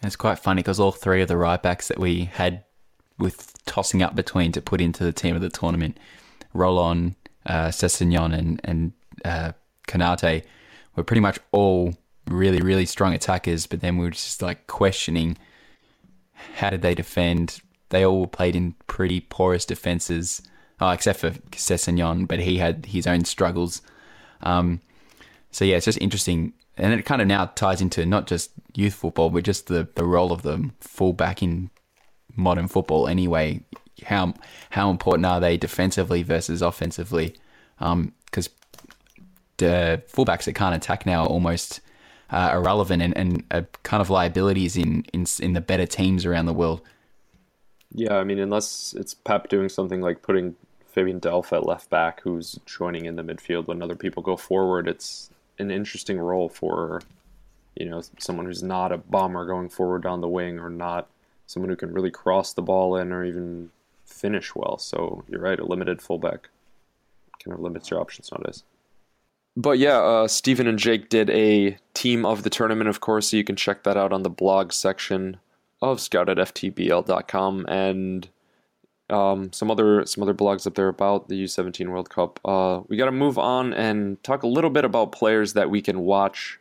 It's 0.04 0.16
quite 0.16 0.40
funny 0.40 0.62
because 0.62 0.80
all 0.80 0.92
three 0.92 1.22
of 1.22 1.28
the 1.28 1.38
right 1.38 1.62
backs 1.62 1.88
that 1.88 2.00
we 2.00 2.26
had 2.26 2.64
with 3.18 3.54
tossing 3.66 4.04
up 4.04 4.16
between 4.16 4.52
to 4.52 4.62
put 4.62 4.82
into 4.82 5.04
the 5.04 5.14
team 5.14 5.36
of 5.36 5.42
the 5.42 5.50
tournament, 5.50 5.98
Roland, 6.54 7.16
uh, 7.46 7.70
Sessegnon, 7.70 8.34
and, 8.34 8.62
and 8.64 8.94
uh, 9.24 9.54
Konate, 9.88 10.44
were 10.96 11.04
pretty 11.04 11.22
much 11.22 11.40
all 11.52 11.94
really, 12.28 12.62
really 12.62 12.86
strong 12.86 13.14
attackers, 13.14 13.68
but 13.68 13.82
then 13.82 13.98
we 13.98 14.06
were 14.06 14.12
just 14.12 14.42
like 14.42 14.68
questioning 14.68 15.38
how 16.56 16.70
did 16.70 16.82
they 16.82 16.96
defend? 16.96 17.60
They 17.90 18.06
all 18.06 18.28
played 18.28 18.56
in 18.56 18.76
pretty 18.88 19.22
porous 19.22 19.66
defenses, 19.66 20.42
oh, 20.80 20.90
except 20.90 21.20
for 21.20 21.32
Sessegnon, 21.52 22.28
but 22.28 22.40
he 22.40 22.58
had 22.58 22.88
his 22.88 23.08
own 23.08 23.26
struggles. 23.26 23.82
Um, 24.42 24.82
so 25.52 25.66
yeah, 25.66 25.78
it's 25.78 25.86
just 25.86 26.02
interesting. 26.02 26.54
And 26.78 26.94
it 26.94 27.06
kind 27.06 27.22
of 27.22 27.28
now 27.28 27.46
ties 27.46 27.82
into 27.82 28.06
not 28.06 28.28
just 28.28 28.52
youth 28.74 28.96
football, 28.96 29.30
but 29.30 29.44
just 29.44 29.68
the, 29.68 29.88
the 29.96 30.04
role 30.04 30.32
of 30.32 30.42
the 30.42 30.70
fullback 30.82 31.42
in 31.42 31.70
modern 32.36 32.68
football 32.68 33.08
anyway. 33.08 33.62
How 34.04 34.34
how 34.72 34.90
important 34.90 35.26
are 35.26 35.40
they 35.40 35.56
defensively 35.56 36.22
versus 36.22 36.62
offensively? 36.62 37.36
Because 37.78 38.48
um, 38.48 38.54
the 39.58 40.04
fullbacks 40.12 40.44
that 40.44 40.54
can't 40.54 40.76
attack 40.76 41.06
now 41.06 41.24
are 41.24 41.28
almost 41.28 41.80
uh, 42.30 42.52
irrelevant 42.54 43.02
and, 43.02 43.16
and 43.18 43.44
uh, 43.52 43.62
kind 43.84 44.02
of 44.02 44.10
liabilities 44.10 44.76
in, 44.76 45.06
in 45.14 45.26
in 45.40 45.54
the 45.54 45.62
better 45.62 45.86
teams 45.86 46.26
around 46.26 46.46
the 46.46 46.54
world. 46.54 46.82
Yeah, 47.92 48.18
I 48.18 48.24
mean, 48.24 48.40
unless 48.40 48.94
it's 48.98 49.14
Pep 49.14 49.48
doing 49.48 49.70
something 49.70 50.02
like 50.02 50.22
putting 50.22 50.56
Fabian 50.88 51.20
Delph 51.20 51.54
at 51.54 51.66
left 51.66 51.90
back, 51.90 52.22
who's 52.22 52.60
joining 52.66 53.06
in 53.06 53.16
the 53.16 53.24
midfield 53.24 53.68
when 53.68 53.82
other 53.82 53.96
people 53.96 54.24
go 54.24 54.36
forward, 54.36 54.88
it's 54.88 55.30
an 55.60 55.72
interesting 55.72 56.20
role 56.20 56.50
for 56.50 57.02
you 57.76 57.86
know 57.90 58.02
someone 58.18 58.46
who's 58.46 58.64
not 58.64 58.92
a 58.92 58.98
bomber 58.98 59.46
going 59.46 59.70
forward 59.70 60.04
down 60.04 60.22
the 60.22 60.28
wing 60.28 60.60
or 60.60 60.70
not 60.70 61.08
someone 61.48 61.70
who 61.70 61.76
can 61.76 61.94
really 61.94 62.12
cross 62.12 62.54
the 62.54 62.62
ball 62.62 62.96
in 62.96 63.12
or 63.12 63.24
even 63.24 63.70
finish 64.06 64.56
well. 64.56 64.78
So 64.78 65.24
you're 65.28 65.42
right, 65.42 65.60
a 65.60 65.66
limited 65.66 66.02
fullback 66.02 66.50
kind 67.44 67.54
of 67.54 67.60
limits 67.60 67.92
your 67.92 68.00
options 68.00 68.32
nowadays. 68.32 68.64
But 69.58 69.80
yeah, 69.80 70.00
uh, 70.00 70.28
Stephen 70.28 70.68
and 70.68 70.78
Jake 70.78 71.10
did 71.10 71.30
a 71.30 71.78
team 71.94 72.26
of 72.26 72.44
the 72.44 72.50
tournament, 72.50 72.90
of 72.90 73.00
course, 73.00 73.30
so 73.30 73.38
you 73.38 73.44
can 73.44 73.56
check 73.56 73.84
that 73.84 73.96
out 73.96 74.12
on 74.12 74.24
the 74.24 74.30
blog 74.30 74.74
section 74.74 75.38
of 75.82 76.00
scoutedftbl.com 76.00 77.66
and 77.68 78.30
um, 79.10 79.54
some 79.54 79.70
other 79.70 80.06
some 80.06 80.24
other 80.24 80.34
blogs 80.34 80.66
up 80.66 80.76
there 80.76 80.88
about 80.88 81.30
the 81.30 81.44
U17 81.44 81.88
World 81.90 82.10
Cup. 82.10 82.40
Uh, 82.44 82.82
we 82.88 82.98
got 82.98 83.06
to 83.06 83.12
move 83.12 83.38
on 83.38 83.74
and 83.74 84.22
talk 84.24 84.44
a 84.44 84.48
little 84.48 84.70
bit 84.70 84.84
about 84.84 85.12
players 85.12 85.54
that 85.54 85.70
we 85.70 85.82
can 85.82 86.02
watch 86.02 86.60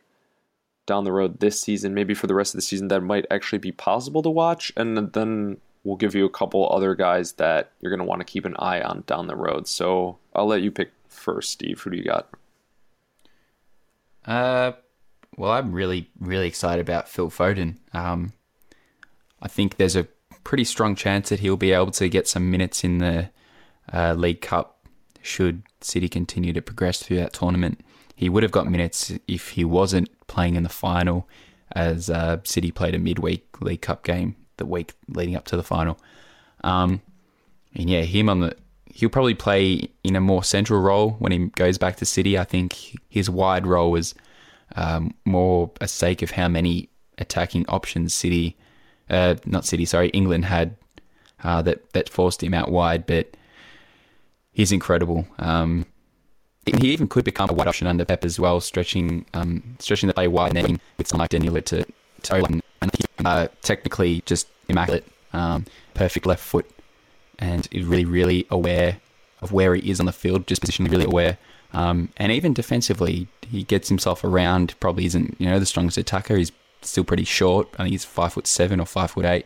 down 0.85 1.03
the 1.03 1.11
road 1.11 1.39
this 1.39 1.59
season, 1.59 1.93
maybe 1.93 2.13
for 2.13 2.27
the 2.27 2.35
rest 2.35 2.53
of 2.53 2.59
the 2.59 2.61
season 2.61 2.87
that 2.89 3.01
might 3.01 3.25
actually 3.31 3.57
be 3.57 3.71
possible 3.71 4.21
to 4.21 4.29
watch, 4.29 4.71
and 4.77 5.11
then 5.13 5.57
we'll 5.83 5.95
give 5.95 6.15
you 6.15 6.25
a 6.25 6.29
couple 6.29 6.69
other 6.71 6.95
guys 6.95 7.33
that 7.33 7.71
you're 7.79 7.89
going 7.89 7.99
to 7.99 8.05
want 8.05 8.21
to 8.21 8.25
keep 8.25 8.45
an 8.45 8.55
eye 8.59 8.81
on 8.81 9.03
down 9.07 9.27
the 9.27 9.35
road. 9.35 9.67
So 9.67 10.17
I'll 10.33 10.47
let 10.47 10.61
you 10.61 10.71
pick 10.71 10.91
first, 11.09 11.51
Steve. 11.51 11.81
Who 11.81 11.89
do 11.89 11.97
you 11.97 12.03
got? 12.03 12.29
Uh, 14.25 14.73
well, 15.37 15.51
I'm 15.51 15.71
really 15.71 16.09
really 16.19 16.47
excited 16.47 16.81
about 16.81 17.09
Phil 17.09 17.29
Foden. 17.29 17.77
Um, 17.93 18.33
I 19.41 19.47
think 19.47 19.77
there's 19.77 19.95
a 19.95 20.07
pretty 20.43 20.63
strong 20.63 20.95
chance 20.95 21.29
that 21.29 21.39
he'll 21.39 21.57
be 21.57 21.71
able 21.71 21.91
to 21.91 22.09
get 22.09 22.27
some 22.27 22.49
minutes 22.49 22.83
in 22.83 22.99
the 22.99 23.29
uh, 23.91 24.13
League 24.13 24.41
Cup 24.41 24.87
should 25.21 25.63
City 25.81 26.07
continue 26.07 26.53
to 26.53 26.61
progress 26.61 27.01
through 27.01 27.17
that 27.17 27.33
tournament. 27.33 27.81
He 28.15 28.29
would 28.29 28.43
have 28.43 28.51
got 28.51 28.67
minutes 28.67 29.11
if 29.27 29.49
he 29.49 29.65
wasn't 29.65 30.09
playing 30.27 30.55
in 30.55 30.63
the 30.63 30.69
final, 30.69 31.27
as 31.71 32.09
uh, 32.09 32.37
City 32.43 32.71
played 32.71 32.95
a 32.95 32.99
midweek 32.99 33.61
League 33.61 33.81
Cup 33.81 34.03
game 34.03 34.35
the 34.57 34.65
week 34.65 34.93
leading 35.09 35.35
up 35.35 35.45
to 35.45 35.57
the 35.57 35.63
final. 35.63 35.99
Um, 36.63 37.01
and 37.73 37.89
yeah, 37.89 38.01
him 38.01 38.29
on 38.29 38.39
the 38.39 38.55
he'll 38.95 39.09
probably 39.09 39.35
play 39.35 39.89
in 40.03 40.15
a 40.15 40.21
more 40.21 40.43
central 40.43 40.81
role 40.81 41.11
when 41.19 41.31
he 41.31 41.47
goes 41.49 41.77
back 41.77 41.97
to 41.97 42.05
City. 42.05 42.37
I 42.37 42.45
think 42.45 42.97
his 43.09 43.29
wide 43.29 43.67
role 43.67 43.91
was 43.91 44.15
um, 44.75 45.13
more 45.25 45.69
a 45.81 45.87
sake 45.87 46.21
of 46.21 46.31
how 46.31 46.47
many 46.47 46.89
attacking 47.17 47.65
options 47.67 48.13
City 48.13 48.57
uh, 49.09 49.35
not 49.45 49.65
City, 49.65 49.85
sorry, 49.85 50.09
England 50.09 50.45
had 50.45 50.75
uh, 51.43 51.61
that 51.61 51.91
that 51.93 52.09
forced 52.09 52.41
him 52.41 52.53
out 52.53 52.71
wide. 52.71 53.05
But 53.05 53.37
he's 54.51 54.71
incredible. 54.71 55.27
Um, 55.39 55.85
he 56.65 56.91
even 56.91 57.07
could 57.07 57.23
become 57.23 57.49
a 57.49 57.53
wide 57.53 57.67
option 57.67 57.87
under 57.87 58.05
Pep 58.05 58.25
as 58.25 58.39
well, 58.39 58.59
stretching 58.59 59.25
um, 59.33 59.77
stretching 59.79 60.07
the 60.07 60.13
play 60.13 60.27
wide 60.27 60.55
and 60.55 60.65
then 60.65 60.79
with 60.97 61.07
someone 61.07 61.23
like 61.23 61.31
Danilo 61.31 61.59
to 61.61 61.85
to 62.23 62.35
and, 62.35 62.61
and 62.81 62.91
uh, 63.23 63.47
technically 63.61 64.23
just 64.25 64.47
immaculate, 64.67 65.05
um, 65.33 65.65
perfect 65.93 66.25
left 66.25 66.43
foot, 66.43 66.67
and 67.39 67.67
is 67.71 67.85
really 67.85 68.05
really 68.05 68.47
aware 68.49 68.97
of 69.41 69.51
where 69.51 69.75
he 69.75 69.89
is 69.89 69.99
on 69.99 70.05
the 70.05 70.11
field, 70.11 70.47
just 70.47 70.61
positionally 70.61 70.91
really 70.91 71.05
aware. 71.05 71.37
Um, 71.73 72.09
and 72.17 72.31
even 72.31 72.53
defensively, 72.53 73.27
he 73.47 73.63
gets 73.63 73.89
himself 73.89 74.23
around. 74.23 74.79
Probably 74.79 75.05
isn't 75.05 75.35
you 75.39 75.47
know 75.47 75.59
the 75.59 75.65
strongest 75.65 75.97
attacker. 75.97 76.37
He's 76.37 76.51
still 76.81 77.03
pretty 77.03 77.25
short. 77.25 77.67
I 77.73 77.83
think 77.83 77.91
he's 77.91 78.05
five 78.05 78.33
foot 78.33 78.47
seven 78.47 78.79
or 78.79 78.85
five 78.85 79.11
foot 79.11 79.25
eight, 79.25 79.45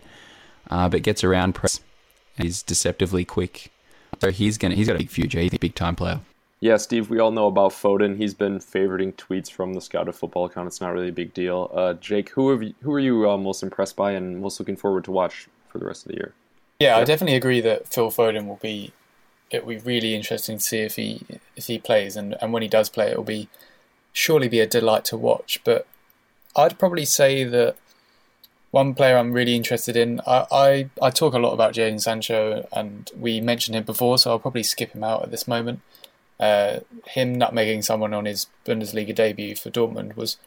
uh, 0.70 0.90
but 0.90 1.02
gets 1.02 1.24
around 1.24 1.54
press. 1.54 1.80
He's 2.38 2.64
deceptively 2.64 3.26
quick. 3.26 3.72
So 4.22 4.32
he's 4.32 4.58
gonna 4.58 4.76
he's 4.76 4.88
got 4.88 4.96
a 4.96 5.00
big 5.00 5.10
future. 5.10 5.40
He's 5.40 5.54
a 5.54 5.60
big 5.60 5.76
time 5.76 5.96
player. 5.96 6.22
Yeah, 6.62 6.76
Steve, 6.76 7.10
we 7.10 7.20
all 7.20 7.32
know 7.32 7.48
about 7.48 7.72
Foden. 7.72 8.18
He's 8.18 8.34
been 8.34 8.60
favoriting 8.60 9.14
tweets 9.14 9.50
from 9.50 9.74
the 9.74 9.80
Scouted 9.80 10.14
Football 10.14 10.46
account. 10.46 10.68
It's 10.68 10.82
not 10.82 10.92
really 10.92 11.08
a 11.08 11.14
big 11.14 11.34
deal. 11.34 11.72
Uh, 11.74 11.94
Jake, 11.94 12.32
who 12.32 12.50
have 12.52 12.62
you, 12.62 12.74
who 12.82 12.94
are 12.94 13.00
you 13.00 13.30
uh, 13.30 13.38
most 13.38 13.64
impressed 13.64 13.96
by 13.96 14.12
and 14.12 14.42
most 14.42 14.60
looking 14.60 14.76
forward 14.76 15.06
to 15.06 15.12
watch 15.12 15.48
for 15.70 15.78
the 15.78 15.86
rest 15.86 16.06
of 16.06 16.12
the 16.12 16.18
year? 16.18 16.34
Yeah, 16.80 16.96
I 16.96 17.04
definitely 17.04 17.36
agree 17.36 17.60
that 17.60 17.88
Phil 17.88 18.10
Foden 18.10 18.48
will 18.48 18.60
be. 18.62 18.94
It 19.52 19.66
will 19.66 19.76
be 19.76 19.80
really 19.80 20.16
interesting 20.16 20.60
to 20.60 20.64
see 20.64 20.80
if 20.80 20.96
he 20.96 21.26
if 21.58 21.68
he 21.68 21.78
plays, 21.78 22.16
and, 22.16 22.38
and 22.42 22.54
when 22.54 22.62
he 22.62 22.70
does 22.70 22.90
play, 22.90 23.12
it 23.12 23.18
will 23.18 23.26
be 23.26 23.50
surely 24.14 24.48
be 24.48 24.62
a 24.62 24.68
delight 24.68 25.04
to 25.06 25.18
watch. 25.18 25.60
But 25.66 25.86
I'd 26.56 26.80
probably 26.80 27.04
say 27.04 27.44
that 27.44 27.76
one 28.72 28.94
player 28.94 29.18
I'm 29.18 29.34
really 29.34 29.56
interested 29.56 29.98
in. 29.98 30.22
I 30.26 30.46
I, 30.52 30.90
I 31.02 31.10
talk 31.10 31.34
a 31.34 31.40
lot 31.40 31.54
about 31.54 31.74
Jadon 31.74 32.00
Sancho, 32.00 32.66
and 32.72 33.12
we 33.18 33.42
mentioned 33.42 33.76
him 33.76 33.84
before, 33.84 34.18
so 34.18 34.32
I'll 34.32 34.40
probably 34.40 34.64
skip 34.64 34.92
him 34.94 35.04
out 35.04 35.24
at 35.24 35.32
this 35.32 35.50
moment. 35.50 35.82
Uh, 36.40 36.80
him 37.08 37.36
nutmegging 37.36 37.84
someone 37.84 38.14
on 38.14 38.24
his 38.24 38.48
Bundesliga 38.66 39.14
debut 39.14 39.58
for 39.58 39.70
Dortmund 39.70 40.16
was 40.16 40.38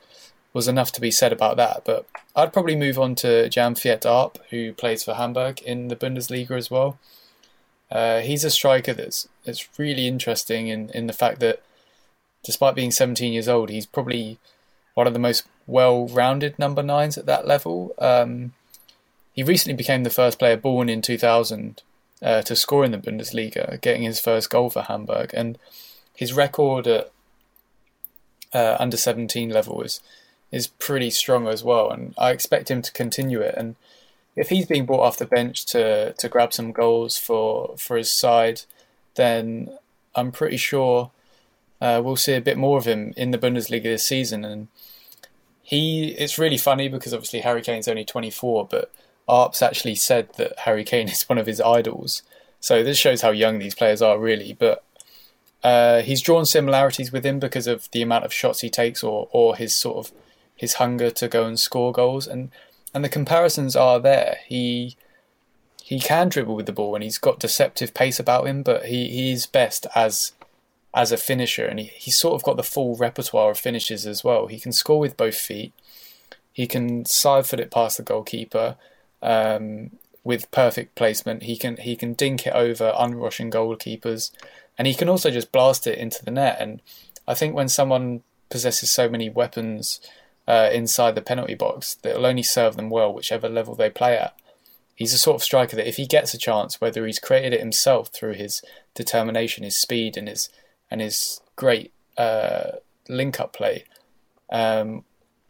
was 0.53 0.69
enough 0.69 0.93
to 0.93 1.01
be 1.01 1.11
said 1.11 1.33
about 1.33 1.57
that. 1.57 1.83
But 1.85 2.07
I'd 2.37 2.53
probably 2.53 2.77
move 2.77 2.99
on 2.99 3.15
to 3.17 3.49
Jann-Fiete 3.49 4.07
Arp, 4.07 4.39
who 4.51 4.73
plays 4.73 5.05
for 5.05 5.15
Hamburg 5.15 5.61
in 5.63 5.89
the 5.89 5.97
Bundesliga 5.97 6.57
as 6.57 6.71
well. 6.71 6.99
Uh, 7.91 8.21
he's 8.21 8.45
a 8.45 8.51
striker 8.51 8.95
that's 8.95 9.29
that's 9.45 9.69
really 9.79 10.07
interesting 10.07 10.69
in, 10.69 10.89
in 10.91 11.07
the 11.07 11.13
fact 11.13 11.41
that 11.41 11.63
despite 12.43 12.75
being 12.75 12.91
17 12.91 13.33
years 13.33 13.49
old, 13.49 13.69
he's 13.69 13.87
probably 13.87 14.39
one 14.95 15.07
of 15.07 15.13
the 15.13 15.19
most 15.19 15.45
well-rounded 15.67 16.59
number 16.59 16.83
nines 16.83 17.17
at 17.17 17.27
that 17.27 17.47
level. 17.47 17.95
Um, 17.99 18.53
he 19.33 19.43
recently 19.43 19.77
became 19.77 20.05
the 20.05 20.11
first 20.11 20.39
player 20.39 20.57
born 20.57 20.89
in 20.89 21.03
2000 21.03 21.83
uh, 22.23 22.43
to 22.43 22.57
score 22.57 22.85
in 22.85 22.93
the 22.93 22.99
Bundesliga, 22.99 23.81
getting 23.81 24.03
his 24.03 24.21
first 24.21 24.51
goal 24.51 24.71
for 24.71 24.83
Hamburg, 24.83 25.31
and 25.35 25.59
his 26.15 26.33
record 26.33 26.87
at 26.87 27.11
uh, 28.53 28.77
under 28.79 28.97
17 28.97 29.51
level 29.51 29.83
is 29.83 30.01
is 30.53 30.67
pretty 30.69 31.11
strong 31.11 31.49
as 31.49 31.65
well, 31.65 31.91
and 31.91 32.15
I 32.17 32.31
expect 32.31 32.71
him 32.71 32.83
to 32.83 32.93
continue 32.93 33.41
it. 33.41 33.55
And 33.57 33.75
if 34.37 34.51
he's 34.51 34.67
being 34.67 34.87
brought 34.87 35.01
off 35.03 35.19
the 35.19 35.27
bench 35.27 35.65
to 35.67 36.13
to 36.13 36.29
grab 36.29 36.53
some 36.53 36.73
goals 36.73 37.19
for 37.19 37.75
for 37.79 37.97
his 37.97 38.11
side, 38.11 38.63
then 39.15 39.77
I'm 40.15 40.31
pretty 40.31 40.59
sure 40.59 41.11
uh, 41.81 42.01
we'll 42.05 42.17
see 42.17 42.35
a 42.35 42.41
bit 42.41 42.57
more 42.57 42.79
of 42.79 42.85
him 42.85 43.13
in 43.17 43.33
the 43.33 43.39
Bundesliga 43.39 43.83
this 43.83 44.05
season. 44.07 44.45
And 44.45 44.69
he, 45.63 46.11
it's 46.11 46.39
really 46.39 46.57
funny 46.57 46.89
because 46.89 47.13
obviously 47.13 47.41
Harry 47.41 47.61
Kane's 47.61 47.89
only 47.89 48.05
24, 48.05 48.69
but 48.71 48.93
Arps 49.29 49.63
actually 49.63 49.97
said 49.97 50.29
that 50.37 50.61
Harry 50.61 50.85
Kane 50.85 51.09
is 51.09 51.23
one 51.29 51.39
of 51.39 51.47
his 51.47 51.61
idols. 51.61 52.23
So 52.61 52.85
this 52.85 52.99
shows 52.99 53.23
how 53.23 53.31
young 53.31 53.59
these 53.59 53.75
players 53.75 54.01
are, 54.01 54.19
really. 54.19 54.53
But 54.53 54.85
uh, 55.65 56.03
he's 56.03 56.21
drawn 56.21 56.47
similarities 56.47 57.11
with 57.11 57.27
him 57.27 57.41
because 57.41 57.67
of 57.67 57.91
the 57.91 58.03
amount 58.03 58.25
of 58.25 58.33
shots 58.33 58.61
he 58.61 58.71
takes, 58.71 59.03
or 59.03 59.29
or 59.33 59.57
his 59.57 59.75
sort 59.75 59.97
of 59.97 60.13
his 60.63 60.75
hunger 60.75 61.11
to 61.11 61.27
go 61.27 61.45
and 61.45 61.59
score 61.59 61.91
goals, 61.91 62.29
and 62.29 62.51
and 62.95 63.05
the 63.05 63.09
comparisons 63.09 63.75
are 63.75 63.99
there. 63.99 64.39
He 64.47 64.97
he 65.83 65.99
can 65.99 66.29
dribble 66.29 66.55
with 66.55 66.67
the 66.67 66.73
ball, 66.73 66.95
and 66.95 67.03
he's 67.03 67.19
got 67.19 67.41
deceptive 67.41 67.93
pace 67.93 68.21
about 68.21 68.47
him, 68.47 68.63
but 68.63 68.87
he 68.87 69.09
he's 69.09 69.45
best 69.45 69.89
as 69.95 70.33
as 70.95 71.11
a 71.11 71.17
finisher, 71.17 71.67
and 71.67 71.81
he, 71.81 71.87
he's 71.87 72.17
sort 72.17 72.37
of 72.37 72.45
got 72.45 72.57
the 72.57 72.63
full 72.63 72.95
repertoire 72.95 73.51
of 73.51 73.59
finishes 73.59 74.07
as 74.07 74.23
well. 74.23 74.47
He 74.47 74.61
can 74.61 74.73
score 74.73 75.01
with 75.01 75.17
both 75.17 75.35
feet. 75.35 75.73
He 76.53 76.69
can 76.69 77.07
side 77.07 77.47
foot 77.47 77.59
it 77.59 77.73
past 77.73 77.97
the 77.97 78.05
goalkeeper 78.05 78.77
um, 79.21 79.91
with 80.23 80.51
perfect 80.53 80.95
placement. 80.95 81.43
He 81.43 81.57
can 81.57 81.77
he 81.79 81.97
can 81.97 82.13
dink 82.13 82.47
it 82.47 82.55
over 82.55 82.95
unrushing 82.97 83.51
goalkeepers, 83.51 84.31
and 84.79 84.87
he 84.87 84.95
can 84.95 85.09
also 85.09 85.33
just 85.33 85.51
blast 85.51 85.89
it 85.89 85.99
into 85.99 86.25
the 86.25 86.31
net. 86.31 86.59
And 86.61 86.81
I 87.27 87.35
think 87.35 87.53
when 87.53 87.69
someone 87.69 88.23
possesses 88.49 88.93
so 88.93 89.09
many 89.09 89.29
weapons 89.29 89.99
uh, 90.47 90.71
inside 90.73 91.15
the 91.15 91.23
penalty 91.23 91.55
box, 91.55 91.97
that 92.03 92.17
will 92.17 92.27
only 92.27 92.43
serve 92.43 92.77
them 92.77 92.91
well, 92.91 93.13
whichever 93.13 93.49
level 93.49 93.75
they 93.75 93.91
play 93.91 94.17
at. 94.17 94.35
He's 94.95 95.15
a 95.15 95.19
sort 95.19 95.37
of 95.37 95.43
striker 95.43 95.77
that 95.77 95.89
if 95.89 95.97
he 95.97 96.07
gets 96.07 96.35
a 96.35 96.39
chance, 96.39 96.81
whether 96.81 97.07
he's 97.07 97.19
created 97.19 97.53
it 97.53 97.61
himself 97.61 98.09
through 98.09 98.35
his 98.35 98.63
determination, 98.95 99.65
his 99.65 99.81
speed, 99.81 100.17
and 100.17 100.29
his 100.29 100.49
and 100.91 101.01
his 101.01 101.41
great 101.57 101.93
uh, 102.19 102.73
link 103.09 103.41
up 103.41 103.53
play, 103.53 103.85
um, 104.51 105.05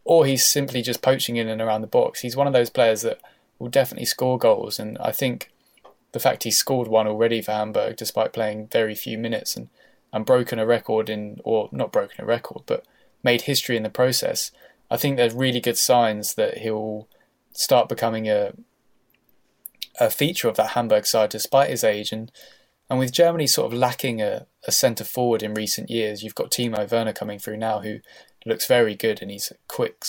or 0.05 0.25
he's 0.25 0.45
simply 0.45 0.81
just 0.81 1.01
poaching 1.01 1.35
in 1.35 1.49
and 1.49 1.61
around 1.61 1.81
the 1.81 1.87
box. 1.87 2.21
He's 2.21 2.37
one 2.37 2.47
of 2.47 2.53
those 2.53 2.69
players 2.69 3.01
that 3.01 3.19
will 3.59 3.69
definitely 3.69 4.05
score 4.05 4.37
goals, 4.37 4.79
and 4.79 4.97
I 4.99 5.11
think 5.11 5.51
the 6.13 6.19
fact 6.19 6.43
he 6.43 6.51
scored 6.51 6.87
one 6.87 7.07
already 7.07 7.41
for 7.41 7.51
Hamburg, 7.51 7.97
despite 7.97 8.33
playing 8.33 8.67
very 8.67 8.95
few 8.95 9.17
minutes, 9.17 9.57
and 9.57 9.69
and 10.13 10.25
broken 10.25 10.59
a 10.59 10.65
record 10.65 11.09
in, 11.09 11.41
or 11.43 11.67
not 11.71 11.91
broken 11.91 12.21
a 12.21 12.25
record, 12.25 12.61
but 12.67 12.85
made 13.23 13.41
history 13.41 13.75
in 13.75 13.83
the 13.83 13.89
process. 13.89 14.51
I 14.89 14.97
think 14.97 15.17
there's 15.17 15.33
really 15.33 15.59
good 15.59 15.77
signs 15.77 16.35
that 16.35 16.59
he'll 16.59 17.07
start 17.51 17.89
becoming 17.89 18.27
a 18.29 18.53
a 19.99 20.09
feature 20.09 20.47
of 20.47 20.55
that 20.55 20.71
Hamburg 20.71 21.05
side, 21.05 21.29
despite 21.29 21.69
his 21.69 21.83
age, 21.83 22.11
and 22.11 22.31
and 22.89 22.99
with 22.99 23.11
Germany 23.11 23.47
sort 23.47 23.71
of 23.71 23.77
lacking 23.77 24.21
a, 24.21 24.45
a 24.67 24.71
centre 24.71 25.03
forward 25.03 25.41
in 25.41 25.53
recent 25.53 25.89
years, 25.89 26.23
you've 26.23 26.35
got 26.35 26.51
Timo 26.51 26.89
Werner 26.91 27.13
coming 27.13 27.39
through 27.39 27.57
now, 27.57 27.79
who 27.79 27.99
looks 28.45 28.67
very 28.67 28.95
good, 28.95 29.21
and 29.21 29.31
he's 29.31 29.51
a 29.51 29.55
quick, 29.67 30.05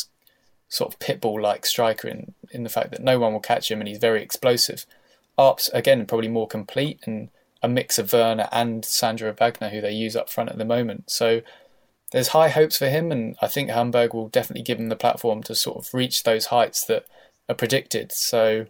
sort 0.68 0.92
of 0.92 0.98
pitbull 0.98 1.40
like 1.40 1.66
striker 1.66 2.08
in 2.08 2.34
in 2.50 2.62
the 2.62 2.70
fact 2.70 2.90
that 2.90 3.02
no 3.02 3.18
one 3.18 3.32
will 3.32 3.40
catch 3.40 3.70
him, 3.70 3.80
and 3.80 3.88
he's 3.88 3.98
very 3.98 4.22
explosive. 4.22 4.86
Arps 5.38 5.68
again 5.72 6.06
probably 6.06 6.28
more 6.28 6.46
complete 6.46 7.00
and 7.06 7.28
a 7.62 7.68
mix 7.68 7.98
of 7.98 8.12
Werner 8.12 8.48
and 8.52 8.84
Sandro 8.84 9.32
Wagner, 9.32 9.70
who 9.70 9.80
they 9.80 9.92
use 9.92 10.14
up 10.14 10.28
front 10.28 10.50
at 10.50 10.58
the 10.58 10.64
moment. 10.64 11.10
So 11.10 11.40
there's 12.14 12.28
high 12.28 12.48
hopes 12.48 12.78
for 12.78 12.88
him, 12.88 13.10
and 13.10 13.34
I 13.42 13.48
think 13.48 13.70
Hamburg 13.70 14.14
will 14.14 14.28
definitely 14.28 14.62
give 14.62 14.78
him 14.78 14.88
the 14.88 14.94
platform 14.94 15.42
to 15.42 15.54
sort 15.54 15.78
of 15.78 15.92
reach 15.92 16.22
those 16.22 16.46
heights 16.46 16.84
that 16.84 17.06
are 17.48 17.56
predicted. 17.56 18.12
So 18.12 18.66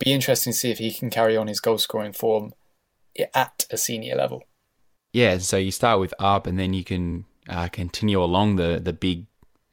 be 0.00 0.12
interesting 0.12 0.52
to 0.52 0.58
see 0.58 0.72
if 0.72 0.78
he 0.78 0.92
can 0.92 1.08
carry 1.08 1.36
on 1.36 1.46
his 1.46 1.60
goal 1.60 1.78
scoring 1.78 2.12
form 2.12 2.54
at 3.32 3.66
a 3.70 3.76
senior 3.76 4.16
level. 4.16 4.42
Yeah, 5.12 5.38
so 5.38 5.56
you 5.56 5.70
start 5.70 6.00
with 6.00 6.12
Arp, 6.18 6.48
and 6.48 6.58
then 6.58 6.74
you 6.74 6.82
can 6.82 7.24
uh, 7.48 7.68
continue 7.68 8.20
along 8.20 8.56
the 8.56 8.80
the 8.82 8.92
big 8.92 9.26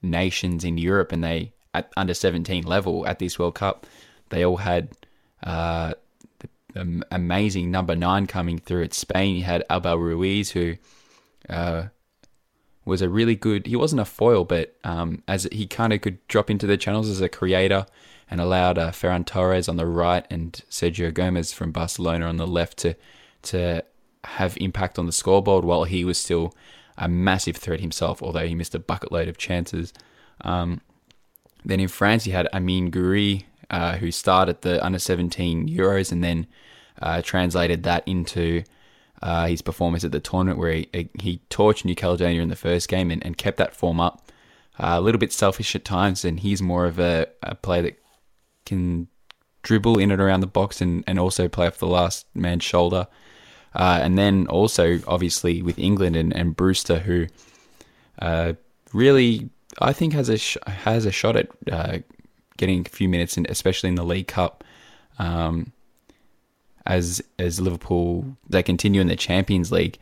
nations 0.04 0.64
in 0.64 0.78
Europe, 0.78 1.12
and 1.12 1.24
they 1.24 1.54
at 1.74 1.92
under 1.98 2.14
seventeen 2.14 2.64
level 2.64 3.08
at 3.08 3.18
this 3.18 3.40
World 3.40 3.56
Cup, 3.56 3.88
they 4.30 4.46
all 4.46 4.58
had 4.58 4.90
uh, 5.42 5.94
the 6.76 7.04
amazing 7.10 7.72
number 7.72 7.96
nine 7.96 8.28
coming 8.28 8.60
through. 8.60 8.84
At 8.84 8.94
Spain, 8.94 9.36
you 9.36 9.44
had 9.44 9.64
Abel 9.72 9.98
Ruiz, 9.98 10.52
who 10.52 10.76
uh, 11.50 11.86
was 12.86 13.02
a 13.02 13.10
really 13.10 13.36
good. 13.36 13.68
He 13.68 13.76
wasn't 13.76 14.02
a 14.02 14.06
foil, 14.06 14.44
but 14.44 14.76
um, 14.84 15.24
as 15.28 15.48
he 15.52 15.68
kind 15.68 15.94
of 15.94 16.02
could 16.02 16.26
drop 16.28 16.50
into 16.50 16.68
the 16.68 16.78
channels 16.78 17.10
as 17.10 17.22
a 17.22 17.30
creator 17.30 17.86
and 18.30 18.42
allowed 18.42 18.78
uh, 18.78 18.92
Ferran 18.92 19.26
Torres 19.26 19.70
on 19.70 19.78
the 19.78 19.86
right 19.86 20.26
and 20.30 20.62
Sergio 20.70 21.14
Gomez 21.14 21.54
from 21.54 21.72
Barcelona 21.72 22.26
on 22.26 22.38
the 22.38 22.48
left 22.48 22.78
to 22.80 22.96
to 23.44 23.84
have 24.24 24.58
impact 24.58 24.98
on 24.98 25.06
the 25.06 25.12
scoreboard 25.12 25.66
while 25.66 25.84
he 25.84 26.06
was 26.06 26.18
still 26.18 26.54
a 26.98 27.10
massive 27.10 27.58
threat 27.58 27.80
himself, 27.80 28.22
although 28.22 28.48
he 28.48 28.56
missed 28.56 28.76
a 28.76 28.80
bucket 28.80 29.12
load 29.12 29.28
of 29.28 29.38
chances. 29.38 29.94
Um, 30.42 30.82
then 31.66 31.80
in 31.80 31.88
France, 31.88 32.26
you 32.26 32.34
had 32.34 32.48
Amine 32.54 32.92
Gouiri, 32.92 33.44
uh, 33.70 33.98
who 33.98 34.12
started 34.12 34.62
the 34.62 34.84
under 34.84 35.00
17 35.00 35.68
Euros 35.68 36.12
and 36.12 36.24
then 36.24 36.48
uh, 37.02 37.22
translated 37.22 37.84
that 37.84 38.08
into 38.08 38.64
uh, 39.24 39.48
his 39.48 39.62
performance 39.62 40.04
at 40.04 40.12
the 40.12 40.20
tournament 40.20 40.60
where 40.60 40.74
he, 40.74 41.10
he 41.20 41.42
torched 41.50 41.86
New 41.86 41.96
Caledonia 41.96 42.42
in 42.42 42.50
the 42.50 42.58
first 42.58 42.90
game 42.90 43.10
and, 43.10 43.26
and 43.26 43.38
kept 43.38 43.58
that 43.58 43.74
form 43.74 44.00
up. 44.00 44.30
Uh, 44.78 44.96
a 44.98 45.02
little 45.02 45.20
bit 45.20 45.32
selfish 45.32 45.76
at 45.76 45.86
times, 45.86 46.26
and 46.26 46.42
he's 46.42 46.62
more 46.62 46.86
of 46.86 47.00
a, 47.00 47.28
a 47.42 47.56
player 47.56 47.84
that 47.84 48.04
can 48.66 49.08
dribble 49.62 49.98
in 49.98 50.12
and 50.12 50.22
around 50.22 50.42
the 50.42 50.48
box 50.48 50.82
and, 50.82 51.06
and 51.08 51.20
also 51.20 51.48
play 51.48 51.68
off 51.68 51.78
the 51.78 51.88
last 51.88 52.26
man's 52.36 52.64
shoulder. 52.64 53.08
Uh, 53.74 54.00
and 54.02 54.18
then 54.18 54.46
also, 54.48 55.00
obviously, 55.08 55.62
with 55.62 55.80
England 55.80 56.16
and, 56.16 56.36
and 56.36 56.56
Brewster, 56.56 57.00
who 57.00 57.28
uh, 58.20 58.54
really, 58.92 59.50
I 59.80 59.94
think, 59.94 60.14
has 60.14 60.28
a 60.28 60.38
sh- 60.38 60.58
has 60.68 61.06
a 61.06 61.12
shot 61.12 61.38
at 61.38 61.48
uh, 61.72 62.00
getting 62.58 62.86
a 62.86 62.90
few 62.90 63.08
minutes, 63.08 63.38
in, 63.38 63.46
especially 63.48 63.90
in 63.90 63.96
the 63.96 64.04
League 64.04 64.28
Cup. 64.28 64.64
Um, 65.18 65.72
as 66.86 67.22
as 67.40 67.60
Liverpool 67.60 68.38
they 68.50 68.64
continue 68.64 69.02
in 69.02 69.08
the 69.08 69.16
Champions 69.16 69.72
League, 69.72 69.98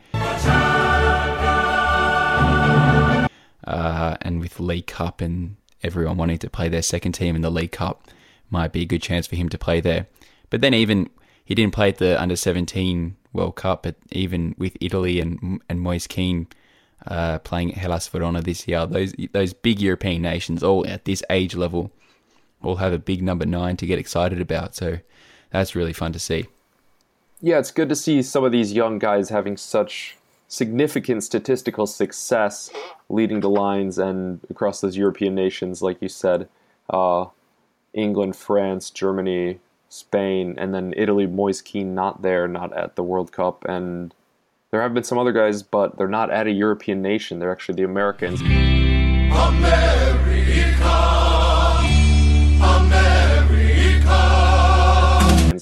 uh, 3.64 4.16
and 4.20 4.40
with 4.40 4.58
League 4.60 4.86
Cup 4.86 5.20
and 5.20 5.56
everyone 5.82 6.16
wanting 6.16 6.38
to 6.38 6.50
play 6.50 6.68
their 6.68 6.82
second 6.82 7.12
team 7.12 7.36
in 7.36 7.42
the 7.42 7.50
League 7.50 7.72
Cup, 7.72 8.08
might 8.50 8.72
be 8.72 8.82
a 8.82 8.86
good 8.86 9.02
chance 9.02 9.26
for 9.26 9.36
him 9.36 9.48
to 9.48 9.58
play 9.58 9.80
there. 9.80 10.06
But 10.50 10.60
then 10.60 10.74
even 10.74 11.10
he 11.44 11.54
didn't 11.54 11.74
play 11.74 11.88
at 11.88 11.98
the 11.98 12.20
under 12.20 12.36
seventeen 12.36 13.16
World 13.32 13.56
Cup, 13.56 13.84
but 13.84 13.96
even 14.10 14.54
with 14.58 14.76
Italy 14.80 15.20
and 15.20 15.60
and 15.68 15.80
Moise 15.80 16.06
Kean 16.06 16.48
uh, 17.06 17.38
playing 17.38 17.72
at 17.72 17.78
Hellas 17.78 18.08
Verona 18.08 18.42
this 18.42 18.68
year, 18.68 18.86
those 18.86 19.14
those 19.32 19.52
big 19.54 19.80
European 19.80 20.22
nations 20.22 20.62
all 20.62 20.86
at 20.86 21.04
this 21.04 21.22
age 21.30 21.54
level 21.54 21.90
all 22.62 22.76
have 22.76 22.92
a 22.92 22.98
big 22.98 23.22
number 23.22 23.46
nine 23.46 23.76
to 23.76 23.86
get 23.86 23.98
excited 23.98 24.40
about. 24.40 24.74
So 24.74 24.98
that's 25.50 25.74
really 25.74 25.92
fun 25.92 26.12
to 26.12 26.18
see. 26.18 26.46
Yeah, 27.44 27.58
it's 27.58 27.72
good 27.72 27.88
to 27.88 27.96
see 27.96 28.22
some 28.22 28.44
of 28.44 28.52
these 28.52 28.72
young 28.72 29.00
guys 29.00 29.28
having 29.30 29.56
such 29.56 30.16
significant 30.46 31.24
statistical 31.24 31.88
success 31.88 32.70
leading 33.08 33.40
the 33.40 33.50
lines 33.50 33.98
and 33.98 34.38
across 34.48 34.80
those 34.80 34.96
European 34.96 35.34
nations, 35.34 35.82
like 35.82 36.00
you 36.00 36.08
said, 36.08 36.48
uh, 36.88 37.26
England, 37.94 38.36
France, 38.36 38.90
Germany, 38.90 39.58
Spain, 39.88 40.54
and 40.56 40.72
then 40.72 40.94
Italy. 40.96 41.26
Moise 41.26 41.62
Kean 41.62 41.96
not 41.96 42.22
there, 42.22 42.46
not 42.46 42.72
at 42.76 42.94
the 42.94 43.02
World 43.02 43.32
Cup, 43.32 43.64
and 43.64 44.14
there 44.70 44.80
have 44.80 44.94
been 44.94 45.02
some 45.02 45.18
other 45.18 45.32
guys, 45.32 45.64
but 45.64 45.98
they're 45.98 46.06
not 46.06 46.30
at 46.30 46.46
a 46.46 46.52
European 46.52 47.02
nation. 47.02 47.40
They're 47.40 47.50
actually 47.50 47.74
the 47.74 47.82
Americans. 47.82 48.40
America, 48.40 50.21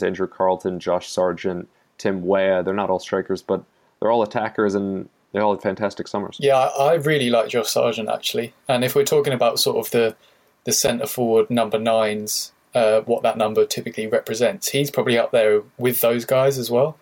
Andrew 0.02 0.26
Carleton, 0.26 0.80
Josh 0.80 1.08
Sargent, 1.08 1.68
Tim 1.98 2.26
Weah. 2.26 2.62
They're 2.62 2.74
not 2.74 2.90
all 2.90 2.98
strikers, 2.98 3.42
but 3.42 3.62
they're 4.00 4.10
all 4.10 4.22
attackers 4.22 4.74
and 4.74 5.08
they 5.32 5.40
all 5.40 5.54
had 5.54 5.62
fantastic 5.62 6.08
summers. 6.08 6.36
Yeah, 6.40 6.56
I 6.56 6.94
really 6.94 7.30
like 7.30 7.48
Josh 7.48 7.70
Sargent 7.70 8.08
actually. 8.08 8.52
And 8.68 8.84
if 8.84 8.94
we're 8.94 9.04
talking 9.04 9.32
about 9.32 9.60
sort 9.60 9.76
of 9.76 9.90
the 9.92 10.16
the 10.64 10.72
centre 10.72 11.06
forward 11.06 11.48
number 11.50 11.78
nines, 11.78 12.52
uh, 12.74 13.00
what 13.02 13.22
that 13.22 13.38
number 13.38 13.64
typically 13.64 14.06
represents, 14.06 14.68
he's 14.68 14.90
probably 14.90 15.16
up 15.16 15.30
there 15.30 15.62
with 15.78 16.00
those 16.00 16.24
guys 16.24 16.58
as 16.58 16.70
well. 16.70 16.98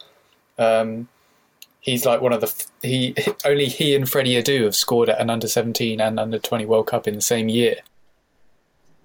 Um, 0.58 1.08
he's 1.80 2.04
like 2.04 2.20
one 2.20 2.32
of 2.32 2.40
the 2.40 2.66
he 2.82 3.14
only 3.44 3.66
he 3.66 3.94
and 3.94 4.08
Freddie 4.08 4.40
Adu 4.40 4.64
have 4.64 4.76
scored 4.76 5.08
at 5.08 5.20
an 5.20 5.30
under 5.30 5.48
seventeen 5.48 6.00
and 6.00 6.20
under 6.20 6.38
twenty 6.38 6.66
World 6.66 6.86
Cup 6.86 7.08
in 7.08 7.14
the 7.14 7.20
same 7.20 7.48
year. 7.48 7.76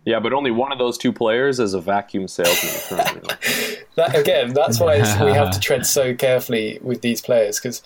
Yeah, 0.06 0.20
but 0.20 0.34
only 0.34 0.52
one 0.52 0.72
of 0.72 0.80
those 0.80 0.98
two 0.98 1.14
players 1.14 1.60
is 1.60 1.74
a 1.74 1.80
vacuum 1.80 2.28
salesman. 2.28 3.22
that, 3.96 4.16
again, 4.16 4.54
that's 4.54 4.80
why 4.80 4.98
we 5.24 5.32
have 5.32 5.52
to 5.52 5.60
tread 5.62 5.86
so 5.86 6.14
carefully 6.14 6.80
with 6.82 7.02
these 7.02 7.22
players 7.22 7.60
because 7.60 7.82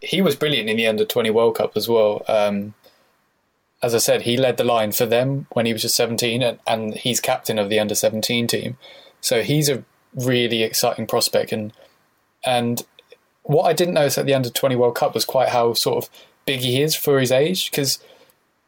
he 0.00 0.22
was 0.22 0.34
brilliant 0.34 0.70
in 0.70 0.76
the 0.76 0.86
under 0.86 1.04
20 1.04 1.30
World 1.30 1.56
Cup 1.56 1.76
as 1.76 1.88
well. 1.88 2.24
Um, 2.26 2.74
as 3.82 3.94
I 3.94 3.98
said, 3.98 4.22
he 4.22 4.36
led 4.36 4.56
the 4.56 4.64
line 4.64 4.92
for 4.92 5.06
them 5.06 5.46
when 5.50 5.66
he 5.66 5.72
was 5.72 5.82
just 5.82 5.96
17, 5.96 6.42
and, 6.42 6.58
and 6.66 6.94
he's 6.94 7.20
captain 7.20 7.58
of 7.58 7.68
the 7.68 7.78
under 7.78 7.94
17 7.94 8.46
team. 8.46 8.78
So 9.20 9.42
he's 9.42 9.68
a 9.68 9.84
really 10.14 10.62
exciting 10.62 11.06
prospect. 11.06 11.52
And 11.52 11.72
and 12.44 12.82
what 13.42 13.64
I 13.64 13.72
didn't 13.72 13.94
notice 13.94 14.18
at 14.18 14.26
the 14.26 14.34
under 14.34 14.50
20 14.50 14.76
World 14.76 14.94
Cup 14.94 15.14
was 15.14 15.24
quite 15.24 15.50
how 15.50 15.74
sort 15.74 16.04
of 16.04 16.10
big 16.46 16.60
he 16.60 16.82
is 16.82 16.94
for 16.94 17.20
his 17.20 17.32
age 17.32 17.70
because 17.70 17.98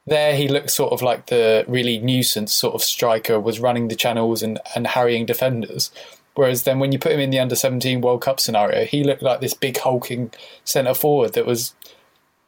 there 0.06 0.34
he 0.34 0.48
looked 0.48 0.70
sort 0.70 0.92
of 0.92 1.02
like 1.02 1.26
the 1.26 1.64
really 1.68 1.98
nuisance 1.98 2.52
sort 2.52 2.74
of 2.74 2.82
striker 2.82 3.38
was 3.38 3.60
running 3.60 3.88
the 3.88 3.96
channels 3.96 4.42
and, 4.42 4.58
and 4.74 4.88
harrying 4.88 5.26
defenders. 5.26 5.90
Whereas 6.34 6.62
then 6.62 6.78
when 6.78 6.92
you 6.92 6.98
put 6.98 7.12
him 7.12 7.20
in 7.20 7.30
the 7.30 7.38
under 7.38 7.54
17 7.54 8.00
World 8.00 8.22
Cup 8.22 8.40
scenario, 8.40 8.84
he 8.84 9.04
looked 9.04 9.22
like 9.22 9.40
this 9.40 9.54
big 9.54 9.78
hulking 9.78 10.32
centre 10.64 10.94
forward 10.94 11.34
that 11.34 11.46
was 11.46 11.74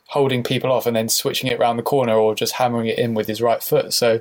holding 0.09 0.43
people 0.43 0.73
off 0.73 0.87
and 0.87 0.97
then 0.97 1.09
switching 1.09 1.51
it 1.51 1.59
around 1.61 1.77
the 1.77 1.83
corner 1.83 2.15
or 2.15 2.35
just 2.35 2.55
hammering 2.55 2.87
it 2.87 2.99
in 2.99 3.15
with 3.15 3.27
his 3.27 3.43
right 3.43 3.63
foot. 3.63 3.93
So 3.93 4.21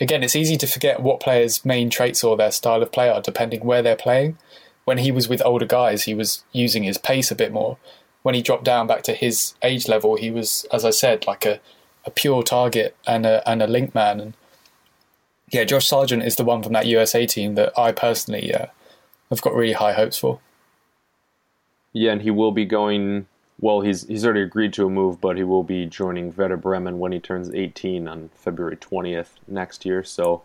again, 0.00 0.22
it's 0.22 0.36
easy 0.36 0.56
to 0.58 0.66
forget 0.66 1.00
what 1.00 1.20
players' 1.20 1.64
main 1.64 1.90
traits 1.90 2.22
or 2.22 2.36
their 2.36 2.50
style 2.50 2.82
of 2.82 2.92
play 2.92 3.08
are 3.08 3.20
depending 3.20 3.64
where 3.64 3.82
they're 3.82 3.96
playing. 3.96 4.36
When 4.84 4.98
he 4.98 5.12
was 5.12 5.28
with 5.28 5.44
older 5.44 5.66
guys, 5.66 6.04
he 6.04 6.14
was 6.14 6.44
using 6.52 6.82
his 6.82 6.98
pace 6.98 7.30
a 7.30 7.36
bit 7.36 7.52
more. 7.52 7.78
When 8.22 8.34
he 8.34 8.42
dropped 8.42 8.64
down 8.64 8.86
back 8.86 9.02
to 9.04 9.14
his 9.14 9.54
age 9.62 9.88
level, 9.88 10.16
he 10.16 10.30
was, 10.30 10.66
as 10.72 10.84
I 10.84 10.90
said, 10.90 11.26
like 11.26 11.46
a 11.46 11.60
a 12.04 12.10
pure 12.10 12.42
target 12.42 12.96
and 13.06 13.26
a 13.26 13.48
and 13.48 13.62
a 13.62 13.66
link 13.66 13.94
man. 13.94 14.20
And 14.20 14.34
yeah, 15.50 15.64
Josh 15.64 15.86
Sargent 15.86 16.22
is 16.22 16.36
the 16.36 16.44
one 16.44 16.62
from 16.62 16.72
that 16.72 16.86
USA 16.86 17.26
team 17.26 17.54
that 17.54 17.76
I 17.78 17.92
personally 17.92 18.54
uh, 18.54 18.66
have 19.30 19.42
got 19.42 19.54
really 19.54 19.74
high 19.74 19.92
hopes 19.92 20.18
for. 20.18 20.40
Yeah, 21.92 22.12
and 22.12 22.22
he 22.22 22.30
will 22.30 22.52
be 22.52 22.64
going. 22.64 23.26
Well, 23.60 23.80
he's 23.82 24.06
he's 24.08 24.24
already 24.24 24.42
agreed 24.42 24.72
to 24.74 24.86
a 24.86 24.90
move, 24.90 25.20
but 25.20 25.36
he 25.36 25.44
will 25.44 25.62
be 25.62 25.86
joining 25.86 26.34
Werder 26.34 26.56
Bremen 26.56 26.98
when 26.98 27.12
he 27.12 27.20
turns 27.20 27.50
18 27.54 28.08
on 28.08 28.30
February 28.34 28.76
20th 28.76 29.28
next 29.46 29.84
year. 29.84 30.02
So 30.02 30.42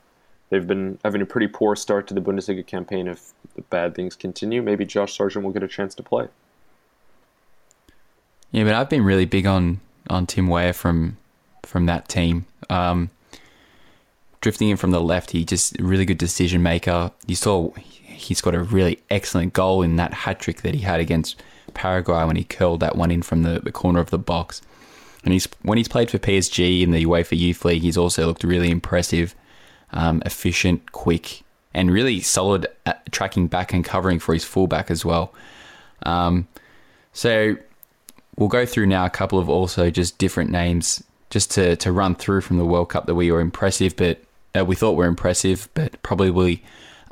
they've 0.49 0.67
been 0.67 0.99
having 1.03 1.21
a 1.21 1.25
pretty 1.25 1.47
poor 1.47 1.75
start 1.75 2.05
to 2.07 2.13
the 2.13 2.21
Bundesliga 2.21 2.65
campaign. 2.65 3.07
If 3.07 3.33
the 3.55 3.61
bad 3.63 3.95
things 3.95 4.15
continue, 4.15 4.61
maybe 4.61 4.85
Josh 4.85 5.17
Sargent 5.17 5.43
will 5.43 5.51
get 5.51 5.63
a 5.63 5.67
chance 5.67 5.95
to 5.95 6.03
play. 6.03 6.27
Yeah, 8.51 8.65
but 8.65 8.73
I've 8.75 8.89
been 8.89 9.03
really 9.03 9.25
big 9.25 9.45
on 9.45 9.79
on 10.09 10.27
Tim 10.27 10.47
Weah 10.47 10.73
from 10.73 11.17
from 11.67 11.85
that 11.85 12.07
team. 12.07 12.45
Um, 12.69 13.09
drifting 14.41 14.69
in 14.69 14.77
from 14.77 14.91
the 14.91 15.01
left, 15.01 15.31
he 15.31 15.45
just 15.45 15.79
really 15.79 16.05
good 16.05 16.17
decision 16.17 16.63
maker. 16.63 17.11
You 17.25 17.35
saw 17.35 17.71
he's 17.73 18.41
got 18.41 18.55
a 18.55 18.63
really 18.63 18.99
excellent 19.09 19.53
goal 19.53 19.81
in 19.81 19.95
that 19.97 20.13
hat 20.13 20.39
trick 20.39 20.61
that 20.61 20.73
he 20.73 20.81
had 20.81 20.99
against 20.99 21.41
Paraguay 21.73 22.25
when 22.25 22.35
he 22.35 22.43
curled 22.43 22.79
that 22.79 22.95
one 22.95 23.11
in 23.11 23.21
from 23.21 23.43
the, 23.43 23.59
the 23.59 23.71
corner 23.71 23.99
of 23.99 24.09
the 24.09 24.17
box. 24.17 24.61
And 25.23 25.33
he's 25.33 25.47
when 25.61 25.77
he's 25.77 25.87
played 25.87 26.09
for 26.09 26.17
PSG 26.17 26.81
in 26.81 26.91
the 26.91 27.05
UEFA 27.05 27.37
Youth 27.37 27.65
League, 27.65 27.81
he's 27.81 27.97
also 27.97 28.25
looked 28.25 28.43
really 28.43 28.71
impressive, 28.71 29.35
um, 29.91 30.21
efficient, 30.25 30.91
quick, 30.91 31.43
and 31.73 31.91
really 31.91 32.21
solid 32.21 32.67
at 32.85 33.11
tracking 33.11 33.47
back 33.47 33.73
and 33.73 33.83
covering 33.83 34.19
for 34.19 34.33
his 34.33 34.43
fullback 34.45 34.89
as 34.89 35.03
well. 35.03 35.33
Um, 36.03 36.47
so 37.13 37.57
we'll 38.37 38.49
go 38.49 38.65
through 38.65 38.85
now 38.85 39.05
a 39.05 39.09
couple 39.09 39.39
of 39.39 39.49
also 39.49 39.89
just 39.89 40.17
different 40.17 40.49
names 40.49 41.03
just 41.29 41.51
to, 41.51 41.75
to 41.77 41.91
run 41.91 42.15
through 42.15 42.41
from 42.41 42.57
the 42.57 42.65
World 42.65 42.89
Cup 42.89 43.05
that 43.05 43.15
we 43.15 43.31
were 43.31 43.41
impressive, 43.41 43.95
but 43.95 44.21
uh, 44.57 44.65
we 44.65 44.75
thought 44.75 44.93
were 44.93 45.05
impressive, 45.05 45.69
but 45.73 46.01
probably 46.03 46.63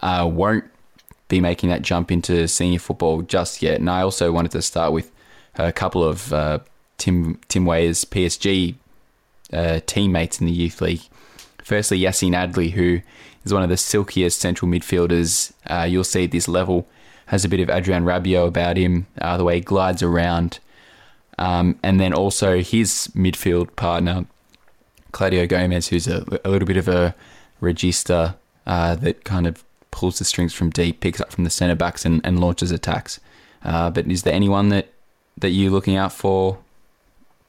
uh, 0.01 0.29
won't 0.31 0.65
be 1.27 1.41
making 1.41 1.69
that 1.69 1.81
jump 1.81 2.11
into 2.11 2.47
senior 2.47 2.79
football 2.79 3.21
just 3.21 3.61
yet. 3.61 3.79
And 3.79 3.89
I 3.89 4.01
also 4.01 4.31
wanted 4.31 4.51
to 4.51 4.61
start 4.61 4.93
with 4.93 5.11
a 5.55 5.71
couple 5.71 6.03
of 6.03 6.31
uh, 6.31 6.59
Tim 6.97 7.39
Tim 7.47 7.65
PSG 7.65 8.75
uh, 9.51 9.79
teammates 9.85 10.39
in 10.39 10.45
the 10.45 10.51
youth 10.51 10.81
league. 10.81 11.01
Firstly, 11.63 11.99
Yacine 11.99 12.33
Adli, 12.33 12.71
who 12.71 13.01
is 13.43 13.53
one 13.53 13.63
of 13.63 13.69
the 13.69 13.77
silkiest 13.77 14.39
central 14.39 14.69
midfielders 14.69 15.51
uh, 15.67 15.83
you'll 15.83 16.03
see 16.03 16.25
at 16.25 16.31
this 16.31 16.47
level, 16.47 16.87
has 17.27 17.43
a 17.43 17.49
bit 17.49 17.59
of 17.59 17.69
Adrien 17.69 18.03
Rabiot 18.03 18.47
about 18.47 18.77
him, 18.77 19.07
uh, 19.19 19.37
the 19.37 19.43
way 19.43 19.55
he 19.55 19.61
glides 19.61 20.03
around. 20.03 20.59
Um, 21.37 21.77
and 21.83 21.99
then 21.99 22.13
also 22.13 22.61
his 22.61 23.09
midfield 23.15 23.75
partner, 23.75 24.25
Claudio 25.11 25.47
Gomes, 25.47 25.87
who's 25.87 26.07
a, 26.07 26.25
a 26.43 26.49
little 26.49 26.67
bit 26.67 26.77
of 26.77 26.87
a 26.87 27.15
regista 27.61 28.35
uh, 28.65 28.95
that 28.95 29.23
kind 29.23 29.47
of 29.47 29.63
pulls 29.91 30.19
the 30.19 30.25
strings 30.25 30.53
from 30.53 30.69
deep, 30.69 30.99
picks 30.99 31.21
up 31.21 31.31
from 31.31 31.43
the 31.43 31.49
centre 31.49 31.75
backs, 31.75 32.05
and, 32.05 32.21
and 32.25 32.39
launches 32.39 32.71
attacks. 32.71 33.19
Uh, 33.63 33.89
but 33.89 34.09
is 34.09 34.23
there 34.23 34.33
anyone 34.33 34.69
that, 34.69 34.89
that 35.37 35.49
you're 35.49 35.71
looking 35.71 35.95
out 35.95 36.13
for 36.13 36.57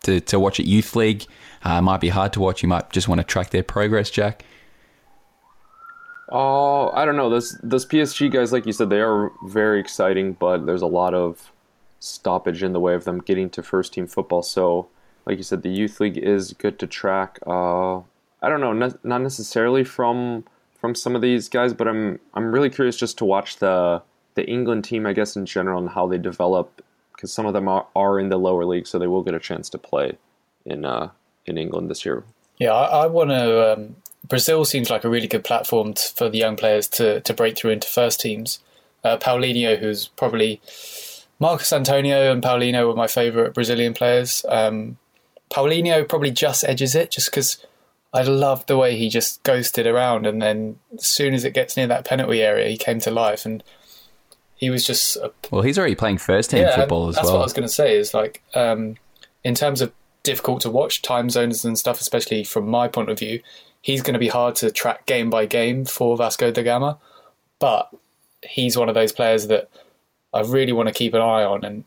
to, 0.02 0.20
to 0.20 0.40
watch 0.40 0.58
at 0.60 0.66
Youth 0.66 0.96
League? 0.96 1.24
Uh, 1.62 1.80
might 1.82 2.00
be 2.00 2.08
hard 2.08 2.32
to 2.32 2.40
watch. 2.40 2.62
You 2.62 2.68
might 2.68 2.90
just 2.90 3.08
want 3.08 3.20
to 3.20 3.24
track 3.24 3.50
their 3.50 3.62
progress, 3.62 4.10
Jack. 4.10 4.44
Oh, 6.28 6.90
I 6.90 7.04
don't 7.04 7.16
know. 7.16 7.30
Those 7.30 7.56
those 7.62 7.86
PSG 7.86 8.32
guys, 8.32 8.52
like 8.52 8.66
you 8.66 8.72
said, 8.72 8.90
they 8.90 9.00
are 9.00 9.30
very 9.44 9.78
exciting, 9.78 10.32
but 10.32 10.66
there's 10.66 10.82
a 10.82 10.86
lot 10.86 11.14
of 11.14 11.52
stoppage 11.98 12.62
in 12.62 12.72
the 12.72 12.80
way 12.80 12.94
of 12.94 13.04
them 13.04 13.20
getting 13.20 13.50
to 13.50 13.62
first 13.62 13.94
team 13.94 14.06
football. 14.06 14.42
So, 14.42 14.88
like 15.24 15.38
you 15.38 15.42
said, 15.42 15.62
the 15.62 15.70
youth 15.70 16.00
league 16.00 16.18
is 16.18 16.52
good 16.52 16.78
to 16.78 16.86
track. 16.86 17.38
Uh, 17.46 17.98
I 18.42 18.48
don't 18.48 18.60
know, 18.60 18.72
not, 18.72 19.04
not 19.04 19.22
necessarily 19.22 19.84
from 19.84 20.44
from 20.80 20.94
some 20.94 21.16
of 21.16 21.22
these 21.22 21.48
guys, 21.48 21.72
but 21.74 21.88
I'm 21.88 22.20
I'm 22.34 22.52
really 22.52 22.70
curious 22.70 22.96
just 22.96 23.18
to 23.18 23.24
watch 23.24 23.56
the 23.56 24.02
the 24.34 24.46
England 24.46 24.84
team, 24.84 25.06
I 25.06 25.12
guess 25.12 25.36
in 25.36 25.46
general, 25.46 25.78
and 25.78 25.90
how 25.90 26.06
they 26.06 26.18
develop 26.18 26.82
because 27.12 27.32
some 27.32 27.46
of 27.46 27.54
them 27.54 27.66
are, 27.66 27.86
are 27.96 28.20
in 28.20 28.28
the 28.28 28.36
lower 28.36 28.64
league, 28.64 28.86
so 28.86 28.98
they 28.98 29.06
will 29.06 29.22
get 29.22 29.34
a 29.34 29.40
chance 29.40 29.68
to 29.70 29.78
play 29.78 30.18
in 30.64 30.84
uh, 30.84 31.10
in 31.46 31.58
England 31.58 31.90
this 31.90 32.04
year. 32.04 32.24
Yeah, 32.58 32.72
I, 32.72 33.04
I 33.04 33.06
want 33.06 33.30
to. 33.30 33.72
Um, 33.72 33.96
Brazil 34.28 34.64
seems 34.64 34.90
like 34.90 35.04
a 35.04 35.08
really 35.08 35.28
good 35.28 35.44
platform 35.44 35.94
for 35.94 36.28
the 36.28 36.38
young 36.38 36.56
players 36.56 36.88
to 36.88 37.20
to 37.22 37.34
break 37.34 37.56
through 37.56 37.70
into 37.70 37.88
first 37.88 38.20
teams. 38.20 38.60
Uh, 39.02 39.16
Paulinho, 39.16 39.78
who's 39.78 40.08
probably 40.08 40.60
Marcos 41.38 41.72
Antonio 41.72 42.32
and 42.32 42.42
Paulinho 42.42 42.86
were 42.88 42.94
my 42.94 43.06
favourite 43.06 43.54
Brazilian 43.54 43.94
players. 43.94 44.44
Um, 44.48 44.96
Paulinho 45.50 46.08
probably 46.08 46.30
just 46.30 46.64
edges 46.64 46.94
it, 46.94 47.10
just 47.10 47.30
because 47.30 47.64
I 48.12 48.22
loved 48.22 48.68
the 48.68 48.76
way 48.76 48.96
he 48.96 49.08
just 49.08 49.42
ghosted 49.42 49.86
around, 49.86 50.26
and 50.26 50.40
then 50.40 50.78
as 50.94 51.06
soon 51.06 51.34
as 51.34 51.44
it 51.44 51.54
gets 51.54 51.76
near 51.76 51.86
that 51.86 52.04
penalty 52.04 52.42
area, 52.42 52.68
he 52.68 52.76
came 52.76 53.00
to 53.00 53.10
life, 53.10 53.44
and 53.44 53.62
he 54.56 54.70
was 54.70 54.84
just 54.84 55.16
a 55.16 55.32
Well, 55.50 55.62
he's 55.62 55.78
already 55.78 55.94
playing 55.94 56.18
first 56.18 56.50
team 56.50 56.62
yeah, 56.62 56.74
football 56.74 57.08
as 57.08 57.16
that's 57.16 57.26
well. 57.26 57.34
what 57.34 57.40
I 57.40 57.44
was 57.44 57.52
going 57.52 57.68
to 57.68 57.72
say. 57.72 57.96
Is 57.96 58.14
like 58.14 58.42
um, 58.54 58.96
in 59.44 59.54
terms 59.54 59.80
of 59.82 59.92
difficult 60.22 60.62
to 60.62 60.70
watch 60.70 61.02
time 61.02 61.30
zones 61.30 61.64
and 61.64 61.78
stuff, 61.78 62.00
especially 62.00 62.42
from 62.42 62.68
my 62.68 62.88
point 62.88 63.10
of 63.10 63.18
view, 63.18 63.40
he's 63.82 64.02
going 64.02 64.14
to 64.14 64.18
be 64.18 64.28
hard 64.28 64.56
to 64.56 64.70
track 64.70 65.06
game 65.06 65.30
by 65.30 65.46
game 65.46 65.84
for 65.84 66.16
Vasco 66.16 66.50
da 66.50 66.62
Gama. 66.62 66.98
But 67.58 67.90
he's 68.42 68.76
one 68.76 68.88
of 68.88 68.94
those 68.94 69.12
players 69.12 69.46
that 69.48 69.70
I 70.32 70.40
really 70.42 70.72
want 70.72 70.88
to 70.88 70.94
keep 70.94 71.14
an 71.14 71.20
eye 71.20 71.44
on, 71.44 71.64
and 71.64 71.84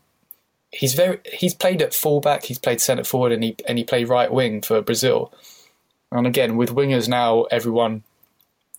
he's 0.70 0.94
very 0.94 1.18
he's 1.32 1.54
played 1.54 1.82
at 1.82 1.94
fullback, 1.94 2.44
he's 2.44 2.58
played 2.58 2.80
centre 2.80 3.04
forward, 3.04 3.32
and 3.32 3.44
he 3.44 3.56
and 3.66 3.78
he 3.78 3.84
played 3.84 4.08
right 4.08 4.32
wing 4.32 4.62
for 4.62 4.80
Brazil. 4.82 5.32
And 6.12 6.26
again, 6.26 6.56
with 6.56 6.74
wingers 6.74 7.08
now, 7.08 7.44
everyone 7.44 8.02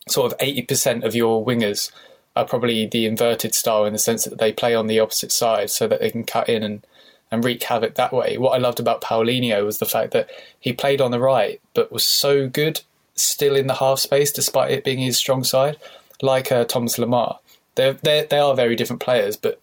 sort 0.10 0.32
of 0.32 0.38
eighty 0.40 0.62
percent 0.62 1.04
of 1.04 1.16
your 1.16 1.46
wingers 1.46 1.92
are 2.36 2.46
probably 2.46 2.86
the 2.86 3.06
inverted 3.06 3.54
style 3.54 3.86
in 3.86 3.94
the 3.94 4.00
sense 4.00 4.24
that 4.24 4.40
they 4.40 4.54
play 4.54 4.74
on 4.74 4.88
the 4.88 5.00
opposite 5.00 5.32
side 5.32 5.70
so 5.70 5.88
that 5.88 6.00
they 6.00 6.10
can 6.10 6.24
cut 6.24 6.48
in 6.48 6.64
and, 6.64 6.86
and 7.30 7.44
wreak 7.44 7.62
havoc 7.64 7.96
that 7.96 8.14
way. 8.14 8.38
What 8.38 8.52
I 8.52 8.58
loved 8.58 8.80
about 8.80 9.02
Paulinho 9.02 9.66
was 9.66 9.80
the 9.80 9.86
fact 9.86 10.12
that 10.12 10.30
he 10.60 10.72
played 10.72 11.02
on 11.02 11.12
the 11.12 11.20
right 11.20 11.60
but 11.74 11.92
was 11.92 12.06
so 12.06 12.48
good 12.48 12.82
still 13.16 13.56
in 13.56 13.68
the 13.68 13.76
half 13.76 14.00
space 14.00 14.32
despite 14.32 14.72
it 14.72 14.86
being 14.86 15.00
his 15.00 15.18
strong 15.18 15.44
side, 15.44 15.78
like 16.22 16.52
uh, 16.52 16.64
Thomas 16.64 16.98
Lemar. 16.98 17.40
They're, 17.76 17.94
they're, 17.94 18.26
they 18.26 18.40
are 18.40 18.56
very 18.56 18.76
different 18.76 19.02
players, 19.02 19.38
but 19.38 19.62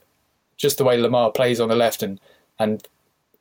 just 0.56 0.78
the 0.78 0.84
way 0.84 0.98
Lemar 0.98 1.34
plays 1.34 1.60
on 1.60 1.68
the 1.68 1.76
left 1.76 2.02
and, 2.02 2.20
and 2.58 2.86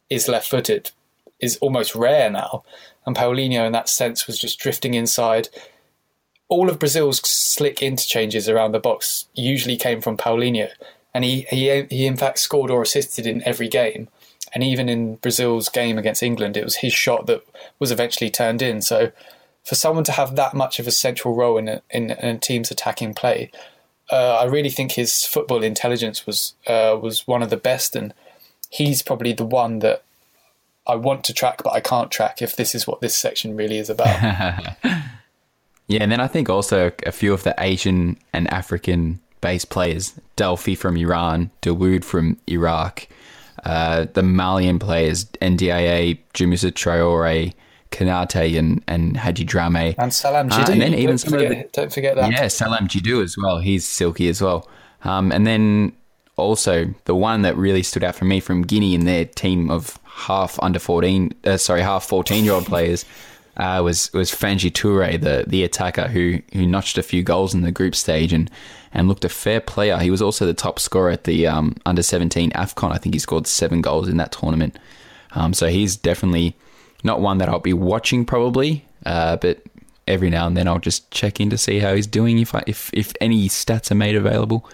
is 0.09 0.27
left 0.27 0.49
footed 0.49 0.91
is 1.39 1.57
almost 1.57 1.95
rare 1.95 2.29
now. 2.29 2.63
And 3.05 3.15
Paulinho, 3.15 3.65
in 3.65 3.71
that 3.71 3.89
sense, 3.89 4.27
was 4.27 4.37
just 4.37 4.59
drifting 4.59 4.93
inside 4.93 5.49
all 6.49 6.69
of 6.69 6.79
Brazil's 6.79 7.19
slick 7.27 7.81
interchanges 7.81 8.47
around 8.47 8.71
the 8.71 8.79
box 8.79 9.27
usually 9.33 9.77
came 9.77 10.01
from 10.01 10.17
Paulinho, 10.17 10.69
and 11.13 11.23
he 11.23 11.41
he 11.49 11.83
he 11.89 12.05
in 12.05 12.17
fact 12.17 12.39
scored 12.39 12.71
or 12.71 12.81
assisted 12.81 13.27
in 13.27 13.43
every 13.43 13.67
game. 13.67 14.07
And 14.53 14.63
even 14.63 14.87
in 14.87 15.15
Brazil's 15.15 15.67
game 15.67 15.97
against 15.97 16.23
England, 16.23 16.55
it 16.55 16.63
was 16.63 16.77
his 16.77 16.93
shot 16.93 17.25
that 17.27 17.45
was 17.79 17.91
eventually 17.91 18.29
turned 18.29 18.61
in. 18.61 18.81
So, 18.81 19.11
for 19.65 19.75
someone 19.75 20.05
to 20.05 20.13
have 20.13 20.37
that 20.37 20.53
much 20.53 20.79
of 20.79 20.87
a 20.87 20.91
central 20.91 21.35
role 21.35 21.57
in 21.57 21.67
a, 21.67 21.81
in, 21.89 22.11
in 22.11 22.35
a 22.35 22.39
team's 22.39 22.71
attacking 22.71 23.13
play, 23.13 23.51
uh, 24.11 24.37
I 24.41 24.45
really 24.45 24.69
think 24.69 24.93
his 24.93 25.25
football 25.25 25.63
intelligence 25.63 26.25
was 26.25 26.53
uh, 26.65 26.97
was 27.01 27.27
one 27.27 27.43
of 27.43 27.49
the 27.49 27.57
best, 27.57 27.95
and 27.95 28.13
he's 28.69 29.01
probably 29.01 29.33
the 29.33 29.45
one 29.45 29.79
that 29.79 30.03
I 30.85 30.95
want 30.95 31.23
to 31.25 31.33
track, 31.33 31.63
but 31.63 31.73
I 31.73 31.79
can't 31.79 32.11
track 32.11 32.41
if 32.41 32.55
this 32.55 32.73
is 32.73 32.87
what 32.87 33.01
this 33.01 33.15
section 33.15 33.55
really 33.55 33.77
is 33.77 33.89
about. 33.89 34.75
Yeah, 35.87 36.03
and 36.03 36.11
then 36.11 36.19
I 36.19 36.27
think 36.27 36.49
also 36.49 36.91
a 37.05 37.11
few 37.11 37.33
of 37.33 37.43
the 37.43 37.55
Asian 37.57 38.17
and 38.33 38.51
African 38.53 39.19
based 39.39 39.69
players, 39.69 40.19
Delfi 40.35 40.77
from 40.77 40.97
Iran, 40.97 41.49
Dawood 41.61 42.03
from 42.03 42.37
Iraq, 42.47 43.07
uh, 43.63 44.05
the 44.13 44.23
Malian 44.23 44.79
players, 44.79 45.25
N'Diaye, 45.41 46.19
Djemoussa 46.33 46.71
Traore, 46.71 47.53
Konate, 47.91 48.57
and, 48.57 48.83
and 48.87 49.17
Hadji 49.17 49.43
Drame. 49.43 49.95
and 49.97 50.13
Salam 50.13 50.51
Uh, 50.51 50.65
and 50.69 50.81
then 50.81 50.93
even 50.93 51.11
don't, 51.11 51.17
some 51.17 51.33
of 51.33 51.41
forget, 51.41 51.73
don't 51.73 51.93
forget 51.93 52.15
that. 52.15 52.31
Yeah, 52.31 52.47
Salam 52.47 52.87
Jiddou 52.87 53.23
as 53.23 53.35
well. 53.37 53.59
He's 53.59 53.85
silky 53.85 54.29
as 54.29 54.41
well. 54.41 54.67
Um, 55.03 55.31
and 55.31 55.45
then 55.45 55.93
also 56.35 56.93
the 57.05 57.15
one 57.15 57.41
that 57.43 57.55
really 57.55 57.83
stood 57.83 58.03
out 58.03 58.15
for 58.15 58.25
me 58.25 58.39
from 58.39 58.61
Guinea 58.63 58.93
in 58.93 59.05
their 59.05 59.25
team 59.25 59.69
of 59.69 59.99
half 60.05 60.59
under 60.61 60.79
14, 60.79 61.33
uh, 61.45 61.57
sorry, 61.57 61.81
half 61.81 62.05
14 62.05 62.43
year 62.43 62.53
old 62.53 62.65
players 62.73 63.05
uh, 63.57 63.81
was 63.83 64.11
was 64.13 64.31
Fandje 64.31 64.71
Toure, 64.71 65.19
the 65.19 65.43
the 65.47 65.63
attacker 65.63 66.07
who 66.07 66.39
who 66.53 66.65
notched 66.65 66.97
a 66.97 67.03
few 67.03 67.23
goals 67.23 67.53
in 67.53 67.61
the 67.61 67.71
group 67.71 67.95
stage 67.95 68.31
and 68.31 68.49
and 68.93 69.07
looked 69.07 69.25
a 69.25 69.29
fair 69.29 69.59
player. 69.59 69.97
He 69.97 70.11
was 70.11 70.21
also 70.21 70.45
the 70.45 70.53
top 70.53 70.79
scorer 70.79 71.09
at 71.09 71.25
the 71.25 71.47
um, 71.47 71.75
under 71.85 72.03
17 72.03 72.51
Afcon. 72.51 72.91
I 72.91 72.97
think 72.97 73.15
he 73.15 73.19
scored 73.19 73.47
seven 73.47 73.81
goals 73.81 74.07
in 74.07 74.17
that 74.17 74.31
tournament. 74.31 74.77
Um, 75.31 75.53
so 75.53 75.67
he's 75.67 75.95
definitely 75.95 76.55
not 77.03 77.21
one 77.21 77.37
that 77.37 77.49
I'll 77.49 77.59
be 77.59 77.73
watching 77.73 78.25
probably, 78.25 78.85
uh, 79.05 79.37
but 79.37 79.61
every 80.07 80.29
now 80.29 80.47
and 80.47 80.55
then 80.55 80.67
I'll 80.67 80.79
just 80.79 81.09
check 81.11 81.39
in 81.39 81.49
to 81.49 81.57
see 81.57 81.79
how 81.79 81.93
he's 81.93 82.07
doing 82.07 82.39
if 82.39 82.55
I, 82.55 82.63
if 82.65 82.89
if 82.93 83.13
any 83.21 83.49
stats 83.49 83.91
are 83.91 83.95
made 83.95 84.15
available. 84.15 84.69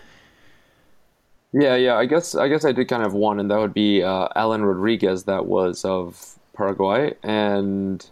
Yeah, 1.54 1.76
yeah. 1.76 1.96
I 1.96 2.06
guess 2.06 2.36
I 2.36 2.48
guess 2.48 2.66
I 2.66 2.72
did 2.72 2.88
kind 2.88 3.04
of 3.04 3.14
one, 3.14 3.40
and 3.40 3.50
that 3.52 3.60
would 3.60 3.74
be 3.74 4.02
uh, 4.02 4.28
Alan 4.36 4.66
Rodriguez, 4.66 5.26
that 5.26 5.46
was 5.46 5.86
of 5.86 6.36
Paraguay, 6.56 7.14
and 7.24 8.06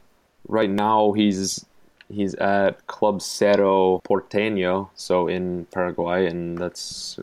right 0.47 0.70
now 0.70 1.12
he's 1.14 1.66
he's 2.09 2.36
at 2.36 2.86
Club 2.88 3.22
Cerro 3.22 4.01
Porteño, 4.05 4.89
so 4.95 5.28
in 5.28 5.66
Paraguay, 5.72 6.28
and 6.28 6.57
that's 6.57 7.20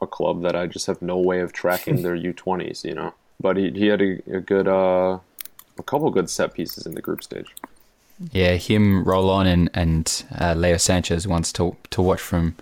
a 0.00 0.06
club 0.06 0.42
that 0.42 0.54
I 0.54 0.66
just 0.66 0.86
have 0.86 1.02
no 1.02 1.18
way 1.18 1.40
of 1.40 1.52
tracking 1.52 2.02
their 2.02 2.16
U20s, 2.16 2.84
you 2.84 2.94
know. 2.94 3.12
But 3.38 3.58
he 3.58 3.70
he 3.70 3.86
had 3.86 4.00
a, 4.00 4.36
a 4.36 4.40
good 4.40 4.68
uh, 4.68 5.18
a 5.78 5.82
couple 5.82 6.10
good 6.10 6.28
set 6.30 6.54
pieces 6.54 6.86
in 6.86 6.94
the 6.94 7.02
group 7.02 7.22
stage. 7.22 7.54
Yeah, 8.32 8.54
him, 8.54 9.04
Rolon, 9.04 9.46
and 9.46 9.70
and 9.74 10.24
uh, 10.40 10.54
Leo 10.54 10.76
Sanchez 10.78 11.26
wants 11.28 11.52
to 11.54 11.76
to 11.90 12.02
watch 12.02 12.20
from 12.20 12.56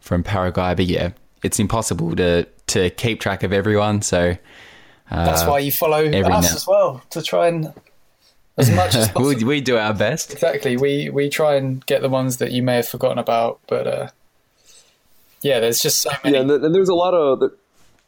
from 0.00 0.22
Paraguay, 0.22 0.74
but 0.74 0.86
yeah, 0.86 1.10
it's 1.42 1.58
impossible 1.58 2.14
to 2.16 2.46
to 2.68 2.90
keep 2.90 3.20
track 3.20 3.42
of 3.42 3.52
everyone. 3.52 4.02
So 4.02 4.36
That's 5.10 5.44
why 5.46 5.60
you 5.60 5.72
follow 5.72 5.98
every 6.04 6.20
us 6.32 6.50
now- 6.50 6.56
as 6.56 6.66
well 6.66 7.02
to 7.10 7.22
try 7.22 7.48
and 7.48 7.72
as 8.58 8.70
much 8.70 8.94
as 8.94 9.08
possible. 9.12 9.28
we 9.28 9.44
we 9.44 9.60
do 9.62 9.78
our 9.78 9.94
best. 9.94 10.32
exactly. 10.34 10.76
We 10.76 11.08
we 11.08 11.30
try 11.30 11.54
and 11.56 11.84
get 11.86 12.02
the 12.02 12.10
ones 12.10 12.36
that 12.36 12.52
you 12.52 12.62
may 12.62 12.76
have 12.76 12.88
forgotten 12.88 13.18
about, 13.18 13.60
but 13.66 13.86
uh, 13.86 14.08
yeah, 15.40 15.58
there's 15.60 15.80
just 15.80 16.02
so 16.02 16.10
many. 16.22 16.36
Yeah, 16.36 16.42
and, 16.42 16.50
and 16.50 16.74
there's 16.74 16.90
a 16.90 16.94
lot 16.94 17.14
of 17.14 17.40
there- 17.40 17.52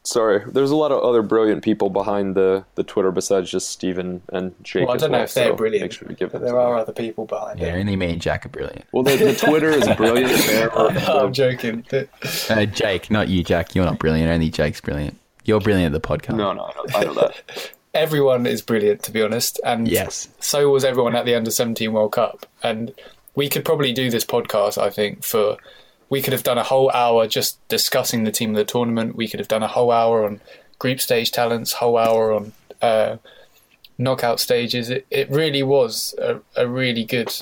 sorry, 0.05 0.41
there's 0.47 0.71
a 0.71 0.75
lot 0.77 0.91
of 0.93 1.01
other 1.03 1.21
brilliant 1.21 1.63
people 1.63 1.89
behind 1.89 2.35
the 2.35 2.63
the 2.75 2.83
Twitter 2.83 3.11
besides 3.11 3.51
just 3.51 3.69
Steven 3.69 4.21
and 4.31 4.55
Jake. 4.63 4.87
well, 4.87 4.95
I 4.95 4.97
don't 4.97 5.11
know 5.11 5.17
well, 5.17 5.25
if 5.25 5.33
they're 5.33 5.49
so 5.49 5.55
brilliant, 5.55 5.83
Make 5.83 5.91
sure 5.91 6.07
give 6.09 6.31
them 6.31 6.41
there 6.41 6.51
some. 6.51 6.57
are 6.59 6.75
other 6.77 6.93
people 6.93 7.25
behind 7.25 7.59
Yeah, 7.59 7.75
it. 7.75 7.79
only 7.81 7.95
me 7.97 8.13
and 8.13 8.21
Jack 8.21 8.45
are 8.45 8.49
brilliant. 8.49 8.85
Well, 8.93 9.03
the, 9.03 9.17
the 9.17 9.35
Twitter 9.45 9.69
is 9.69 9.87
brilliant. 9.97 10.31
There 10.47 10.71
I'm 10.77 11.33
joking. 11.33 11.83
Uh, 12.49 12.65
Jake, 12.65 13.11
not 13.11 13.27
you, 13.27 13.43
Jack. 13.43 13.75
You're 13.75 13.85
not 13.85 13.99
brilliant. 13.99 14.29
Only 14.31 14.49
Jake's 14.49 14.79
brilliant. 14.81 15.17
You're 15.43 15.59
brilliant 15.59 15.93
at 15.93 16.01
the 16.01 16.07
podcast. 16.07 16.35
no, 16.37 16.53
no, 16.53 16.63
I 16.65 16.73
know, 16.73 16.83
I 16.99 17.03
know 17.05 17.13
that. 17.15 17.71
Everyone 17.93 18.45
is 18.45 18.61
brilliant, 18.61 19.03
to 19.03 19.11
be 19.11 19.21
honest, 19.21 19.59
and 19.63 19.87
Yes. 19.87 20.27
so 20.39 20.69
was 20.69 20.83
everyone 20.83 21.15
at 21.15 21.25
the 21.25 21.33
Under 21.35 21.49
17 21.51 21.91
World 21.93 22.11
Cup. 22.11 22.45
And 22.61 22.93
we 23.35 23.47
could 23.49 23.63
probably 23.63 23.93
do 23.93 24.09
this 24.09 24.25
podcast, 24.25 24.77
I 24.77 24.89
think, 24.89 25.23
for 25.23 25.57
we 26.09 26.21
could 26.21 26.33
have 26.33 26.43
done 26.43 26.57
a 26.57 26.63
whole 26.63 26.91
hour 26.91 27.27
just 27.27 27.65
discussing 27.67 28.23
the 28.23 28.31
team 28.31 28.51
of 28.51 28.55
the 28.55 28.65
tournament. 28.65 29.15
We 29.15 29.27
could 29.27 29.39
have 29.39 29.47
done 29.47 29.63
a 29.63 29.67
whole 29.67 29.91
hour 29.91 30.25
on 30.25 30.41
group 30.79 30.99
stage 30.99 31.31
talents, 31.31 31.73
whole 31.73 31.97
hour 31.97 32.31
on 32.31 32.53
uh, 32.81 33.17
knockout 33.97 34.39
stages. 34.39 34.89
It, 34.89 35.05
it 35.09 35.29
really 35.29 35.63
was 35.63 36.13
a, 36.19 36.39
a 36.55 36.67
really 36.67 37.03
good 37.03 37.33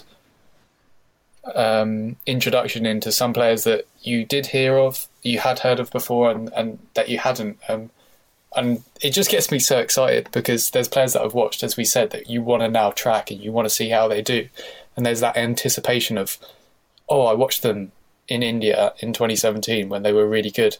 um, 1.55 2.15
introduction 2.25 2.85
into 2.85 3.11
some 3.11 3.33
players 3.33 3.63
that 3.65 3.85
you 4.01 4.25
did 4.25 4.47
hear 4.47 4.77
of, 4.77 5.07
you 5.21 5.39
had 5.39 5.59
heard 5.59 5.79
of 5.79 5.91
before, 5.91 6.31
and, 6.31 6.51
and 6.53 6.79
that 6.93 7.09
you 7.09 7.17
hadn't. 7.17 7.59
Um, 7.67 7.89
and 8.55 8.83
it 9.01 9.11
just 9.11 9.31
gets 9.31 9.51
me 9.51 9.59
so 9.59 9.79
excited 9.79 10.29
because 10.31 10.69
there's 10.69 10.87
players 10.87 11.13
that 11.13 11.23
I've 11.23 11.33
watched, 11.33 11.63
as 11.63 11.75
we 11.75 11.85
said, 11.85 12.11
that 12.11 12.29
you 12.29 12.41
want 12.41 12.61
to 12.61 12.69
now 12.69 12.91
track 12.91 13.31
and 13.31 13.41
you 13.41 13.51
want 13.51 13.65
to 13.65 13.73
see 13.73 13.89
how 13.89 14.07
they 14.07 14.21
do. 14.21 14.47
And 14.95 15.05
there's 15.05 15.21
that 15.21 15.35
anticipation 15.35 16.17
of, 16.17 16.37
oh, 17.09 17.25
I 17.25 17.33
watched 17.33 17.63
them 17.63 17.91
in 18.27 18.43
India 18.43 18.93
in 18.99 19.13
2017 19.13 19.89
when 19.89 20.03
they 20.03 20.13
were 20.13 20.27
really 20.27 20.51
good 20.51 20.77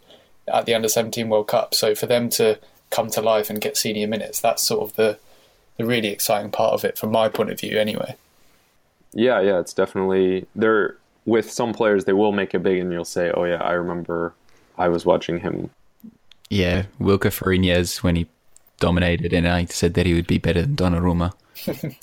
at 0.48 0.66
the 0.66 0.74
Under 0.74 0.88
17 0.88 1.30
World 1.30 1.48
Cup. 1.48 1.74
So 1.74 1.96
for 1.96 2.06
them 2.06 2.30
to 2.32 2.60
come 2.90 3.10
to 3.12 3.22
life 3.22 3.50
and 3.50 3.62
get 3.62 3.78
senior 3.78 4.08
minutes, 4.08 4.40
that's 4.40 4.64
sort 4.64 4.90
of 4.90 4.96
the, 4.96 5.18
the 5.78 5.86
really 5.86 6.10
exciting 6.10 6.52
part 6.52 6.74
of 6.74 6.86
it 6.86 6.98
from 6.98 7.12
my 7.12 7.30
point 7.30 7.50
of 7.50 7.60
view, 7.60 7.78
anyway. 7.78 8.16
Yeah, 9.14 9.42
yeah, 9.42 9.60
it's 9.60 9.74
definitely 9.74 10.48
there. 10.56 10.98
With 11.26 11.50
some 11.50 11.74
players, 11.74 12.06
they 12.06 12.14
will 12.14 12.32
make 12.32 12.54
it 12.54 12.64
big, 12.64 12.80
and 12.80 12.92
you'll 12.92 13.06
say, 13.06 13.32
"Oh 13.32 13.46
yeah, 13.46 13.62
I 13.62 13.74
remember. 13.74 14.34
I 14.78 14.90
was 14.90 15.06
watching 15.06 15.40
him." 15.40 15.70
Yeah, 16.50 16.86
Wuilker 17.00 17.32
Farinez 17.32 18.04
when 18.04 18.16
he 18.16 18.28
dominated, 18.80 19.32
and 19.32 19.48
I 19.48 19.66
said 19.66 19.94
that 19.94 20.06
he 20.06 20.14
would 20.16 20.28
be 20.28 20.40
better 20.40 20.64
than 20.64 20.76
Donnarumma. 20.76 21.34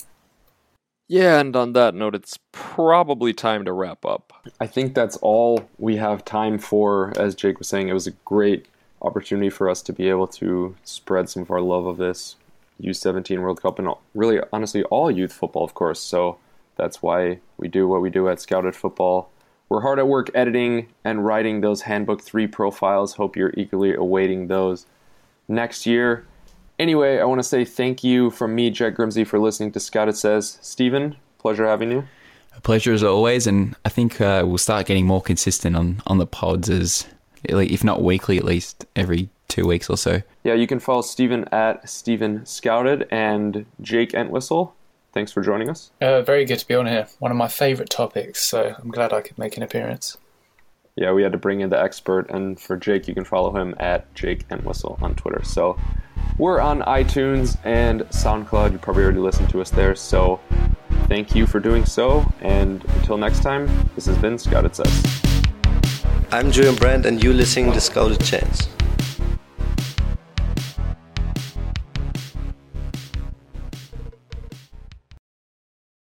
Yeah, 1.11 1.41
and 1.41 1.53
on 1.57 1.73
that 1.73 1.93
note, 1.93 2.15
it's 2.15 2.39
probably 2.53 3.33
time 3.33 3.65
to 3.65 3.73
wrap 3.73 4.05
up. 4.05 4.31
I 4.61 4.65
think 4.65 4.95
that's 4.95 5.17
all 5.17 5.67
we 5.77 5.97
have 5.97 6.23
time 6.23 6.57
for. 6.57 7.11
As 7.17 7.35
Jake 7.35 7.59
was 7.59 7.67
saying, 7.67 7.89
it 7.89 7.93
was 7.93 8.07
a 8.07 8.11
great 8.23 8.67
opportunity 9.01 9.49
for 9.49 9.69
us 9.69 9.81
to 9.81 9.91
be 9.91 10.07
able 10.07 10.27
to 10.27 10.73
spread 10.85 11.27
some 11.27 11.41
of 11.41 11.51
our 11.51 11.59
love 11.59 11.85
of 11.85 11.97
this 11.97 12.37
U17 12.81 13.41
World 13.41 13.61
Cup 13.61 13.77
and 13.77 13.89
really, 14.15 14.39
honestly, 14.53 14.83
all 14.83 15.11
youth 15.11 15.33
football, 15.33 15.65
of 15.65 15.73
course. 15.73 15.99
So 15.99 16.37
that's 16.77 17.01
why 17.01 17.39
we 17.57 17.67
do 17.67 17.89
what 17.89 18.01
we 18.01 18.09
do 18.09 18.29
at 18.29 18.39
Scouted 18.39 18.73
Football. 18.73 19.29
We're 19.67 19.81
hard 19.81 19.99
at 19.99 20.07
work 20.07 20.31
editing 20.33 20.87
and 21.03 21.25
writing 21.25 21.59
those 21.59 21.81
Handbook 21.81 22.21
3 22.21 22.47
profiles. 22.47 23.15
Hope 23.15 23.35
you're 23.35 23.53
eagerly 23.57 23.93
awaiting 23.93 24.47
those 24.47 24.85
next 25.49 25.85
year. 25.85 26.25
Anyway, 26.81 27.19
I 27.19 27.25
want 27.25 27.37
to 27.37 27.43
say 27.43 27.63
thank 27.63 28.03
you 28.03 28.31
from 28.31 28.55
me, 28.55 28.71
Jack 28.71 28.95
Grimsey, 28.95 29.23
for 29.23 29.37
listening 29.37 29.71
to 29.73 29.79
Scouted 29.79 30.17
Says. 30.17 30.57
Steven, 30.63 31.15
Pleasure 31.37 31.67
having 31.67 31.91
you. 31.91 32.07
A 32.57 32.61
pleasure 32.61 32.91
as 32.91 33.03
always, 33.03 33.45
and 33.45 33.75
I 33.85 33.89
think 33.89 34.19
uh, 34.19 34.41
we'll 34.47 34.57
start 34.57 34.87
getting 34.87 35.05
more 35.05 35.21
consistent 35.21 35.75
on, 35.75 36.01
on 36.07 36.17
the 36.17 36.25
pods 36.25 36.71
as, 36.71 37.05
if 37.43 37.83
not 37.83 38.01
weekly, 38.01 38.39
at 38.39 38.45
least 38.45 38.87
every 38.95 39.29
two 39.47 39.67
weeks 39.67 39.91
or 39.91 39.97
so. 39.97 40.23
Yeah, 40.43 40.55
you 40.55 40.65
can 40.65 40.79
follow 40.79 41.03
Stephen 41.03 41.45
at 41.51 41.87
Stephen 41.87 42.47
Scouted 42.47 43.07
and 43.11 43.67
Jake 43.79 44.15
Entwistle. 44.15 44.73
Thanks 45.13 45.31
for 45.31 45.43
joining 45.43 45.69
us. 45.69 45.91
Uh, 46.01 46.23
very 46.23 46.45
good 46.45 46.57
to 46.57 46.67
be 46.67 46.73
on 46.73 46.87
here. 46.87 47.07
One 47.19 47.29
of 47.29 47.37
my 47.37 47.47
favourite 47.47 47.91
topics, 47.91 48.41
so 48.41 48.75
I'm 48.79 48.89
glad 48.89 49.13
I 49.13 49.21
could 49.21 49.37
make 49.37 49.55
an 49.55 49.61
appearance. 49.61 50.17
Yeah, 51.01 51.13
we 51.13 51.23
had 51.23 51.31
to 51.31 51.39
bring 51.39 51.61
in 51.61 51.71
the 51.71 51.81
expert, 51.81 52.29
and 52.29 52.59
for 52.59 52.77
Jake, 52.77 53.07
you 53.07 53.15
can 53.15 53.23
follow 53.23 53.51
him 53.59 53.73
at 53.79 54.13
Jake 54.13 54.45
and 54.51 54.63
Whistle 54.63 54.99
on 55.01 55.15
Twitter. 55.15 55.43
So 55.43 55.75
we're 56.37 56.59
on 56.59 56.81
iTunes 56.81 57.57
and 57.63 58.01
SoundCloud. 58.11 58.73
You 58.73 58.77
probably 58.77 59.05
already 59.05 59.17
listened 59.17 59.49
to 59.49 59.61
us 59.61 59.71
there. 59.71 59.95
So 59.95 60.39
thank 61.07 61.33
you 61.33 61.47
for 61.47 61.59
doing 61.59 61.85
so. 61.85 62.23
And 62.41 62.85
until 62.97 63.17
next 63.17 63.41
time, 63.41 63.67
this 63.95 64.05
has 64.05 64.17
been 64.19 64.37
Scouted 64.37 64.75
Says. 64.75 65.21
I'm 66.31 66.51
Julian 66.51 66.75
Brandt, 66.75 67.07
and 67.07 67.23
you're 67.23 67.33
listening 67.33 67.71
to 67.71 67.81
Scouted 67.81 68.23
Chance. 68.23 68.67